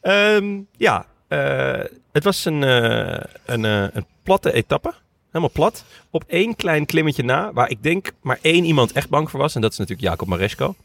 [0.01, 4.93] Ehm, ja, eh, het was een, eh, een, eh, een platte etappe.
[5.27, 5.85] Helemaal plat.
[6.09, 9.55] Op één klein klimmetje na, waar ik denk maar één iemand echt bang voor was.
[9.55, 10.75] En dat is natuurlijk Jacob Maresco.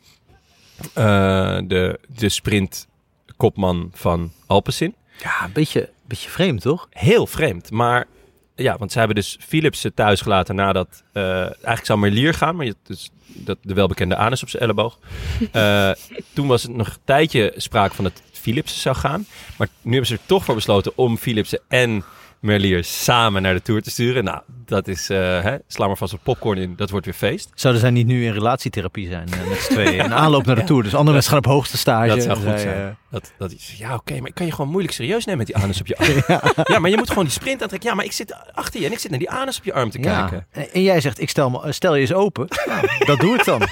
[0.95, 4.95] Eh, de, de sprintkopman van Alpecin.
[5.19, 6.89] Ja, een beetje, beetje vreemd, toch?
[6.91, 8.07] Heel vreemd, maar
[8.55, 11.03] ja, want ze hebben dus Philipsen thuis gelaten nadat...
[11.13, 14.99] eh, eigenlijk zou Merlier gaan, maar je, dus dat, de welbekende anus op zijn elleboog.
[15.53, 15.91] Eh,
[16.33, 19.27] toen was het nog een tijdje sprake van dat Philipsen zou gaan.
[19.59, 22.05] Maar nu hebben ze er toch voor besloten om Philipsen en
[22.41, 24.25] Merlier samen naar de Tour te sturen.
[24.25, 27.51] Nou, dat is, eh hè, sla maar vast wat popcorn in, dat wordt weer feest.
[27.55, 30.05] Zouden zij niet nu in relatietherapie zijn eh, met z'n tweeën?
[30.05, 30.83] In aanloop naar de Tour.
[30.83, 32.09] Dus andere mensen gaan op hoogste stage.
[32.09, 32.77] Dat zou goed zij, zijn.
[32.89, 35.47] eh, Dat, dat is, ja, oké, maar ik kan je gewoon moeilijk serieus nemen met
[35.47, 36.23] die anus op je arm.
[36.73, 36.79] ja.
[36.79, 37.89] maar je moet gewoon die sprint aantrekken.
[37.91, 39.91] Ja, maar ik zit achter je en ik zit naar die anus op je arm
[39.91, 40.21] te ja.
[40.21, 40.47] kijken.
[40.51, 42.47] En, en jij zegt, ik stel, me, stel je eens open.
[42.67, 43.63] Nou, dat doe ik dan.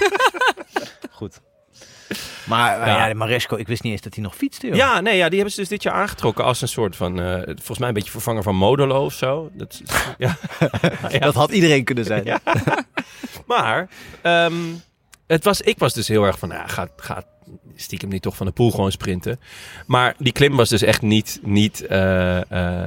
[1.11, 1.41] Goed.
[2.45, 3.07] Maar eh, Ja.
[3.07, 3.13] ja.
[3.13, 4.67] Maresco, ik wist niet eens dat hij nog fietste.
[4.67, 4.75] Joh.
[4.75, 7.41] Ja, nee, ja, die hebben ze dus dit jaar aangetrokken als een soort van, eh,
[7.45, 9.49] volgens mij een beetje vervanger van Modelo of zo.
[9.53, 9.81] Dat,
[10.17, 10.37] ja.
[11.09, 11.19] Ja.
[11.19, 12.23] Dat had iedereen kunnen zijn.
[12.33, 12.39] Ja.
[13.47, 13.89] Maar
[14.21, 14.53] ehm,
[15.27, 17.25] het was, ik was dus heel erg van, nou, gaat, gaat
[17.75, 19.39] stiekem niet toch van de pool gewoon sprinten.
[19.85, 22.39] Maar die klim was dus echt niet, niet eh,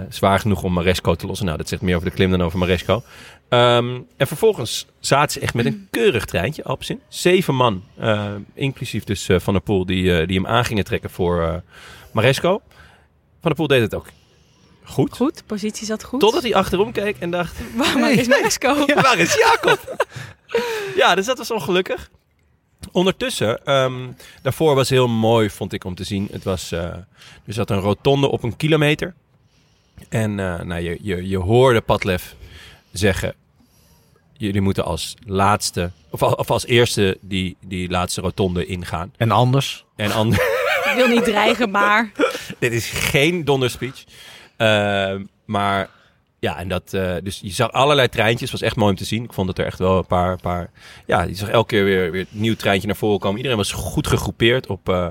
[0.08, 1.46] zwaar genoeg om Maresco te lossen.
[1.46, 3.02] Nou, dat zegt meer over de klim dan over Maresco.
[3.48, 7.00] Ehm, en vervolgens zaten ze echt met een keurig treintje, Alpsin.
[7.08, 10.84] Zeven man, eh, inclusief dus eh, Van der Poel, die, eh, die hem aan gingen
[10.84, 11.62] trekken voor
[12.12, 12.60] Maresco.
[13.40, 14.06] Van der Poel deed het ook
[14.82, 15.16] goed.
[15.16, 16.20] Goed, positie zat goed.
[16.20, 18.86] Totdat hij achterom keek en dacht, Waar is Mexico?
[19.02, 20.06] Waar is Jacob?
[20.96, 22.10] ja, dus dat was ongelukkig.
[22.92, 24.06] Ondertussen, ehm,
[24.42, 26.28] daarvoor was heel mooi, vond ik om te zien.
[26.30, 27.06] Het was, er
[27.46, 29.14] zat een rotonde op een kilometer.
[30.08, 32.36] En nou, je, je, je hoorde Padlef
[32.92, 33.34] zeggen...
[34.36, 39.12] Jullie moeten als laatste, of, al- of als eerste die, die laatste rotonde ingaan.
[39.16, 39.84] En anders?
[39.96, 40.42] En anders...
[40.90, 42.12] Ik wil niet dreigen, maar...
[42.58, 44.04] Dit is geen donderspeech.
[44.58, 45.14] Uh,
[45.44, 45.90] maar
[46.38, 48.50] ja, en dat, uh, dus je zag allerlei treintjes.
[48.50, 49.24] was echt mooi om te zien.
[49.24, 50.70] Ik vond dat er echt wel een paar, paar
[51.06, 53.36] ja, je zag elke keer weer, weer een nieuw treintje naar voren komen.
[53.36, 55.08] Iedereen was goed gegroepeerd op uh,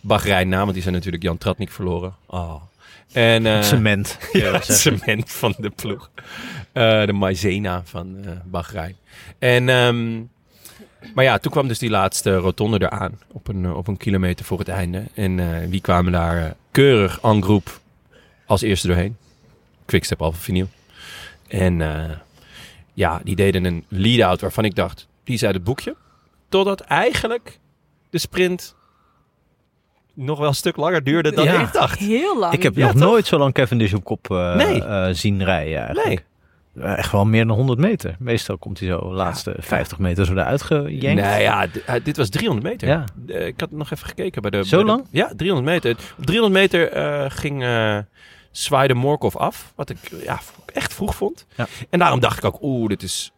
[0.00, 2.14] Bahrein na, want die zijn natuurlijk Jan Tratnik verloren.
[2.26, 2.62] Oh.
[3.12, 4.18] En, uh, cement.
[4.32, 6.10] Ja, het cement van de ploeg.
[6.74, 8.96] Uh, de maizena van uh, Bahrein.
[9.38, 10.30] En, um,
[11.14, 13.18] maar ja, toen kwam dus die laatste rotonde eraan.
[13.32, 15.04] Op een, op een kilometer voor het einde.
[15.14, 17.80] En wie kwamen daar keurig en groep
[18.46, 19.16] als eerste doorheen?
[19.84, 20.68] Quickstep Alpha Vinyl.
[21.48, 21.80] En
[22.94, 25.96] ja, die deden een lead-out waarvan ik dacht, die is uit het boekje.
[26.48, 27.58] Totdat eigenlijk
[28.10, 28.74] de sprint
[30.20, 31.60] nog wel een stuk langer duurde dan Ja.
[31.60, 31.98] ik dacht.
[31.98, 32.52] Heel lang.
[32.52, 33.00] Ik heb Ja, nog toch?
[33.02, 34.84] nooit zo lang Cavendish op kop eh, Nee.
[34.84, 36.06] eh, zien rijden eigenlijk.
[36.06, 36.20] Nee.
[36.84, 38.16] Eh, Echt wel meer dan 100 meter.
[38.18, 41.22] Meestal komt hij zo de laatste 50 meter zo eruit gejenkt.
[41.22, 41.66] Nee, ja,
[42.02, 42.88] dit was 300 meter.
[42.88, 43.04] Ja.
[43.46, 44.64] Ik had nog even gekeken bij de...
[44.64, 45.04] Zo bij de- lang?
[45.10, 45.96] ja, 300 meter.
[46.18, 47.98] Op 300 meter eh, ging eh
[48.50, 49.72] zwaaide Morkov af.
[49.76, 50.38] Wat ik ja,
[50.72, 51.46] echt vroeg vond.
[51.56, 51.66] Ja.
[51.90, 53.32] En daarom dacht ik ook, oeh, dit is...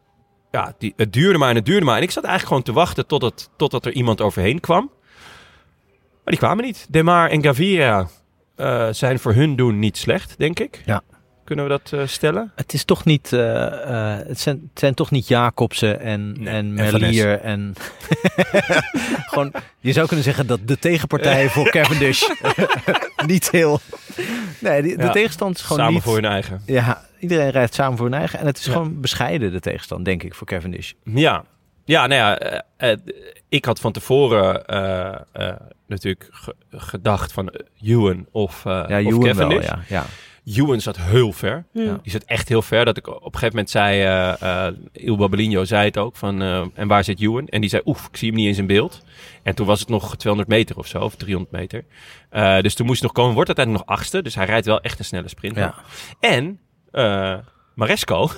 [0.50, 1.96] Ja, die, het duurde maar en het duurde maar.
[1.96, 4.90] En ik zat eigenlijk gewoon te wachten totdat, totdat er iemand overheen kwam.
[6.24, 6.86] Maar die kwamen niet.
[6.90, 8.06] Demar en Gaviria
[8.56, 10.82] eh, zijn voor hun doen niet slecht, denk ik.
[10.84, 11.02] Ja.
[11.44, 12.52] Kunnen we dat eh, stellen?
[12.56, 16.78] Het is toch niet, eh, het, zijn, het zijn toch niet Jacobsen en, Nee, en
[16.78, 17.74] en Van Merlier en...
[19.30, 22.22] Gewoon, je zou kunnen zeggen dat de tegenpartij voor Cavendish
[23.26, 23.80] niet heel...
[24.58, 25.10] Nee, de Ja.
[25.10, 26.02] tegenstand is gewoon Samen niet...
[26.02, 26.62] voor hun eigen.
[26.66, 28.38] Ja, iedereen rijdt samen voor hun eigen.
[28.38, 28.72] En het is Ja.
[28.72, 30.92] gewoon bescheiden, de tegenstand, denk ik, voor Cavendish.
[31.04, 31.44] Ja,
[31.84, 32.98] ja nou ja, eh, eh,
[33.48, 35.56] ik had van tevoren eh, eh,
[35.86, 37.52] natuurlijk ge- gedacht van
[37.82, 39.82] Ewan of, eh Ja, of Ewan wel, ja.
[39.88, 40.04] ja.
[40.44, 41.64] Ewan zat heel ver.
[41.72, 41.98] Ja.
[42.02, 42.84] Die zat echt heel ver.
[42.84, 46.42] Dat ik op een gegeven moment zei, eh eh Il Babelino zei het ook, van
[46.42, 47.46] eh, en waar zit Ewan?
[47.46, 49.02] En die zei, oef, ik zie hem niet eens in beeld.
[49.42, 51.84] En toen was het nog 200 meter of zo, of 300 meter.
[52.30, 54.22] Eh, dus toen moest hij nog komen, wordt uiteindelijk nog achtste.
[54.22, 55.56] Dus hij rijdt wel echt een snelle sprint.
[55.56, 55.74] Ja.
[56.20, 56.60] En
[56.90, 57.34] eh,
[57.74, 58.30] Maresco,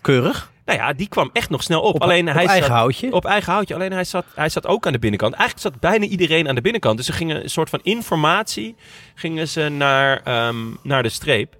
[0.00, 0.51] Keurig.
[0.64, 1.94] Nou ja, die kwam echt nog snel op.
[1.94, 3.12] Op, alleen op hij eigen zat, houtje.
[3.12, 3.74] Op eigen houtje.
[3.74, 5.34] Alleen hij zat, hij zat ook aan de binnenkant.
[5.34, 6.96] Eigenlijk zat bijna iedereen aan de binnenkant.
[6.96, 8.74] Dus ze gingen een soort van informatie
[9.14, 11.56] gingen ze naar, ehm, naar de streep.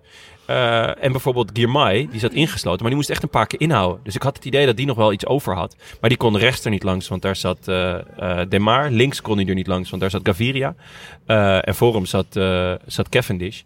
[0.47, 4.01] Eh, en bijvoorbeeld Girmay, die zat ingesloten, maar die moest echt een paar keer inhouden.
[4.03, 5.77] Dus ik had het idee dat die nog wel iets over had.
[6.01, 7.99] Maar die kon rechts er niet langs, want daar zat eh
[8.41, 8.91] eh, Demar.
[8.91, 10.75] Links kon hij er niet langs, want daar zat Gaviria.
[11.61, 12.27] En voor hem zat,
[12.87, 13.63] zat Cavendish.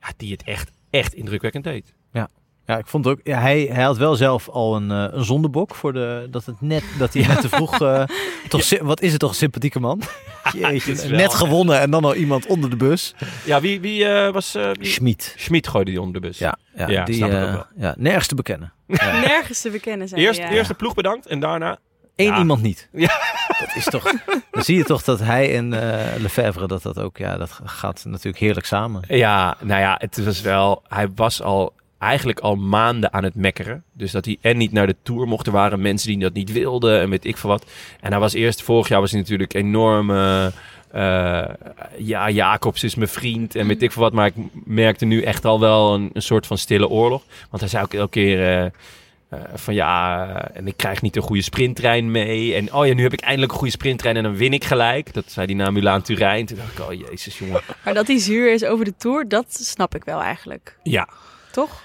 [0.00, 1.94] Ja, die het echt, echt indrukwekkend deed.
[2.12, 2.28] Ja,
[2.66, 3.20] ik vond ook.
[3.24, 6.60] Ja, hij, hij had wel zelf al een, eh, een zondebok voor de dat het
[6.60, 7.80] net dat hij net te vroeg.
[7.80, 8.02] eh,
[8.48, 10.02] toch, wat is het toch een sympathieke man?
[10.52, 13.14] Jeetje, wel- net gewonnen en dan al iemand onder de bus.
[13.44, 14.54] Ja, wie, wie eh, was...
[14.54, 14.70] eh?
[14.80, 15.34] Schmid.
[15.36, 16.38] Schmid gooide die onder de bus.
[16.38, 18.72] Ja, ja, Ja, die ja, nergens te bekennen.
[18.86, 20.20] Nergens te bekennen zijn.
[20.20, 20.50] Eerst, ja.
[20.50, 21.78] eerst de ploeg bedankt en daarna...
[22.16, 22.38] Eén Ja.
[22.38, 22.88] iemand niet.
[22.92, 23.20] Ja.
[23.58, 24.12] Dat is toch.
[24.50, 27.16] Dan zie je toch dat hij en eh Lefebvre dat dat ook.
[27.16, 29.02] Ja, dat gaat natuurlijk heerlijk samen.
[29.08, 30.82] Ja, nou ja, het was wel...
[30.88, 31.72] Hij was al
[32.06, 33.84] eigenlijk al maanden aan het mekkeren.
[33.92, 35.46] Dus dat hij en niet naar de Tour mocht.
[35.46, 37.66] Er waren mensen die dat niet wilden en weet ik veel wat.
[38.00, 38.62] En hij was eerst...
[38.62, 40.10] Vorig jaar was hij natuurlijk enorm...
[40.10, 40.46] eh,
[40.90, 41.48] eh,
[41.98, 44.12] ja, Jacobs is mijn vriend en weet ik veel wat.
[44.12, 44.34] Maar ik
[44.64, 47.22] merkte nu echt al wel een, een soort van stille oorlog.
[47.50, 48.64] Want hij zei ook elke keer...
[48.64, 48.70] eh,
[49.54, 52.54] van ja, en ik krijg niet een goede sprinttrein mee.
[52.54, 55.14] En oh ja, nu heb ik eindelijk een goede sprinttrein en dan win ik gelijk.
[55.14, 56.46] Dat zei hij na Milaan Turijn.
[56.46, 57.60] Toen dacht ik, oh jezus jongen.
[57.84, 60.78] Maar dat hij zuur is over de Tour, dat snap ik wel eigenlijk.
[60.82, 61.08] Ja,
[61.52, 61.82] Toch?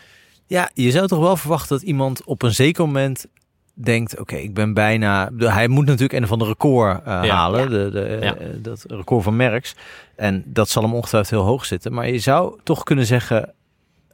[0.52, 3.26] Ja, je zou toch wel verwachten dat iemand op een zeker moment
[3.74, 5.30] denkt: oké, ik ben bijna.
[5.34, 7.36] de- Hij moet natuurlijk een van de record eh, Ja.
[7.36, 7.68] halen, Ja.
[7.68, 8.36] De, de, Ja.
[8.36, 9.76] eh, dat record van Merckx.
[10.16, 11.94] En dat zal hem ongetwijfeld heel hoog zitten.
[11.94, 13.54] Maar je zou toch kunnen zeggen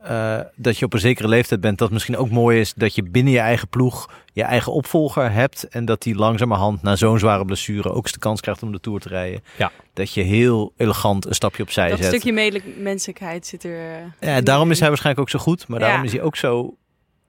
[0.01, 1.77] eh, dat je op een zekere leeftijd bent.
[1.77, 5.63] Dat misschien ook mooi is dat je binnen je eigen ploeg je eigen opvolger hebt.
[5.67, 8.79] En dat die langzamerhand na zo'n zware blessure ook eens de kans krijgt om de
[8.79, 9.43] Tour te rijden.
[9.57, 9.71] Ja.
[9.93, 12.07] Dat je heel elegant een stapje opzij dat zet.
[12.07, 13.79] stukje medelijk- menselijkheid zit er.
[14.19, 15.67] eh, Ja, daarom is hij waarschijnlijk ook zo goed.
[15.67, 15.85] Maar Ja.
[15.85, 16.75] daarom is hij ook zo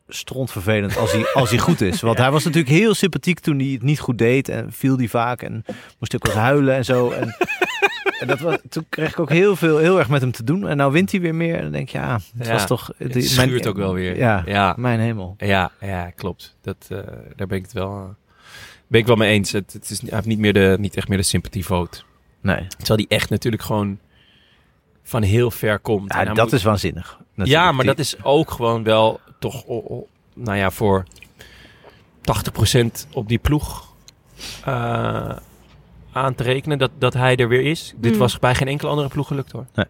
[0.08, 2.00] strontvervelend als hij, als hij goed is.
[2.00, 4.48] Want hij was natuurlijk heel sympathiek toen hij het niet goed deed.
[4.48, 5.64] En viel die vaak en
[5.98, 7.10] moest ook wel eens huilen en zo.
[7.10, 7.36] En,
[8.20, 10.68] en dat was, toen kreeg ik ook heel veel, heel erg met hem te doen.
[10.68, 11.54] En nou wint hij weer meer.
[11.56, 12.90] En dan denk je, ja, het Ja, was toch...
[12.96, 14.16] het schuurt ook wel weer.
[14.16, 15.34] Ja, Ja, mijn hemel.
[15.38, 16.56] ja, ja klopt.
[16.62, 16.98] Dat, eh,
[17.36, 18.04] daar ben ik het wel, eh,
[18.86, 19.52] ben ik wel mee eens.
[19.52, 22.04] Het, het is, hij heeft niet, meer de, niet echt meer de sympathievoot.
[22.40, 23.98] Nee, Terwijl die echt natuurlijk gewoon
[25.02, 26.12] van heel ver komt.
[26.12, 27.18] Ja, dat moet- is waanzinnig.
[27.34, 29.64] Ja, maar dat is ook gewoon wel toch,
[30.34, 31.04] nou ja, voor
[32.20, 33.86] 80% op die ploeg
[34.64, 35.36] eh,
[36.22, 37.94] aan te rekenen dat, dat hij er weer is.
[37.96, 38.18] Dit Mm.
[38.18, 39.66] was bij geen enkele andere ploeg gelukt hoor.
[39.74, 39.86] Nee.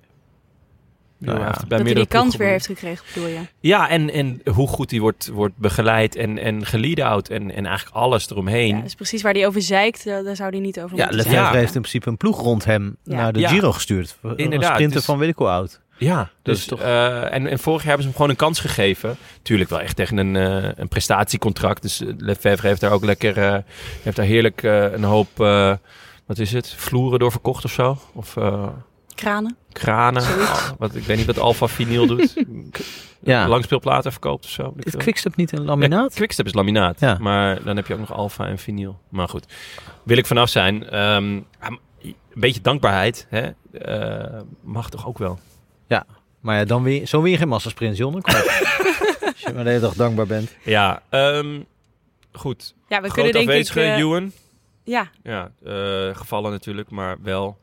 [1.21, 1.43] Nou ja.
[1.45, 3.41] hij heeft bij Dat hij die kans weer heeft gekregen, bedoel je?
[3.61, 7.97] Ja, en, en hoe goed hij wordt, wordt begeleid en, en gelead-out en, en eigenlijk
[7.97, 8.77] alles eromheen.
[8.77, 11.41] Ja, dus precies waar hij over zeikt, daar zou hij niet over Ja, moeten Lefebvre
[11.41, 11.59] zeiken.
[11.61, 13.15] heeft in principe een ploeg rond hem Ja.
[13.17, 13.49] naar de Ja.
[13.49, 14.17] Giro gestuurd.
[14.23, 15.81] Een Inderdaad, sprinter dus- van weet ik oud.
[15.99, 18.61] Ja, Dus dus toch- eh, en, en vorig jaar hebben ze hem gewoon een kans
[18.61, 19.17] gegeven.
[19.43, 21.83] Tuurlijk wel echt tegen een, eh, een prestatiecontract.
[21.83, 23.57] Dus eh, Lefebvre heeft daar ook lekker, eh,
[24.03, 25.73] heeft daar heerlijk eh, een hoop, eh,
[26.29, 27.99] wat is het, vloeren door verkocht of zo?
[28.13, 28.69] Of eh,
[29.15, 29.57] Kranen.
[29.73, 30.23] kranen.
[30.23, 32.35] Oh, wat, ik weet niet wat Alpha Vinyl doet.
[33.21, 33.49] Ja.
[33.49, 34.63] Langspeelplaten verkoopt of zo.
[34.63, 35.03] weet ik Is.
[35.03, 36.11] Quickstep niet een laminaat?
[36.11, 37.01] Ja, Quickstep is laminaat.
[37.01, 37.17] Ja.
[37.21, 38.99] Maar dan heb je ook nog Alpha en vinyl.
[39.09, 39.47] Maar goed,
[40.03, 40.89] wil ik vanaf zijn.
[40.89, 43.51] Ehm, ja, een beetje dankbaarheid hè?
[43.73, 45.39] eh, mag toch ook wel.
[46.41, 48.15] Maar ja, dan weer, zo weer geen massasprint, John.
[48.25, 50.57] Als je maar de hele dag dankbaar bent.
[50.65, 51.61] Ja, ehm,
[52.33, 52.75] goed.
[52.89, 53.75] Ja, we Groot kunnen denk ik...
[53.75, 54.33] Ewan.
[54.89, 57.57] Ja, Ja, eh, gevallen natuurlijk, maar wel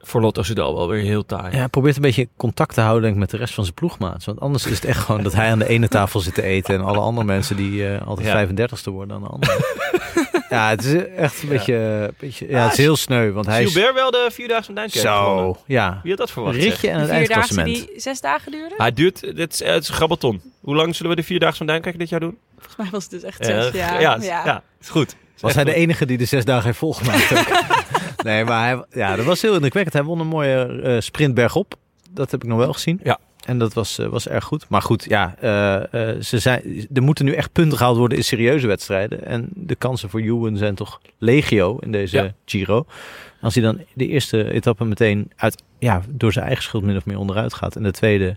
[0.00, 1.50] voor Lotto Soudal wel weer heel taai.
[1.52, 3.74] Ja, hij probeert een beetje contact te houden denk ik, met de rest van zijn
[3.76, 4.24] ploegmaats.
[4.26, 6.74] Want anders is het echt gewoon dat hij aan de ene tafel zit te eten...
[6.74, 8.46] en alle andere mensen die eh, altijd Ja.
[8.66, 9.64] 35ste worden aan de andere.
[10.50, 11.54] ja, het is echt een Ja.
[11.54, 11.74] beetje...
[11.74, 13.72] een beetje ja, het is heel sneu, want hij is...
[13.72, 15.04] Gilbert wel de Vierdaagse van Duinkerk.
[15.04, 16.00] Zo, ja.
[16.02, 16.56] Wie had dat verwacht?
[16.56, 17.66] Ritje en de het eindklassement.
[17.68, 18.74] die zes dagen duurde.
[18.78, 20.40] Hij duurt, dit is, het is een grabbelton.
[20.60, 22.38] Hoe lang zullen we de Vierdaagse van Duinkerk dit jaar doen?
[22.56, 23.72] Volgens mij was het dus echt Eh, zes.
[23.72, 24.44] ja, ja, ja.
[24.44, 25.16] ja, is goed.
[25.40, 27.30] Was hij de enige die de zes dagen heeft volgemaakt?
[28.24, 29.94] nee, maar hij, ja, dat was heel indrukwekkend.
[29.94, 31.74] Hij won een mooie eh sprint bergop.
[32.10, 33.00] Dat heb ik nog wel gezien.
[33.02, 33.18] Ja.
[33.44, 34.68] En dat was, eh, was erg goed.
[34.68, 38.66] Maar goed, ja, eh, ze zijn, er moeten nu echt punten gehaald worden in serieuze
[38.66, 39.24] wedstrijden.
[39.24, 42.32] En de kansen voor Ewan zijn toch legio in deze Ja.
[42.44, 42.86] Giro.
[43.40, 47.06] Als hij dan de eerste etappe meteen uit, ja, door zijn eigen schuld min of
[47.06, 47.76] meer onderuit gaat.
[47.76, 48.36] En de tweede,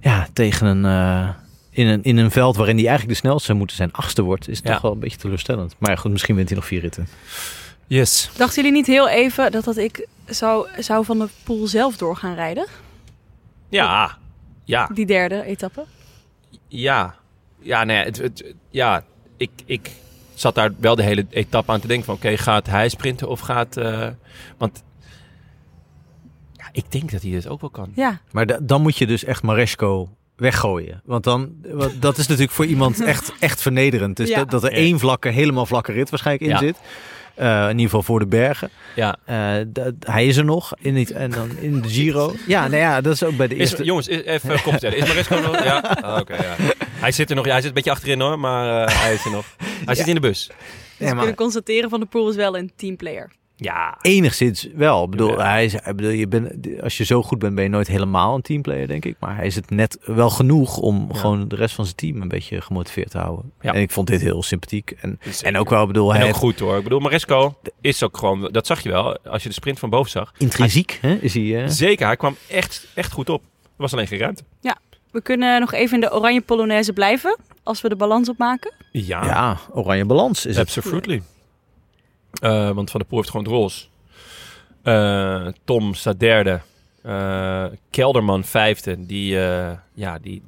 [0.00, 1.34] ja, tegen een...
[1.74, 4.48] in een, in een veld waarin hij eigenlijk de snelste zou moeten zijn, achtste wordt,
[4.48, 4.72] is het Ja.
[4.72, 5.74] toch wel een beetje teleurstellend.
[5.78, 7.08] Maar goed, misschien wint hij nog vier ritten.
[7.86, 8.30] Yes.
[8.36, 12.16] Dachten jullie niet heel even dat, dat ik zou, zou van de pool zelf door
[12.16, 12.66] gaan rijden?
[13.68, 14.18] Ja,
[14.64, 15.84] ja, Die derde etappe?
[16.68, 17.14] ja.
[17.64, 19.04] Ja, nee, het, het, ja
[19.36, 19.90] ik, ik
[20.34, 22.14] zat daar wel de hele etappe aan te denken van...
[22.14, 23.76] Oké, gaat hij sprinten of gaat...
[23.76, 24.08] eh,
[24.58, 24.82] want
[26.52, 27.92] ja, ik denk dat hij het ook wel kan.
[27.94, 31.00] Ja, Maar da- dan moet je dus echt Maresco weggooien.
[31.04, 31.52] Want dan,
[32.00, 34.16] dat is natuurlijk voor iemand echt, echt vernederend.
[34.16, 34.36] Dus Ja.
[34.38, 36.58] dat, dat er één vlakke, helemaal vlakke rit waarschijnlijk in Ja.
[36.58, 36.76] zit.
[37.34, 38.70] Eh, in ieder geval voor de bergen.
[38.94, 39.16] Ja.
[39.24, 40.72] Eh, dat, hij is er nog.
[40.78, 42.34] In het, en dan in de Giro.
[42.46, 43.84] Ja, nou ja, dat is ook bij de Is, eerste.
[43.84, 44.98] jongens, is- even kop tellen.
[44.98, 45.64] Is Maresco nog?
[45.64, 45.80] Ja.
[46.02, 46.56] Ah, Oké, ja.
[46.88, 47.44] Hij zit er nog.
[47.44, 49.44] Ja, hij zit een beetje achterin hoor, maar eh, hij is er nog.
[49.84, 50.46] Hij zit in de bus.
[50.46, 53.30] Dus Ja, we maar kunnen constateren van de Poel is wel een teamplayer.
[53.62, 53.98] Ja.
[54.00, 55.04] enigszins wel.
[55.04, 55.44] Ik bedoel, Ja.
[55.50, 56.52] hij is, ik bedoel, je bent,
[56.82, 59.16] als je zo goed bent, ben je nooit helemaal een teamplayer, denk ik.
[59.18, 61.18] Maar hij is het net wel genoeg om Ja.
[61.18, 63.52] gewoon de rest van zijn team een beetje gemotiveerd te houden.
[63.60, 63.72] Ja.
[63.74, 64.90] En ik vond dit heel sympathiek.
[65.00, 65.46] En, Zeker.
[65.46, 66.76] en ook wel, ik bedoel, En hij ook heeft goed hoor.
[66.76, 69.90] Ik bedoel, Maresco is ook gewoon, dat zag je wel, als je de sprint van
[69.90, 70.32] boven zag.
[70.38, 71.62] intrinsiek, hè, is hij...
[71.62, 73.42] eh, Zeker, hij kwam echt, echt goed op.
[73.62, 74.42] Er was alleen geen ruimte.
[75.10, 78.72] We kunnen nog even in de oranje polonaise blijven, als we de balans opmaken.
[78.92, 80.76] Ja, ja, oranje balans is het.
[80.76, 81.22] absolutely.
[82.42, 83.84] Eh, want Van der Poel heeft gewoon het roze.
[84.82, 86.60] Eh, Tom staat derde.
[87.02, 89.06] Eh, Kelderman vijfde.
[89.06, 90.42] Die, eh, ja, die,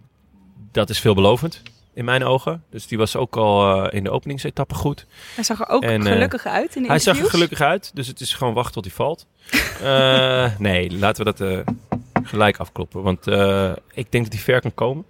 [0.73, 1.63] dat is veelbelovend
[1.95, 2.63] in mijn ogen.
[2.71, 5.07] Dus die was ook al eh, in de openingsetappe goed.
[5.35, 8.07] Hij zag er ook En, gelukkig uit in de Hij zag er gelukkig uit, dus
[8.07, 9.27] het is gewoon wachten tot hij valt.
[9.83, 11.75] Eh, nee, laten we dat eh,
[12.23, 13.03] gelijk afkloppen.
[13.03, 15.05] Want eh, ik denk dat hij ver kan komen.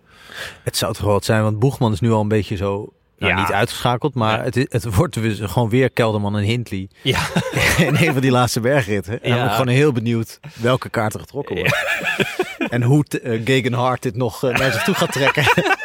[0.63, 2.93] Het zou toch wel wat zijn, want Boegman is nu al een beetje zo...
[3.19, 3.41] Nou, Ja.
[3.41, 4.45] niet uitgeschakeld, maar Ja.
[4.45, 7.21] het, het wordt dus gewoon weer Kelderman en Hindley Ja,
[7.79, 9.13] in een van die laatste bergritten.
[9.23, 9.37] En dan Ja.
[9.37, 11.87] ben ik gewoon heel benieuwd welke kaart er getrokken wordt.
[12.71, 15.45] En hoe eh, Gegenhard dit nog eh, naar zich toe gaat trekken.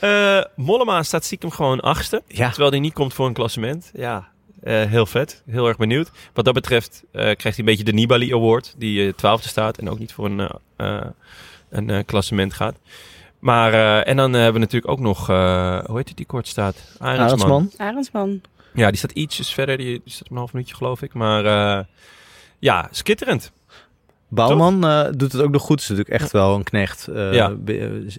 [0.00, 2.22] Eh, Mollema staat stiekem gewoon achtste.
[2.26, 3.90] ja, Terwijl hij niet komt voor een klassement.
[3.94, 4.28] Ja,
[4.64, 5.42] heel vet.
[5.50, 6.10] Heel erg benieuwd.
[6.32, 8.74] Wat dat betreft krijgt hij een beetje de Nibali Award.
[8.78, 10.50] Die twaalfde staat en ook niet voor een,
[11.70, 12.76] een klassement gaat.
[13.44, 16.26] Maar, eh, en dan eh, hebben we natuurlijk ook nog, eh, hoe heet die die
[16.26, 16.76] kort staat?
[16.98, 17.50] Arendsman.
[17.50, 17.70] Arendsman.
[17.88, 18.40] Arendsman.
[18.74, 19.76] Ja, die staat ietsjes verder.
[19.76, 21.14] Die, die staat op een half minuutje geloof ik.
[21.14, 21.84] Maar eh,
[22.58, 23.52] ja, skitterend.
[24.28, 25.80] Bouwman eh, doet het ook nog goed.
[25.80, 27.08] Is natuurlijk echt wel een knecht.
[27.08, 27.52] Eh, Ja.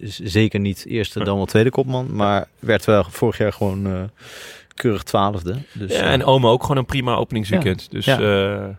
[0.08, 2.14] zeker niet eerste, dan wel tweede kopman.
[2.16, 4.02] Maar werd wel vorig jaar gewoon eh,
[4.74, 5.56] keurig twaalfde.
[5.72, 7.90] Dus, ja, en Ome ook gewoon een prima openingsweekend.
[7.90, 8.20] Dus Ja.
[8.20, 8.76] ja,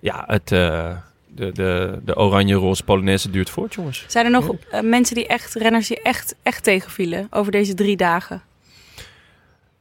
[0.00, 0.96] ja het, eh,
[1.36, 4.04] de, de, de oranje-roze Polonaise duurt voort, jongens.
[4.06, 7.96] Zijn er nog eh, mensen die echt, renners die echt, echt tegenvielen over deze drie
[7.96, 8.42] dagen?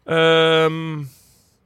[0.06, 1.00] Ehm,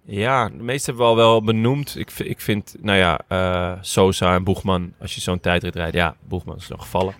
[0.05, 1.95] ja, de meeste hebben we al wel benoemd.
[1.97, 6.15] Ik, ik vind, nou ja, eh, Sosa en Boegman, als je zo'n tijdrit rijdt, ja,
[6.27, 7.13] Boegman is nog gevallen.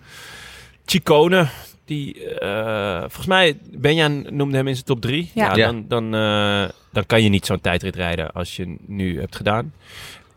[0.84, 1.48] Chicone,
[1.84, 5.30] die, eh, volgens mij, Benjan noemde hem in zijn top drie.
[5.34, 5.54] Ja.
[5.54, 9.72] Dan, dan, eh, dan kan je niet zo'n tijdrit rijden als je nu hebt gedaan.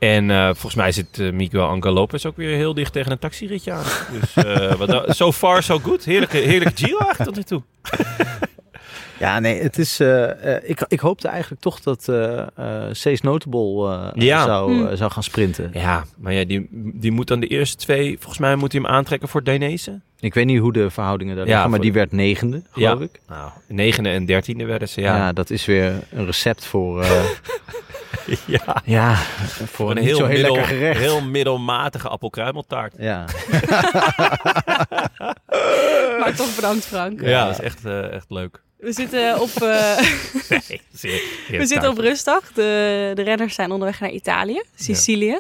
[0.10, 3.20] En eh, volgens mij zit eh, Miguel Angel Lopez ook weer heel dicht tegen een
[3.20, 3.84] taxiritje aan.
[4.20, 6.04] Dus eh, wat so far so good.
[6.04, 7.62] Heerlijke, heerlijke Giro eigenlijk tot nu toe.
[9.20, 10.00] ja, nee, het is.
[10.00, 12.48] eh, eh, ik, ik hoopte eigenlijk toch dat eh eh
[12.92, 14.44] Cees Notable eh, Ja.
[14.44, 14.88] zou, Hmm.
[14.88, 15.70] eh, zou gaan sprinten.
[15.74, 18.90] Ja, maar ja, die, die moet dan de eerste twee, volgens mij moet hij hem
[18.92, 20.00] aantrekken voor Dainese.
[20.20, 23.00] Ik weet niet hoe de verhoudingen daar Ja, liggen, maar voor- die werd negende, geloof
[23.00, 23.06] Ja.
[23.06, 23.20] ik.
[23.28, 25.16] Nou, negende en dertiende werden ze, Ja.
[25.18, 25.34] ja.
[25.34, 27.06] dat is weer een recept voor.
[28.48, 28.82] ja.
[28.86, 29.16] ja,
[29.66, 31.00] voor een, zo heel middel- lekker gerecht.
[31.00, 32.94] heel middelmatige appelkruimeltaart.
[32.98, 33.26] Ja.
[36.20, 37.22] Maar toch bedankt Frank.
[37.22, 38.62] Ja, dat is echt, eh, echt leuk.
[38.78, 39.98] We zitten op, eh,
[40.50, 42.52] Nee, zeer- zeer we zitten op rustdag.
[42.54, 45.40] De, de renners zijn onderweg naar Italië, Sicilië.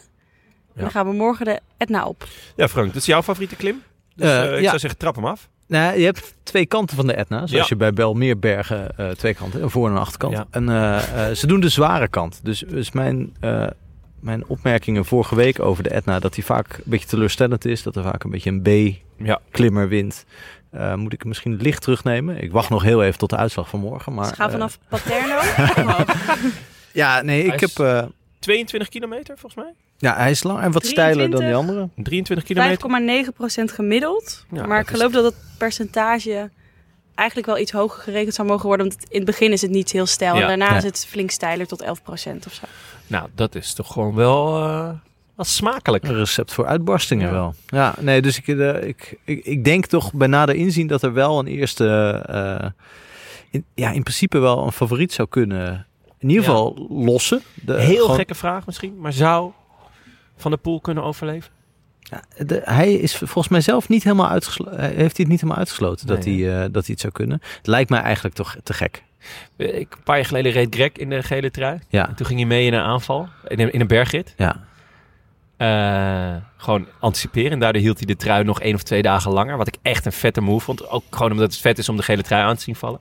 [0.75, 2.27] En dan gaan we morgen de Etna op.
[2.55, 3.83] Ja, Frank, dat is jouw favoriete klim?
[4.15, 4.67] Dus Eh, ik ja.
[4.67, 5.49] zou zeggen, trap hem af.
[5.67, 7.37] Nou, je hebt twee kanten van de Etna.
[7.37, 7.65] Zoals Ja.
[7.69, 10.33] je bij Belmeerbergen eh twee kanten, een voor- en een achterkant.
[10.33, 10.45] Ja.
[10.49, 12.39] En eh, eh, ze doen de zware kant.
[12.43, 13.67] Dus, dus mijn, eh,
[14.19, 16.19] mijn opmerkingen vorige week over de Etna...
[16.19, 17.83] dat die vaak een beetje teleurstellend is.
[17.83, 19.39] Dat er vaak een beetje een Ja.
[19.49, 20.25] B-klimmer wint.
[20.71, 22.41] Eh, moet ik misschien licht terugnemen.
[22.43, 24.13] Ik wacht nog heel even tot de uitslag van morgen.
[24.13, 25.39] Maar, Ze gaan eh, vanaf Paterno
[26.91, 28.11] ja, nee, ik heb...
[28.47, 29.73] eh, 22 kilometer, volgens mij.
[29.97, 31.89] ja, hij is lang en wat steiler dan die andere.
[31.95, 32.77] 23 kilometer.
[33.61, 34.45] 5,9% gemiddeld.
[34.51, 36.49] Ja, maar dat ik is- geloof dat het percentage
[37.15, 38.87] eigenlijk wel iets hoger gerekend zou mogen worden.
[38.87, 40.35] Want in het begin is het niet heel stijl.
[40.35, 40.41] Ja.
[40.41, 40.77] En daarna Ja.
[40.77, 42.63] is het flink steiler tot 11% of zo.
[43.07, 44.89] Nou, dat is toch gewoon wel, eh,
[45.35, 46.03] wel smakelijk.
[46.03, 47.33] Een recept voor uitbarstingen Ja.
[47.33, 47.55] wel.
[47.67, 51.13] Ja, nee, dus ik, eh, ik, ik, ik denk toch bij nader inzien dat er
[51.13, 51.87] wel een eerste,
[52.27, 52.69] eh,
[53.49, 55.85] in, ja, in principe wel een favoriet zou kunnen,
[56.23, 56.49] in ieder Ja.
[56.51, 57.41] geval lossen.
[57.53, 59.51] De, Heel gewoon- gekke vraag misschien, maar zou
[60.37, 61.51] Van der Poel kunnen overleven?
[61.99, 64.79] Ja, de- hij is volgens mij zelf niet helemaal uitgesloten.
[64.79, 67.41] Heeft hij het niet helemaal uitgesloten dat, hij, eh, dat hij het zou kunnen?
[67.57, 69.03] Het lijkt mij eigenlijk toch te gek.
[69.55, 71.79] Eh, Ik, een paar jaar geleden reed Greg in de gele trui.
[71.89, 74.33] Ja, En toen ging hij mee in een aanval, in een, in een bergrit.
[74.37, 74.63] ja.
[75.57, 77.51] Eh, gewoon anticiperen.
[77.51, 79.57] En daardoor hield hij de trui nog één of twee dagen langer.
[79.57, 80.89] Wat ik echt een vette move vond.
[80.89, 82.99] Ook gewoon omdat het vet is om de gele trui aan te zien vallen.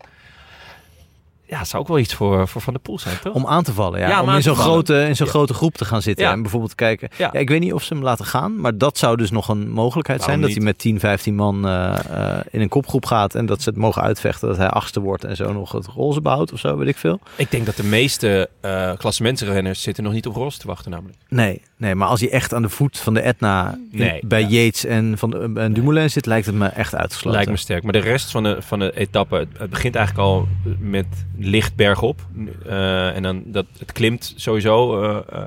[1.53, 3.35] Ja, zou ook wel iets voor, voor Van der Poel zijn, toch?
[3.35, 4.09] Om aan te vallen, ja.
[4.09, 5.33] Ja, om in zo'n grote, in zo'n Ja.
[5.33, 6.33] grote groep te gaan zitten Ja.
[6.33, 7.09] en bijvoorbeeld kijken.
[7.17, 7.33] Ja.
[7.33, 10.21] Ik weet niet of ze hem laten gaan, maar dat zou dus nog een mogelijkheid
[10.21, 10.47] Waarom zijn.
[10.55, 11.95] Dat hij met 10, 15 man eh,
[12.39, 14.49] eh, in een kopgroep gaat en dat ze het mogen uitvechten.
[14.49, 17.21] Dat hij achtste wordt en zo nog het roze behoudt of zo, weet ik veel.
[17.37, 21.19] Ik denk dat de meeste eh klassementsrenners zitten nog niet op Ross te wachten namelijk.
[21.29, 24.47] Nee, nee, maar als hij echt aan de voet van de Etna Nee, bij ja.
[24.49, 27.33] Yates en, van en Dumoulin zit, lijkt het me echt uitgesloten.
[27.33, 27.83] Lijkt me sterk.
[27.83, 30.49] Maar de rest van de, van de etappe, het, begint eigenlijk al
[30.79, 31.07] met
[31.37, 32.21] licht bergop.
[32.67, 35.45] Eh, en dan dat, het klimt sowieso eh,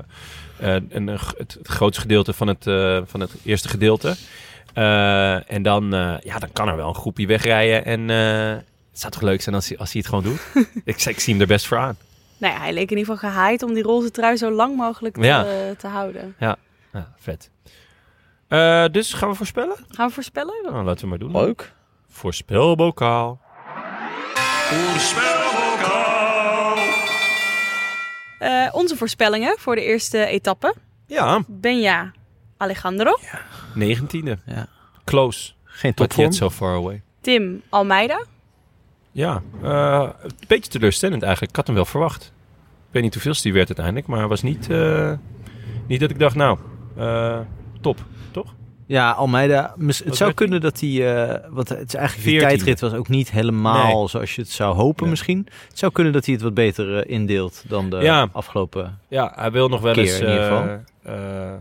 [0.60, 2.64] eh, een, het, het grootste gedeelte van het,
[3.10, 4.16] van het eerste gedeelte.
[5.48, 5.90] En dan,
[6.24, 7.86] ja, dan kan er wel een groepje wegrijden.
[7.86, 10.42] En het zou toch leuk zijn als hij, als hij het gewoon doet?
[10.96, 11.98] ik, ik zie hem er best voor aan.
[12.46, 15.16] Nou ja, hij leek in ieder geval gehaaid om die roze trui zo lang mogelijk
[15.16, 15.46] te, Ja.
[15.46, 16.36] eh, te houden.
[16.40, 16.58] Ja,
[17.18, 17.50] vet.
[18.48, 19.76] Eh, dus gaan we voorspellen?
[19.88, 20.54] Gaan we voorspellen?
[20.64, 21.32] Nou, laten we maar doen.
[21.32, 21.74] Leuk.
[22.08, 23.40] Voorspelbokaal.
[28.40, 30.76] Eh, onze voorspellingen voor de eerste etappe.
[31.08, 32.12] Ja, Benja
[32.58, 33.18] Alejandro.
[33.74, 34.38] 19e.
[34.46, 34.68] Ja.
[35.04, 35.52] Close.
[35.64, 36.26] Geen topvorm.
[36.26, 37.02] yet so far away.
[37.22, 38.24] Tim Almeida.
[39.12, 41.52] Ja, eh, een beetje teleurstellend eigenlijk.
[41.52, 42.34] Ik had hem wel verwacht.
[42.96, 45.12] Ik weet niet hoeveel die werd uiteindelijk, maar het was niet, eh,
[45.88, 46.58] niet dat ik dacht, nou,
[46.98, 47.40] eh,
[47.82, 47.98] top,
[48.32, 48.54] toch?
[48.86, 49.76] Ja, Almeida.
[49.80, 51.24] Het Wat zou kunnen dat hij.
[51.26, 52.48] eh want het is eigenlijk die 14e.
[52.48, 54.08] tijdrit was ook niet helemaal Nee.
[54.10, 55.48] zoals je het zou hopen, misschien.
[55.70, 58.30] Het zou kunnen dat hij het wat beter indeelt dan de Ja.
[58.32, 59.00] afgelopen.
[59.08, 60.20] Ja, hij wil nog wel Keer eens...
[60.20, 60.80] in ieder eh, geval.
[61.04, 61.54] eh,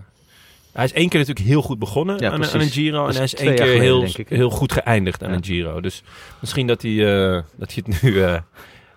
[0.72, 2.72] hij is één keer natuurlijk heel goed begonnen Ja, aan, een- aan een precies.
[2.74, 3.02] Giro.
[3.04, 5.36] En is hij is één jaar keer geleden, heel, ik, heel goed geëindigd aan Ja.
[5.36, 5.80] een Giro.
[5.80, 6.02] Dus
[6.40, 6.92] misschien dat hij,
[7.34, 8.36] eh, dat hij het nu eh,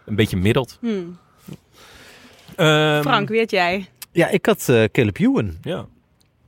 [0.06, 0.78] een beetje middelt.
[0.82, 1.18] Hmm.
[2.58, 3.86] Ehm, Frank, wie had jij?
[4.12, 5.58] Ja, ik had eh Caleb Ewan.
[5.62, 5.86] Ja,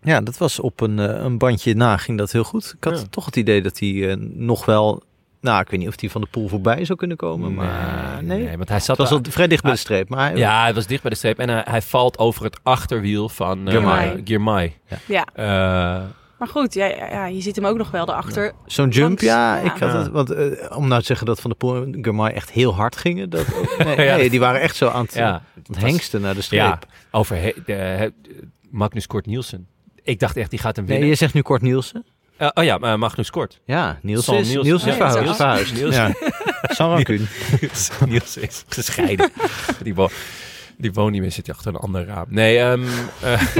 [0.02, 2.73] Ja, dat was op een, eh, een bandje na, ging dat heel goed.
[2.77, 3.06] Ik had Ja.
[3.10, 5.03] toch het idee dat hij eh, nog wel.
[5.41, 7.53] Nou, ik weet niet of hij van de pool voorbij zou kunnen komen.
[7.53, 8.38] Maar nee.
[8.44, 10.10] nee, want hij Het zat was daar- al vrij dicht bij de streep.
[10.10, 12.60] Maar hij, Ja, hij was dicht bij de streep en hij, hij valt over het
[12.64, 14.22] achterwiel van eh, Girmay.
[14.26, 14.73] Girmay.
[15.06, 16.03] Ja, Eh,
[16.39, 18.51] maar goed, ja, ja, je ziet hem ook nog wel erachter.
[18.65, 19.55] Zo'n jump, ja.
[19.57, 19.73] ja.
[19.73, 22.51] Ik had het, want, eh, om nou te zeggen dat Van de Poel en echt
[22.51, 23.29] heel hard gingen.
[23.29, 23.45] Dat,
[23.85, 24.15] nee, Ja.
[24.15, 26.59] nee, die waren echt zo aan het, ja, aan het hengsten naar de streep.
[26.61, 26.79] ja,
[27.11, 28.09] over he- de, he-
[28.69, 29.67] Magnus Kort Nielsen.
[30.03, 31.09] Ik dacht echt, die gaat hem Nee, winnen.
[31.13, 32.05] je zegt nu kort Nielsen.
[32.37, 33.59] Eh, oh ja, maar Magnus Kort.
[33.65, 35.73] Ja, Niels Sam is, Niels- Niels is verhuisd.
[35.73, 36.11] Niels- Ja.
[38.07, 39.31] Niels is gescheiden.
[39.83, 40.09] die, wo
[40.77, 42.25] die woont niet meer, zit achter een ander raam.
[42.29, 42.83] Nee, ehm,
[43.21, 43.55] eh,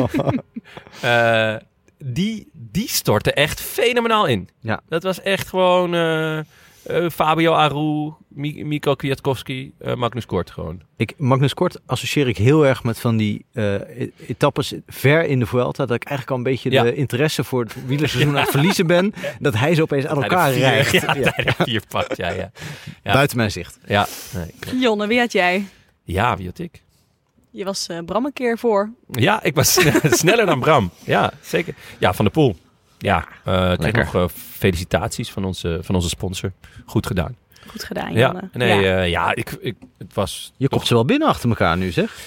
[1.02, 1.62] eh,
[2.04, 4.50] die, die stortte echt fenomenaal in.
[4.60, 4.82] Ja.
[4.90, 6.44] Dat was echt gewoon eh, eh,
[7.12, 10.82] Fabio Aru, Mi- Miko Kwiatkowski, eh, Magnus Kort gewoon.
[10.98, 15.40] Ik, Magnus Kort associeer ik heel erg met van die eh, e- etappes ver in
[15.40, 15.86] de Vuelta.
[15.86, 16.84] Dat ik eigenlijk al een beetje Ja.
[16.84, 19.14] de interesse voor het wielerseizoen aan het verliezen ben.
[19.40, 20.92] Dat hij ze opeens aan elkaar rijgt.
[21.02, 22.52] Ja, vier pakt, ja, ja.
[23.04, 23.14] Ja.
[23.14, 23.80] Buiten mijn zicht.
[23.88, 24.80] Ja, nee.
[24.82, 25.66] Jonne, wie had jij?
[26.04, 26.82] ja, wie had ik?
[27.52, 28.90] Je was eh, Bram een keer voor.
[29.12, 29.74] Ja, ik was
[30.04, 30.92] sneller dan Bram.
[31.04, 31.74] Ja, zeker.
[31.98, 32.56] Ja, Van de Poel.
[32.98, 34.04] Ja, eh kreeg Lekker.
[34.04, 34.26] nog eh,
[34.58, 36.52] felicitaties van onze, van onze sponsor.
[36.86, 37.36] Goed gedaan.
[37.68, 38.50] Goed gedaan, Ja, Jonne.
[38.54, 38.98] nee, ja.
[38.98, 40.54] ja, ja ik, ik, het was...
[40.58, 42.18] Je toch- komt ze wel binnen achter elkaar nu, zeg.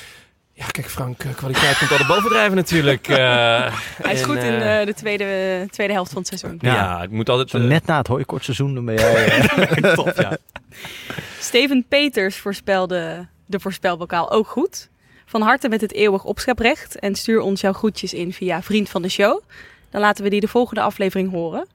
[0.55, 3.09] Ja, kijk Frank, kwaliteit komt altijd bovendrijven natuurlijk.
[3.09, 3.17] eh.
[4.03, 6.59] Hij is En, goed in de tweede, tweede helft van het seizoen.
[6.63, 7.03] Ja, Ja.
[7.03, 7.51] ik moet altijd...
[7.51, 9.49] Zo net na het hooikortseizoen, dan ben jij...
[9.95, 10.37] top, ja.
[11.41, 14.91] Steven Peters voorspelde de voorspelbokaal ook goed.
[15.33, 16.99] Van harte met het eeuwig opscheprecht.
[16.99, 19.41] En stuur ons jouw groetjes in via Vriend van de Show.
[19.91, 21.67] Dan laten we die de volgende aflevering horen.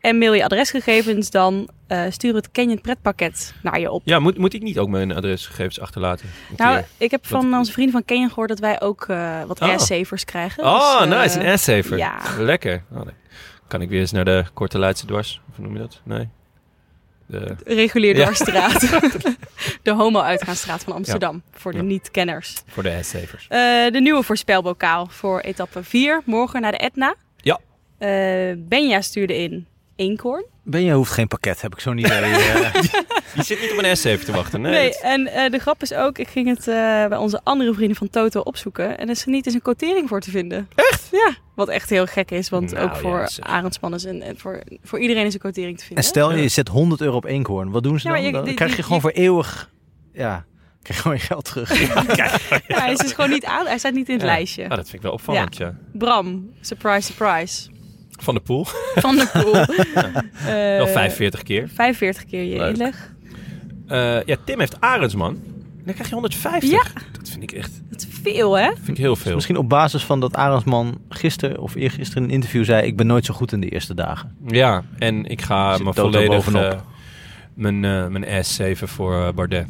[0.00, 4.02] En mail je adresgegevens, dan eh, stuur het Canyon pretpakket naar je op.
[4.04, 6.28] Ja, moet, moet ik niet ook mijn adresgegevens achterlaten?
[6.56, 6.86] Nou, keer?
[6.98, 10.24] ik heb van Wat- onze vrienden van Canyon gehoord dat wij ook eh, wat Oh.
[10.24, 10.64] krijgen.
[10.64, 11.96] Oh, Dus, eh, nice, een ass-saver.
[11.98, 12.82] Ja, Lekker.
[12.92, 13.14] Oh, nee.
[13.66, 15.40] Kan ik weer eens naar de Korte Leidse Dwars?
[15.50, 16.00] Of hoe noem je dat?
[16.04, 16.28] Nee.
[17.26, 17.56] De...
[17.64, 18.22] regulier Ja.
[18.22, 18.80] dwarsstraat.
[19.82, 21.42] de homo-uitgaansstraat van Amsterdam.
[21.52, 21.84] Voor de Ja.
[21.84, 22.62] niet-kenners.
[22.66, 23.46] Voor de ass-savers.
[23.48, 23.58] Eh,
[23.92, 26.22] de nieuwe voorspelbokaal voor etappe 4.
[26.24, 27.14] Morgen naar de Etna.
[27.36, 27.58] Ja.
[27.98, 28.08] Eh,
[28.58, 29.66] Benja stuurde in
[29.96, 30.44] Eenkoorn.
[30.64, 32.12] Ben je hoeft geen pakket, heb ik zo'n idee.
[32.22, 32.74] eh.
[33.34, 34.60] Je zit niet op een ass-saver te wachten.
[34.60, 36.74] Nee, en eh, de grap is ook, ik ging het eh,
[37.08, 38.98] bij onze andere vrienden van Toto opzoeken.
[38.98, 40.68] En er is er niet eens een quotering voor te vinden.
[40.74, 41.08] Echt?
[41.12, 42.48] Ja, wat echt heel gek is.
[42.48, 43.24] Want Nou, ook voor ja,
[43.94, 46.04] is een, en voor, voor iedereen is een quotering te vinden.
[46.04, 47.70] en stel, je zet 100 euro op eenkhoorn.
[47.70, 48.22] Wat doen ze Ja, dan?
[48.22, 49.70] je- dan die- krijg je die- gewoon voor eeuwig...
[50.12, 50.44] Ja,
[50.82, 51.78] krijg je gewoon je geld terug.
[52.16, 54.28] Ja, hij is dus gewoon niet aan, hij staat niet in het Ja.
[54.28, 54.62] lijstje.
[54.62, 55.74] Ah, dat vind ik wel opvallend, ja.
[55.92, 57.68] Bram, surprise, surprise.
[58.18, 58.64] Van de Poel.
[58.94, 59.54] Van de Poel.
[60.46, 61.68] Eh, Wel 45 keer.
[61.74, 62.72] 45 keer je Leuk.
[62.72, 63.12] inleg.
[63.86, 65.30] Eh, ja, Tim heeft Arendsman.
[65.30, 66.70] En dan krijg je 150.
[66.70, 66.82] Ja.
[67.18, 68.66] Dat vind ik echt Dat is veel, hè?
[68.74, 69.34] vind ik heel veel.
[69.34, 72.86] Misschien op basis van dat Arendsman gisteren of eergisteren in een interview zei...
[72.86, 74.36] ik ben nooit zo goed in de eerste dagen.
[74.46, 76.62] Ja, en ik ga me volledig bovenop.
[76.72, 76.78] eh,
[77.54, 79.66] mijn, eh mijn ass saven voor eh, Bardet.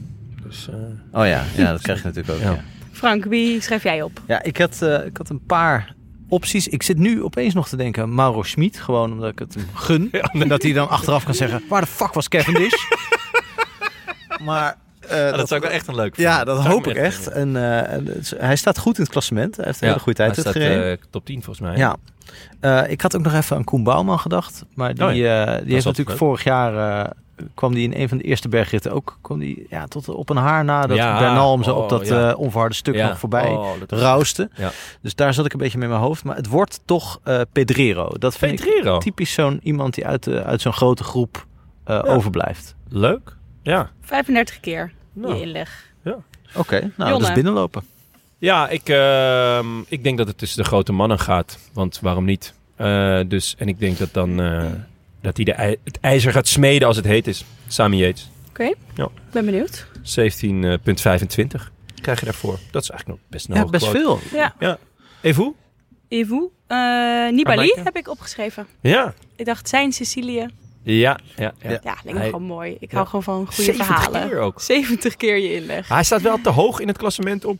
[0.46, 0.74] Dus, eh,
[1.20, 2.42] Oh ja, ja dat krijg je natuurlijk ook.
[2.44, 2.50] Ja.
[2.52, 2.60] Ja,
[2.92, 4.20] Frank, wie schrijf jij op?
[4.26, 5.94] ja ik, had, eh, ik had een paar
[6.28, 6.68] opties.
[6.68, 8.78] Ik zit nu opeens nog te denken Mauro Schmid.
[8.78, 10.10] Gewoon omdat ik het hem gun.
[10.40, 12.74] En dat hij dan achteraf kan zeggen, waar de fuck was Cavendish?
[14.46, 14.76] maar...
[15.08, 16.54] eh, Ah, dat, zou ik wel echt een leuk Ja, vinden.
[16.54, 17.28] dat Zou ik hoop ik echt.
[17.28, 19.56] En, eh, en hij staat goed in het klassement.
[19.56, 20.90] Hij heeft een hele goede tijd hij staat gereden.
[20.98, 21.76] eh, top 10 volgens mij.
[21.76, 21.96] Ja.
[22.88, 24.64] Ik had ook nog even aan Koen Bouwman gedacht.
[24.74, 26.16] Maar die, Oh die heeft natuurlijk leuk.
[26.18, 27.12] vorig jaar...
[27.54, 29.18] kwam die in een van de eerste bergritten ook...
[29.22, 31.88] kwam die ja, tot op een haar na dat Ja, Bernal hem zo oh, op
[31.88, 32.30] dat ja.
[32.30, 33.08] eh, onverharde stuk Ja.
[33.08, 34.50] nog voorbij Oh, dat rauste.
[34.54, 34.70] Ja.
[35.02, 36.24] Dus daar zat ik een beetje mee in mijn hoofd.
[36.24, 37.20] Maar het wordt toch
[37.52, 38.08] Pedrero.
[38.18, 38.94] Dat vind Pedrero.
[38.94, 41.46] ik typisch zo'n iemand die uit, uit zo'n grote groep
[41.86, 42.74] overblijft.
[42.88, 43.36] Leuk.
[43.70, 43.90] Ja.
[44.00, 45.34] 35 keer Nou.
[45.34, 45.84] je inleg.
[46.54, 47.26] Oké, nou Jonne.
[47.28, 47.82] is binnenlopen.
[48.38, 51.58] Ja, ik, ehm, ik denk dat het tussen de grote mannen gaat.
[51.72, 52.54] Want waarom niet?
[52.76, 54.64] Eh, dus, en ik denk dat dan eh,
[55.20, 57.44] dat hij de ij- het ijzer gaat smeden als het heet is.
[57.66, 58.30] Sami Yates.
[58.48, 58.62] Oké,
[58.94, 59.04] Ja.
[59.04, 59.86] ik ben benieuwd.
[60.02, 61.70] 17,25
[62.00, 62.58] krijg je daarvoor.
[62.70, 63.98] Dat is eigenlijk nog best een Ja, best quote.
[64.28, 64.38] veel.
[64.60, 64.78] Ja,
[65.20, 65.54] Even hoe?
[66.08, 66.48] Evu.
[66.66, 66.76] Eh
[67.30, 68.66] Nibali heb ik opgeschreven.
[68.80, 69.14] Ja.
[69.36, 70.46] Ik dacht, zijn Sicilië.
[70.94, 71.70] Ja, ja, ja.
[71.70, 71.70] Ja.
[71.70, 72.76] Ja, lijkt me Hij- gewoon mooi.
[72.80, 72.96] Ik Ja.
[72.96, 74.28] hou gewoon van goede 70 verhalen.
[74.28, 74.60] keer ook.
[74.60, 75.88] 70 keer je inleg.
[75.88, 77.58] Hij staat wel te hoog in het klassement om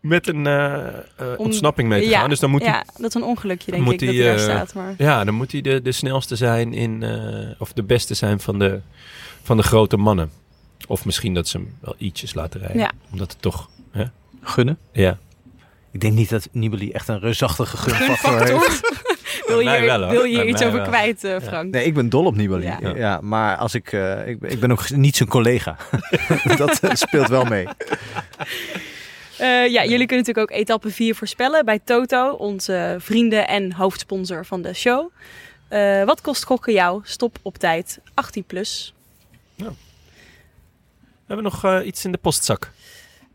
[0.00, 2.28] met een eh, eh, Om- ontsnapping mee te ja, gaan.
[2.28, 4.26] Dus dan moet hij ja, dat is een ongelukje denk moet ik dat hij, hij
[4.26, 4.74] daar eh, staat.
[4.74, 4.94] Maar...
[4.98, 8.58] Ja, dan moet hij de, de snelste zijn in, eh, of de beste zijn van
[8.58, 8.80] de,
[9.42, 10.30] van de grote mannen.
[10.88, 12.78] Of misschien dat ze hem wel ietsjes laten rijden.
[12.78, 12.90] Ja.
[13.12, 14.04] Omdat het toch, hè?
[14.42, 14.78] Gunnen.
[14.92, 15.18] Ja.
[15.92, 18.80] Ik denk niet dat Nibali echt een reusachtige gunfactor heeft.
[19.46, 20.86] Wil je wel, wil je iets over wel.
[20.88, 21.72] kwijt, eh, Frank?
[21.72, 22.64] Nee, ik ben dol op Nibali.
[22.64, 22.78] Ja.
[22.94, 23.20] Ja.
[23.22, 25.76] maar als ik, eh, ik, ben- ik ben ook niet zijn collega.
[26.56, 27.66] dat eh, speelt wel mee.
[29.38, 34.46] Eh, ja, jullie kunnen natuurlijk ook etappe 4 voorspellen bij Toto, onze vrienden en hoofdsponsor
[34.46, 35.10] van de show.
[35.68, 37.00] Eh, wat kost gokken jou?
[37.04, 38.94] Stop op tijd 18 plus.
[39.56, 42.70] We hebben nog eh, iets in de postzak.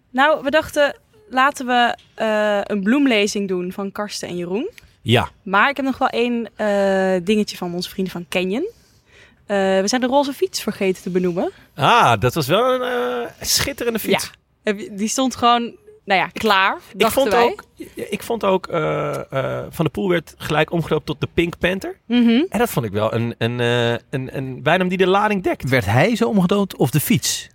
[0.09, 0.95] Nou, we dachten
[1.29, 4.69] laten we eh, een bloemlezing doen van Karsten en Jeroen.
[5.01, 5.29] Ja.
[5.43, 8.69] Maar ik heb nog wel één eh, dingetje van onze vrienden van Canyon.
[9.45, 11.51] Eh, we zijn de roze fiets vergeten te benoemen.
[11.75, 12.81] Ah, dat was wel een
[13.21, 14.23] eh, schitterende fiets.
[14.23, 14.29] Ja,
[14.63, 15.61] Heb je- die stond gewoon,
[16.05, 16.77] nou ja, klaar.
[16.97, 17.43] Ik vond wij.
[17.43, 17.63] ook,
[17.95, 21.97] ik vond ook eh, eh, Van de Poel werd gelijk omgedoopt tot de Pink Panther.
[22.05, 22.43] Mhm.
[22.49, 25.69] En dat vond ik wel een, een, eh, een, een bijnaam die de lading dekt.
[25.69, 27.49] Werd hij zo omgedood of de fiets?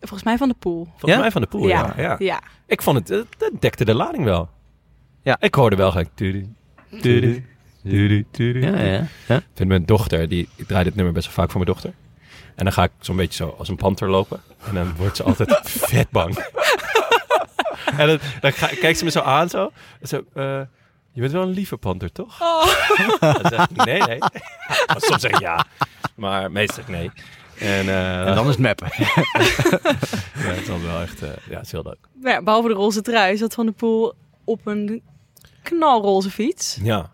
[0.00, 0.84] Volgens mij van de pool.
[0.84, 1.18] Volgens Ja?
[1.18, 1.94] mij Van de Poel, ja.
[1.96, 2.16] ja.
[2.18, 2.40] ja.
[2.66, 4.48] Ik vond het, dat dekte de lading wel.
[5.22, 5.36] Ja.
[5.40, 6.08] Ik hoorde wel gelijk...
[6.90, 7.44] tudu, tudu,
[7.82, 8.60] tudu, tudu.
[8.60, 9.06] Ja, ja.
[9.26, 9.36] ja.
[9.36, 11.92] Ik vind mijn dochter, die, ik draai dit nummer best wel vaak voor mijn dochter.
[12.54, 14.40] En dan ga ik zo'n beetje zo als een panter lopen.
[14.66, 15.60] En dan wordt ze altijd
[15.90, 16.36] vet bang.
[17.96, 19.72] en dan, dan ga, kijkt ze me zo aan zo.
[20.00, 20.60] En zo eh,
[21.12, 22.40] je bent wel een lieve panter, toch?
[22.42, 22.66] Oh.
[23.20, 24.18] Dan zeg ik, nee, nee.
[24.96, 25.66] Soms zeg ik ja.
[26.14, 27.10] Maar meestal nee.
[27.58, 28.88] En, eh, En dan is het mappen.
[28.98, 29.06] ja,
[30.34, 31.22] het is wel echt...
[31.22, 31.98] eh, ja, het is heel leuk.
[32.14, 34.12] Nou ja, behalve de roze trui zat Van de Poel
[34.44, 35.02] op een
[35.62, 36.78] knalroze fiets.
[36.82, 37.10] Ja.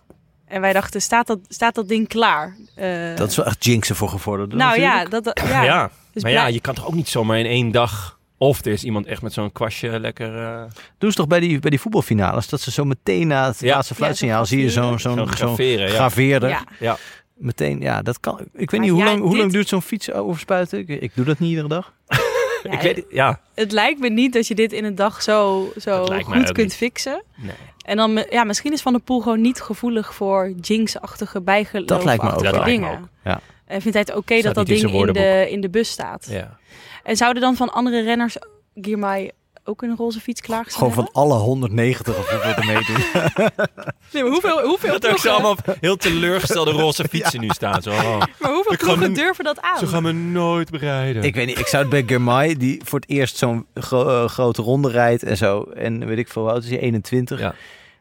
[0.47, 2.57] En wij dachten, staat dat, staat dat ding klaar?
[2.75, 4.59] Eh, Dat is wel echt jinxen voor gevorderden.
[4.59, 5.25] nou ja, natuurlijk.
[5.25, 5.91] dat, dat- Ja, ja.
[6.13, 8.15] Dus maar ja, je kan toch ook niet zomaar in één dag...
[8.39, 10.45] Of er is iemand echt met zo'n kwastje lekker...
[10.45, 10.63] eh,
[10.99, 13.75] Doen ze toch bij die, bij die voetbalfinales, dat ze zo meteen na het Ja.
[13.75, 15.95] laatste fluitsignaal Ja, zie je zo'n zo'n zo'n graveren, ja.
[15.95, 16.49] graveerder.
[16.49, 16.65] Ja.
[16.79, 16.97] Ja.
[17.35, 18.39] Meteen, ja, dat kan.
[18.41, 20.79] Ik weet Maar niet, hoe, ja, lang, hoe dit- lang duurt zo'n fiets overspuiten?
[20.79, 21.93] Ik, ik doe dat niet iedere dag.
[22.67, 23.41] Ja, ik weet het, ja.
[23.55, 26.75] Het lijkt me niet dat je dit in een dag zo, zo goed kunt niet.
[26.75, 27.23] fixen.
[27.37, 27.55] Nee.
[27.85, 31.87] En dan, ja, misschien is Van der Poel gewoon niet gevoelig voor jinx-achtige bijgeloof.
[31.87, 32.53] Dat lijkt me ook Dat wel.
[32.53, 32.99] lijkt me dingen.
[33.01, 33.09] ook.
[33.25, 33.41] Ja.
[33.67, 36.27] En vindt hij het oké dat dat ding in de, in de bus staat?
[36.31, 36.59] Ja.
[37.03, 38.37] En zouden dan van andere renners
[38.75, 39.33] Girmay
[39.67, 43.05] ook een roze fiets klaargestaan Gewoon van alle 190 of hoeveel er meedoen.
[44.13, 47.83] Nee, maar hoeveel, hoeveel, Dat ook ploegen- allemaal heel teleurgestelde roze fietsen nu staan.
[47.83, 49.79] Zo, oh, maar hoeveel Ik ploegen durven dat aan?
[49.79, 51.23] ze gaan me nooit bereiden.
[51.23, 54.29] ik weet niet, ik zou het bij Germay, die voor het eerst zo'n gro- eh,
[54.29, 55.63] grote ronde rijdt en zo.
[55.63, 56.79] En weet ik veel, oud is hij?
[56.79, 57.41] 21.
[57.41, 57.55] Ja.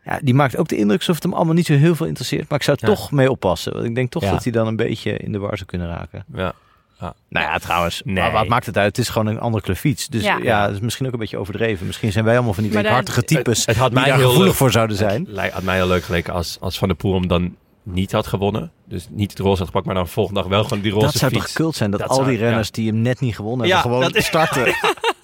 [0.05, 2.49] Ja, die maakt ook de indruk alsof het hem allemaal niet zo heel veel interesseert.
[2.49, 2.87] Maar ik zou Ja.
[2.87, 3.73] toch mee oppassen.
[3.73, 4.31] Want ik denk toch Ja.
[4.31, 6.25] dat hij dan een beetje in de war zou kunnen raken.
[6.33, 6.53] Ja.
[6.99, 7.15] Nou
[7.45, 8.15] ja, trouwens, Nee.
[8.15, 8.87] maar wat maakt het uit?
[8.87, 10.07] Het is gewoon een andere kleur fiets.
[10.07, 10.37] Dus Ja.
[10.41, 11.85] ja, dat is misschien ook een beetje overdreven.
[11.85, 14.25] Misschien zijn wij allemaal van die weekhartige types Het, het had die mij daar heel
[14.27, 15.25] gevoelig leuk, voor zouden zijn.
[15.27, 18.27] Lijkt had mij heel leuk geleken als, als Van der Poel hem dan niet had
[18.27, 18.71] gewonnen.
[18.87, 21.15] Dus niet het roze had gepakt, maar dan volgende dag wel gewoon die roze Dat
[21.15, 21.43] zou fiets.
[21.45, 22.73] toch kult zijn dat, Dat al zou- die renners ja.
[22.73, 24.65] die hem net niet gewonnen Ja, hebben, gewoon dat is- starten.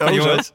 [0.03, 0.51] Maar jongens,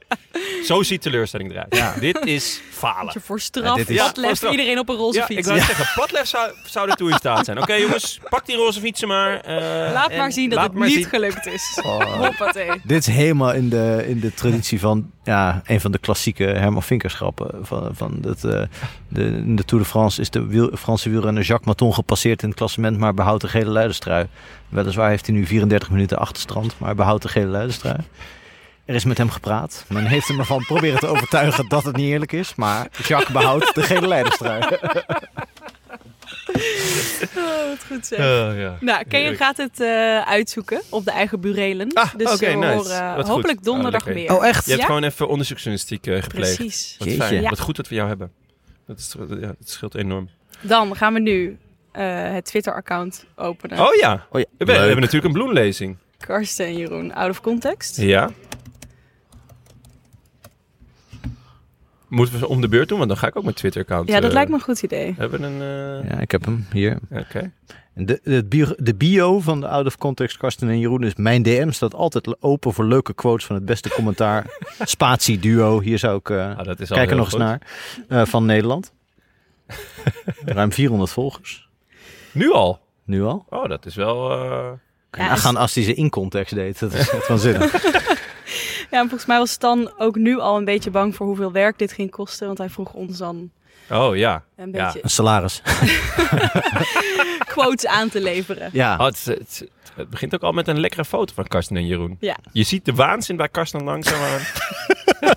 [0.65, 1.77] zo ziet teleurstelling eruit.
[1.77, 1.95] Ja.
[2.01, 3.11] Dit is falen.
[3.15, 5.39] Je voor Ja, straf dit is- ja, iedereen op een roze Ja, fiets.
[5.41, 7.59] ik wou zeggen, Padlef zou, zou ertoe in staat zijn.
[7.63, 9.41] Oké jongens, pak die roze fietsen maar.
[9.41, 11.05] eh, Laat maar zien dat het niet zien.
[11.05, 11.81] gelukt is.
[11.83, 12.01] Oh.
[12.25, 12.71] Hoppatee.
[12.85, 16.83] Dit is helemaal in de, in de traditie van ja, een van de klassieke Herman
[16.83, 17.67] Vinkerschappen.
[17.67, 18.63] Van, van het, eh,
[19.09, 22.49] de, in de Tour de France is de wiel, Franse wielrenner Jacques Maton gepasseerd in
[22.49, 24.27] het klassement, maar behoudt de gele luiderstrui.
[24.69, 27.97] Weliswaar heeft hij nu 34 minuten achterstand, maar behoudt de gele luiderstrui.
[28.87, 29.85] Er is met hem gepraat.
[29.89, 32.55] Men heeft hem ervan proberen te overtuigen dat het niet eerlijk is.
[32.55, 34.63] Maar Jacques behoudt de gele leiderstrui.
[37.37, 38.19] Oh, wat goed zeg.
[38.57, 38.77] ja.
[38.81, 41.93] Nou, Kean gaat het eh, uitzoeken op de eigen burelen.
[41.93, 42.73] Ah, dus oké, we nice.
[42.75, 43.35] horen Wat goed.
[43.35, 44.33] hopelijk donderdag Oh, meer.
[44.37, 44.65] Oh, echt?
[44.65, 44.87] Je hebt Ja?
[44.89, 46.57] gewoon even onderzoeksjournalistiek eh, gepleegd.
[46.57, 46.95] Precies.
[46.99, 47.23] Wat Jeetje.
[47.23, 47.43] fijn.
[47.43, 47.49] Ja.
[47.51, 48.31] Wat goed dat we jou hebben.
[48.87, 50.29] Dat, is, ja, dat scheelt enorm.
[50.61, 51.59] Dan gaan we nu
[51.93, 53.79] eh, het Twitter-account openen.
[53.81, 55.97] Oh ja, Oh ja, we, hebben- we hebben natuurlijk een bloemlezing.
[56.19, 57.97] Karsten en Jeroen, out of context.
[57.97, 58.31] Ja.
[62.09, 62.97] Moeten we ze om de beurt doen?
[62.99, 64.09] Want dan ga ik ook mijn Twitter-account...
[64.09, 65.15] Ja, dat eh, lijkt me een goed idee.
[65.19, 65.61] Hebben een...
[66.03, 66.99] eh, Ja, ik heb hem hier.
[67.11, 67.53] Oké.
[67.95, 71.15] En De, de, bio, de bio van de Out of Context Karsten en Jeroen is...
[71.15, 74.47] Mijn DM staat altijd open voor leuke quotes van het beste commentaar.
[74.85, 76.31] Spatie duo, hier zou ik...
[76.31, 77.61] eh, Ah, dat is al Kijk er heel nog eens naar.
[78.09, 78.93] eh, van Nederland.
[80.45, 81.69] Ruim 400 volgers.
[82.33, 82.81] Nu al?
[83.05, 83.47] Nu al.
[83.51, 84.31] Oh, dat is wel...
[84.31, 84.69] eh,
[85.11, 86.79] Ja, nagaan als hij ze in context deed.
[86.79, 87.73] Dat is echt waanzinnig.
[88.91, 91.79] Ja, en volgens mij was Stan ook nu al een beetje bang voor hoeveel werk
[91.79, 92.47] dit ging kosten.
[92.47, 93.51] Want hij vroeg ons dan
[93.91, 94.45] Oh ja.
[94.57, 94.85] een Ja.
[94.87, 95.63] beetje Een salaris.
[97.55, 98.71] quotes aan te leveren.
[98.73, 98.97] Ja.
[98.97, 99.69] Oh, het,
[100.11, 102.17] begint ook al met een lekkere foto van Karsten en Jeroen.
[102.21, 102.37] Ja.
[102.53, 104.41] Je ziet de waanzin bij Karsten langzaam aan.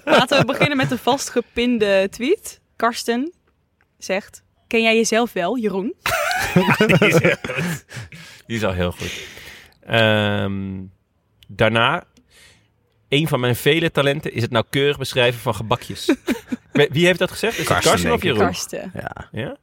[0.15, 2.59] Laten we beginnen met de vastgepinde tweet.
[2.75, 3.33] Karsten
[3.97, 4.43] zegt...
[4.67, 5.93] Ken jij jezelf wel, Jeroen?
[8.47, 9.27] Die is al heel goed.
[9.81, 10.81] Ehm,
[11.47, 12.03] daarna,
[13.09, 16.15] een van mijn vele talenten is het nauwkeurig beschrijven van gebakjes.
[16.91, 17.53] Wie heeft dat gezegd?
[17.53, 18.23] Is het Karsten, Karsten of.
[18.23, 18.39] Jeroen?
[18.39, 18.91] Karsten.
[18.93, 19.27] ja.
[19.31, 19.57] Ja?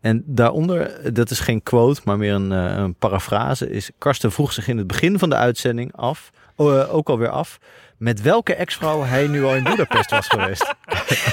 [0.00, 3.90] En daaronder, dat is geen quote, maar meer een, eh, een parafrase, is...
[3.98, 7.58] Karsten vroeg zich in het begin van de uitzending af, oh, eh, ook alweer af...
[7.98, 10.62] met welke ex-vrouw hij nu al in Budapest was geweest.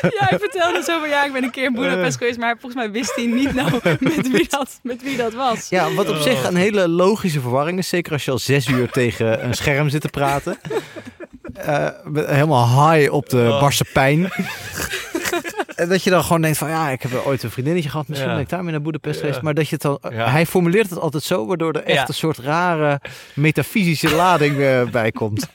[0.01, 1.09] Ja, hij vertelde zo van...
[1.09, 2.37] Ja, ik ben een keer in Budapest geweest.
[2.39, 5.69] Maar volgens mij wist hij niet nou met wie dat, met wie dat was.
[5.69, 7.89] Ja, wat op zich een hele logische verwarring is.
[7.89, 10.57] Zeker als je al zes uur tegen een scherm zit te praten.
[11.53, 13.59] Eh, helemaal high op de Oh.
[13.59, 14.29] barse pijn.
[15.75, 18.07] en dat je dan gewoon denkt van ja, ik heb ooit een vriendinnetje gehad.
[18.07, 18.35] Misschien Ja.
[18.35, 19.21] ben ik daarmee naar Boedapest Ja.
[19.21, 19.41] geweest.
[19.41, 19.99] Maar dat je het dan...
[20.09, 20.29] Ja.
[20.29, 22.07] Hij formuleert het altijd zo, waardoor er echt Ja.
[22.07, 23.01] een soort rare
[23.33, 25.47] metafysische lading eh, bij komt.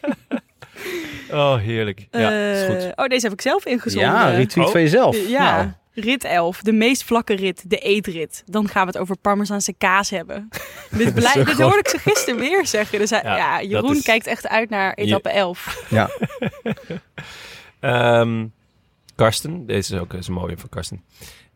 [1.31, 2.07] Oh, heerlijk.
[2.11, 2.93] Ja, is Eh, goed.
[2.97, 4.11] oh, deze heb ik zelf ingezonden.
[4.11, 4.73] Ja, retweet Oh.
[4.73, 5.29] van jezelf.
[5.29, 6.61] Ja, Nou, rit 11.
[6.61, 7.71] De meest vlakke rit.
[7.71, 8.43] De eetrit.
[8.47, 10.49] Dan gaan we het over Parmezaanse kaas hebben.
[10.91, 12.99] dit, blij- dit hoorde ik ze gisteren weer zeggen.
[12.99, 15.85] Dus hij- Ja, Jeroen is- kijkt echt uit naar etappe 11.
[15.89, 16.11] ja.
[17.81, 18.47] Ehm,
[19.15, 21.05] Karsten, deze is ook is een mooie van Karsten.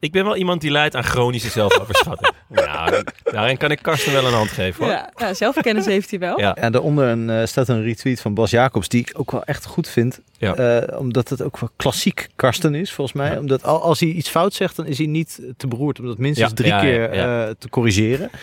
[0.01, 2.33] Ik ben wel iemand die leidt aan chronische zelfoverschatting.
[2.49, 4.93] nou, daarin kan ik Karsten wel een hand geven hoor.
[4.93, 6.41] Ja, ja, zelfkennis heeft hij wel.
[6.41, 6.55] Ja.
[6.55, 9.67] En daaronder een, eh, staat een retweet van Bas Jacobs, die ik ook wel echt
[9.67, 10.21] goed vind.
[10.41, 10.55] Ja.
[10.55, 13.31] Eh, omdat het ook wel klassiek Karsten is, volgens mij.
[13.31, 13.39] Ja.
[13.39, 16.19] Omdat al, als hij iets fout zegt, dan is hij niet te beroerd om dat
[16.19, 18.31] minstens Ja, drie keer eh, te corrigeren.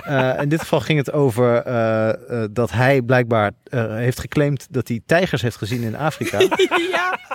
[0.00, 1.62] Eh, in dit geval ging het over
[2.52, 6.38] dat hij blijkbaar heeft geclaimd dat hij tijgers heeft gezien in Afrika.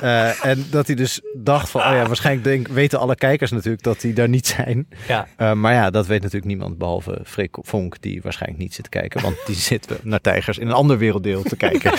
[0.01, 0.33] ja.
[0.41, 4.01] En dat hij dus dacht van, oh ja, waarschijnlijk denk, weten alle kijkers natuurlijk dat
[4.01, 4.87] die daar niet zijn.
[5.07, 5.53] Ja.
[5.53, 9.21] Maar ja, dat weet natuurlijk niemand behalve Freek Vonk, die waarschijnlijk niet zit te kijken.
[9.21, 11.91] Want die zit naar tijgers in een ander werelddeel te kijken.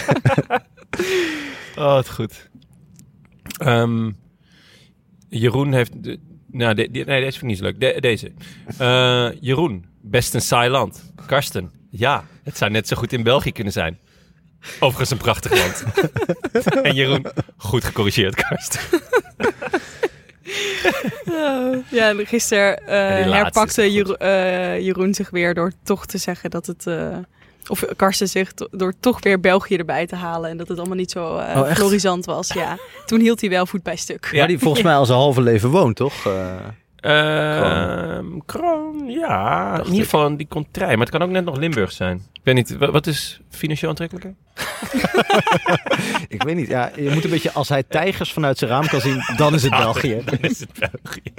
[1.76, 2.48] Oh, wat goed.
[3.59, 4.10] Ehm,
[5.28, 6.02] Jeroen heeft...
[6.02, 6.18] De,
[6.51, 7.81] nou, de- die- nee, deze vind ik niet zo leuk.
[7.81, 8.32] De- deze.
[8.78, 11.12] Eh, Jeroen, best een saai land.
[11.27, 13.98] Karsten, ja, het zou net zo goed in België kunnen zijn.
[14.81, 15.85] Overigens een prachtig land.
[16.82, 18.81] en Jeroen, goed gecorrigeerd, Karsten.
[21.90, 22.77] Ja, en gisteren
[23.27, 26.86] is herpakte Jero- eh, Jeroen zich weer door toch te zeggen dat het...
[27.68, 30.51] of Karsten zich to- door toch weer België erbij te halen.
[30.51, 31.76] En dat het allemaal niet zo Oh, echt?
[31.78, 32.48] florisant was.
[32.52, 32.76] Ja.
[33.06, 34.28] Toen hield hij wel voet bij stuk.
[34.32, 34.38] Ja.
[34.38, 36.26] Maar die volgens mij al zijn halve leven woont, toch?
[36.26, 36.55] Eh,
[36.97, 39.70] Ehm Kroon, ja.
[39.70, 40.90] Dacht in ieder geval, die komt trein.
[40.98, 42.16] Maar het kan ook net nog Limburg zijn.
[42.32, 44.34] Ik weet niet, wa- wat is financieel aantrekkelijker?
[46.28, 46.68] ik weet niet.
[46.68, 49.62] Ja, je moet een beetje, als hij tijgers vanuit zijn raam kan zien, dan is
[49.62, 50.22] het België.
[50.40, 51.32] is het België.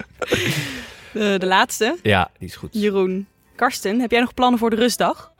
[1.13, 1.97] Eh, de laatste.
[2.03, 2.69] Ja, die is goed.
[2.71, 3.27] Jeroen.
[3.55, 5.31] Karsten, heb jij nog plannen voor de rustdag?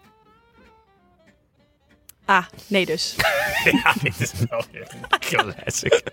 [2.28, 3.16] Ah, nee dus.
[3.84, 5.20] Ja, dit is wel weer een
[5.54, 6.04] classic.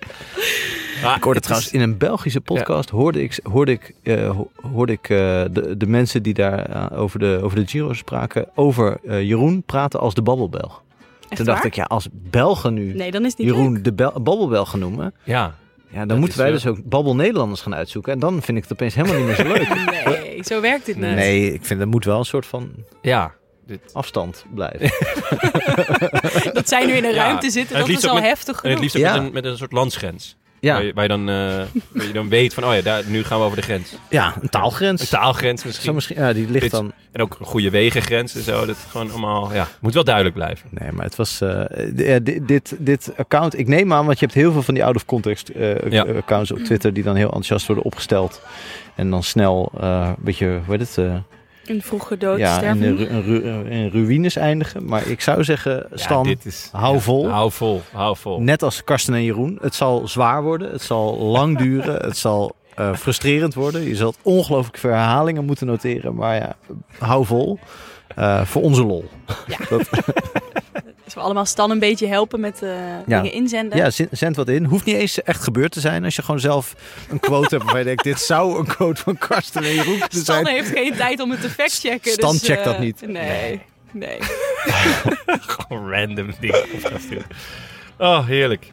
[1.02, 4.30] Maar Ik hoorde het trouwens is- in een Belgische podcast hoorde ik, hoorde ik, eh,
[4.30, 5.16] ho- hoorde ik eh,
[5.50, 9.62] de, de mensen die daar eh, over, de, over de Giro spraken, over eh, Jeroen
[9.62, 10.82] praten als de babbelbelg.
[11.28, 11.66] Echt Toen dacht waar?
[11.66, 13.84] ik, ja, als Belgen nu Nee, dan is het niet Jeroen leuk.
[13.84, 15.54] de Bel- babbelbelg noemen, Ja,
[15.90, 18.12] ja, dan Dat moeten wij wel- dus ook babbel Nederlanders gaan uitzoeken.
[18.12, 19.68] En dan vind ik het opeens helemaal niet meer zo leuk.
[20.24, 21.08] Nee, zo werkt dit Nee.
[21.10, 21.18] niet.
[21.18, 22.70] Nee, ik vind er moet wel een soort van
[23.02, 23.34] ja.
[23.66, 23.80] Dit.
[23.92, 24.90] afstand blijven.
[26.52, 28.78] Dat zij nu in een Ja, ruimte zitten, dat is al met- heftig En het
[28.80, 29.12] liefst ook Ja.
[29.16, 30.36] met, een, met een soort landsgrens.
[30.60, 30.74] Ja.
[30.74, 31.34] Waar, je, waar, je dan, eh,
[31.92, 33.92] waar je dan weet van, oh ja, daar, nu gaan we over de grens.
[34.10, 35.00] Ja, een taalgrens.
[35.00, 35.94] Een taalgrens Zo misschien.
[35.94, 36.92] misschien, ja, die ligt dan...
[37.12, 38.66] En ook een goede wegengrens en zo.
[38.66, 40.68] Dat gewoon allemaal, ja, moet wel duidelijk blijven.
[40.70, 41.40] Nee, maar het was...
[41.40, 41.60] eh,
[42.22, 43.58] dit, dit, dit account...
[43.58, 46.02] Ik neem aan, want je hebt heel veel van die out-of-context eh, Ja.
[46.02, 46.92] accounts op Twitter...
[46.92, 48.40] die dan heel enthousiast worden opgesteld.
[48.94, 51.22] En dan snel eh, een beetje, hoe heet het...
[51.66, 52.96] Een vroege dood ja, in, sterven.
[52.96, 54.84] ru- in ru- in ruïnes eindigen.
[54.88, 57.28] Maar ik zou zeggen, Stan, ja, is, hou ja, vol.
[57.28, 58.40] Hou vol, hou vol.
[58.40, 60.70] net als Karsten en Jeroen, het zal zwaar worden.
[60.72, 61.94] Het zal lang duren.
[62.04, 63.82] Het zal eh, frustrerend worden.
[63.82, 66.14] Je zult ongelooflijk veel herhalingen moeten noteren.
[66.14, 66.56] Maar ja,
[66.98, 67.58] hou vol.
[68.14, 69.04] Eh, voor onze lol.
[69.68, 69.86] Dus
[71.14, 72.70] we allemaal Stan een beetje helpen met eh,
[73.06, 73.78] dingen inzenden.
[73.78, 74.64] Ja, zend, zend wat in.
[74.64, 76.04] Hoeft niet eens echt gebeurd te zijn.
[76.04, 76.74] Als je gewoon zelf
[77.10, 78.04] een quote hebt waarvan je denkt...
[78.04, 80.46] dit zou een quote van Karsten en Jeroen kunnen Stan zijn.
[80.46, 82.12] heeft geen tijd om het te factchecken.
[82.12, 83.06] Stan dus, checkt eh, dat niet.
[83.06, 83.60] Nee,
[83.92, 84.18] nee.
[85.46, 86.64] Gewoon random dingen.
[87.98, 88.72] Oh, heerlijk.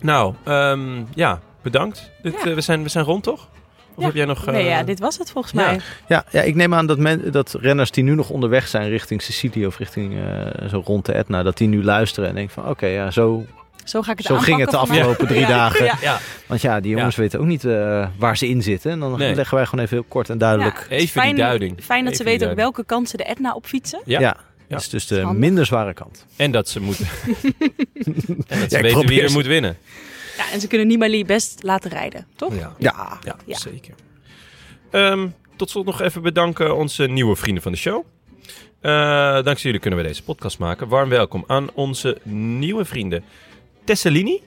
[0.00, 2.10] Nou, ehm, ja, bedankt.
[2.22, 2.44] Dit, Ja.
[2.44, 3.48] eh, we, zijn, we zijn rond, toch?
[3.98, 4.06] Of Ja.
[4.06, 4.46] heb jij nog...
[4.46, 5.60] nee, eh, ja, dit was het volgens ja.
[5.66, 5.80] mij.
[6.08, 9.22] Ja, ja, ik neem aan dat, men, dat renners die nu nog onderweg zijn richting
[9.22, 9.66] Sicilië...
[9.66, 11.42] of richting eh, zo rond de Etna...
[11.42, 12.68] dat die nu luisteren en denken van...
[12.68, 13.44] oké, ja, zo,
[13.84, 15.48] Zo ga ik het zo ging het de afgelopen drie Ja.
[15.48, 15.84] dagen.
[15.84, 15.94] Ja.
[16.00, 18.90] Ja, Want ja, die jongens weten ook niet eh, waar ze in zitten.
[18.90, 19.34] En dan Nee.
[19.34, 20.76] leggen wij gewoon even heel kort en duidelijk...
[20.78, 21.78] Even is die fijn, duiding.
[21.82, 22.60] Fijn dat Even ze weten ook duiding.
[22.76, 24.00] welke kant ze de Etna op fietsen.
[24.04, 24.20] Ja.
[24.20, 24.36] Ja, Ja.
[24.68, 25.38] dat is dus de handig.
[25.38, 26.24] minder zware kant.
[26.36, 27.06] En dat ze moeten...
[28.46, 29.76] en dat Ja, ze weten wie er moet winnen.
[30.38, 32.54] Ja, en ze kunnen Nibali best laten rijden, toch?
[32.54, 33.56] Ja, Ja, ja, Ja.
[33.58, 33.94] zeker.
[34.90, 38.04] Ehm, tot slot nog even bedanken onze nieuwe vrienden van de show.
[38.80, 38.90] Eh,
[39.32, 40.88] dankzij jullie kunnen we deze podcast maken.
[40.88, 43.24] Warm welkom aan onze nieuwe vrienden.
[43.84, 44.42] Tessellini,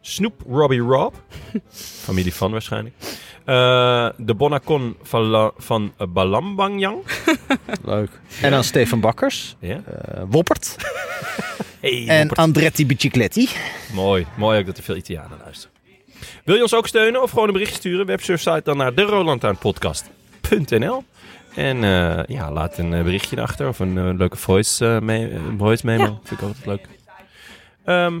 [0.00, 1.14] Snoep Robbie Rob,
[2.06, 2.94] familie van waarschijnlijk.
[3.44, 6.96] Eh, de Bonacon van, La- van Balambangyang.
[7.84, 8.10] leuk.
[8.42, 9.82] En dan Stefan Bakkers, Ja?
[9.84, 10.76] eh, Woppert
[11.82, 12.30] Hey, en.
[12.30, 13.48] Andretti Bicicletti.
[13.92, 15.76] Mooi, mooi ook dat er veel Italianen luisteren.
[16.44, 18.06] Wil je ons ook steunen of gewoon een bericht sturen?
[18.06, 21.04] Websurfsite dan naar de Podcast.nl
[21.54, 25.28] En eh, ja, laat een eh, berichtje achter of een eh, leuke voice, eh, me-
[25.28, 26.02] eh, voice memo.
[26.04, 26.18] Ja.
[26.24, 26.88] Vind ik altijd leuk.
[27.84, 28.20] Ehm,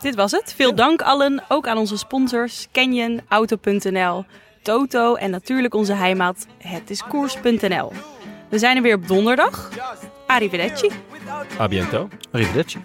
[0.00, 0.52] Dit was het.
[0.56, 1.42] Veel dank allen.
[1.48, 4.24] Ook aan onze sponsors Canyon, Auto.nl,
[4.62, 7.92] Toto en natuurlijk onze heimaat hetiskoers.nl.
[8.50, 9.70] We zijn er weer op donderdag.
[10.26, 10.90] Arrivederci.
[11.60, 12.08] a biento.
[12.32, 12.78] Arrivederci.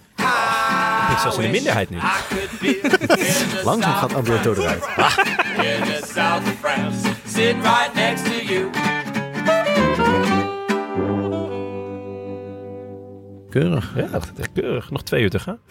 [1.12, 1.98] Ik zelfs in de minderheid nu.
[3.64, 4.84] Langzaam gaat Alberto eruit.
[5.58, 8.70] in the south of France, sitting right next to you.
[13.50, 13.94] Keurig.
[13.96, 14.92] Ja, dat is echt keurig.
[14.92, 15.60] Nog twee uur te gaan.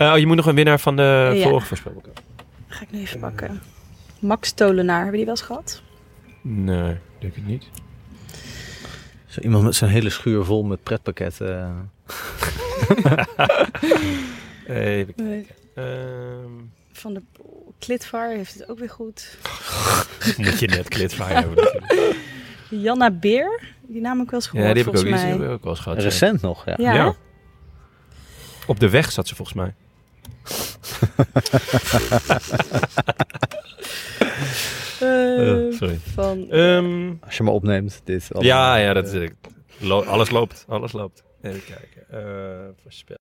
[0.00, 1.48] Eh, oh, je moet nog een winnaar van de Ja.
[1.48, 2.12] vorige voorspelbokaal.
[2.68, 3.62] Ga ik nu even pakken.
[4.18, 5.82] Max Tolenaar, hebben die wel eens gehad?
[6.40, 7.68] Nee, denk ik niet.
[9.26, 11.90] Zo iemand met zijn hele schuur vol met pretpakketten.
[14.66, 15.46] Even Nee.
[15.74, 16.50] Ehm,
[16.92, 17.22] Van de
[17.78, 19.38] Klitvaar heeft het ook weer goed.
[20.36, 21.54] moet je net klitvaar hebben.
[21.64, 22.16] natuurlijk.
[22.70, 25.14] Janna Beer, die naam heb ik wel eens gehoord Ja, die heb ik ook, die
[25.14, 25.98] heb ik ook wel eens gehad.
[25.98, 26.74] Recent nog, ja.
[26.76, 27.14] Ja, Ja.
[28.66, 29.74] Op de weg zat ze volgens mij.
[35.00, 35.98] Eh, Eh, sorry.
[36.14, 38.28] van Ehm, Als je maar opneemt, dit.
[38.38, 39.28] ja, ja, dat is,
[40.06, 40.64] alles loopt.
[40.68, 41.22] Alles loopt.
[41.42, 42.74] Even kijken.
[42.82, 43.18] Voorspel.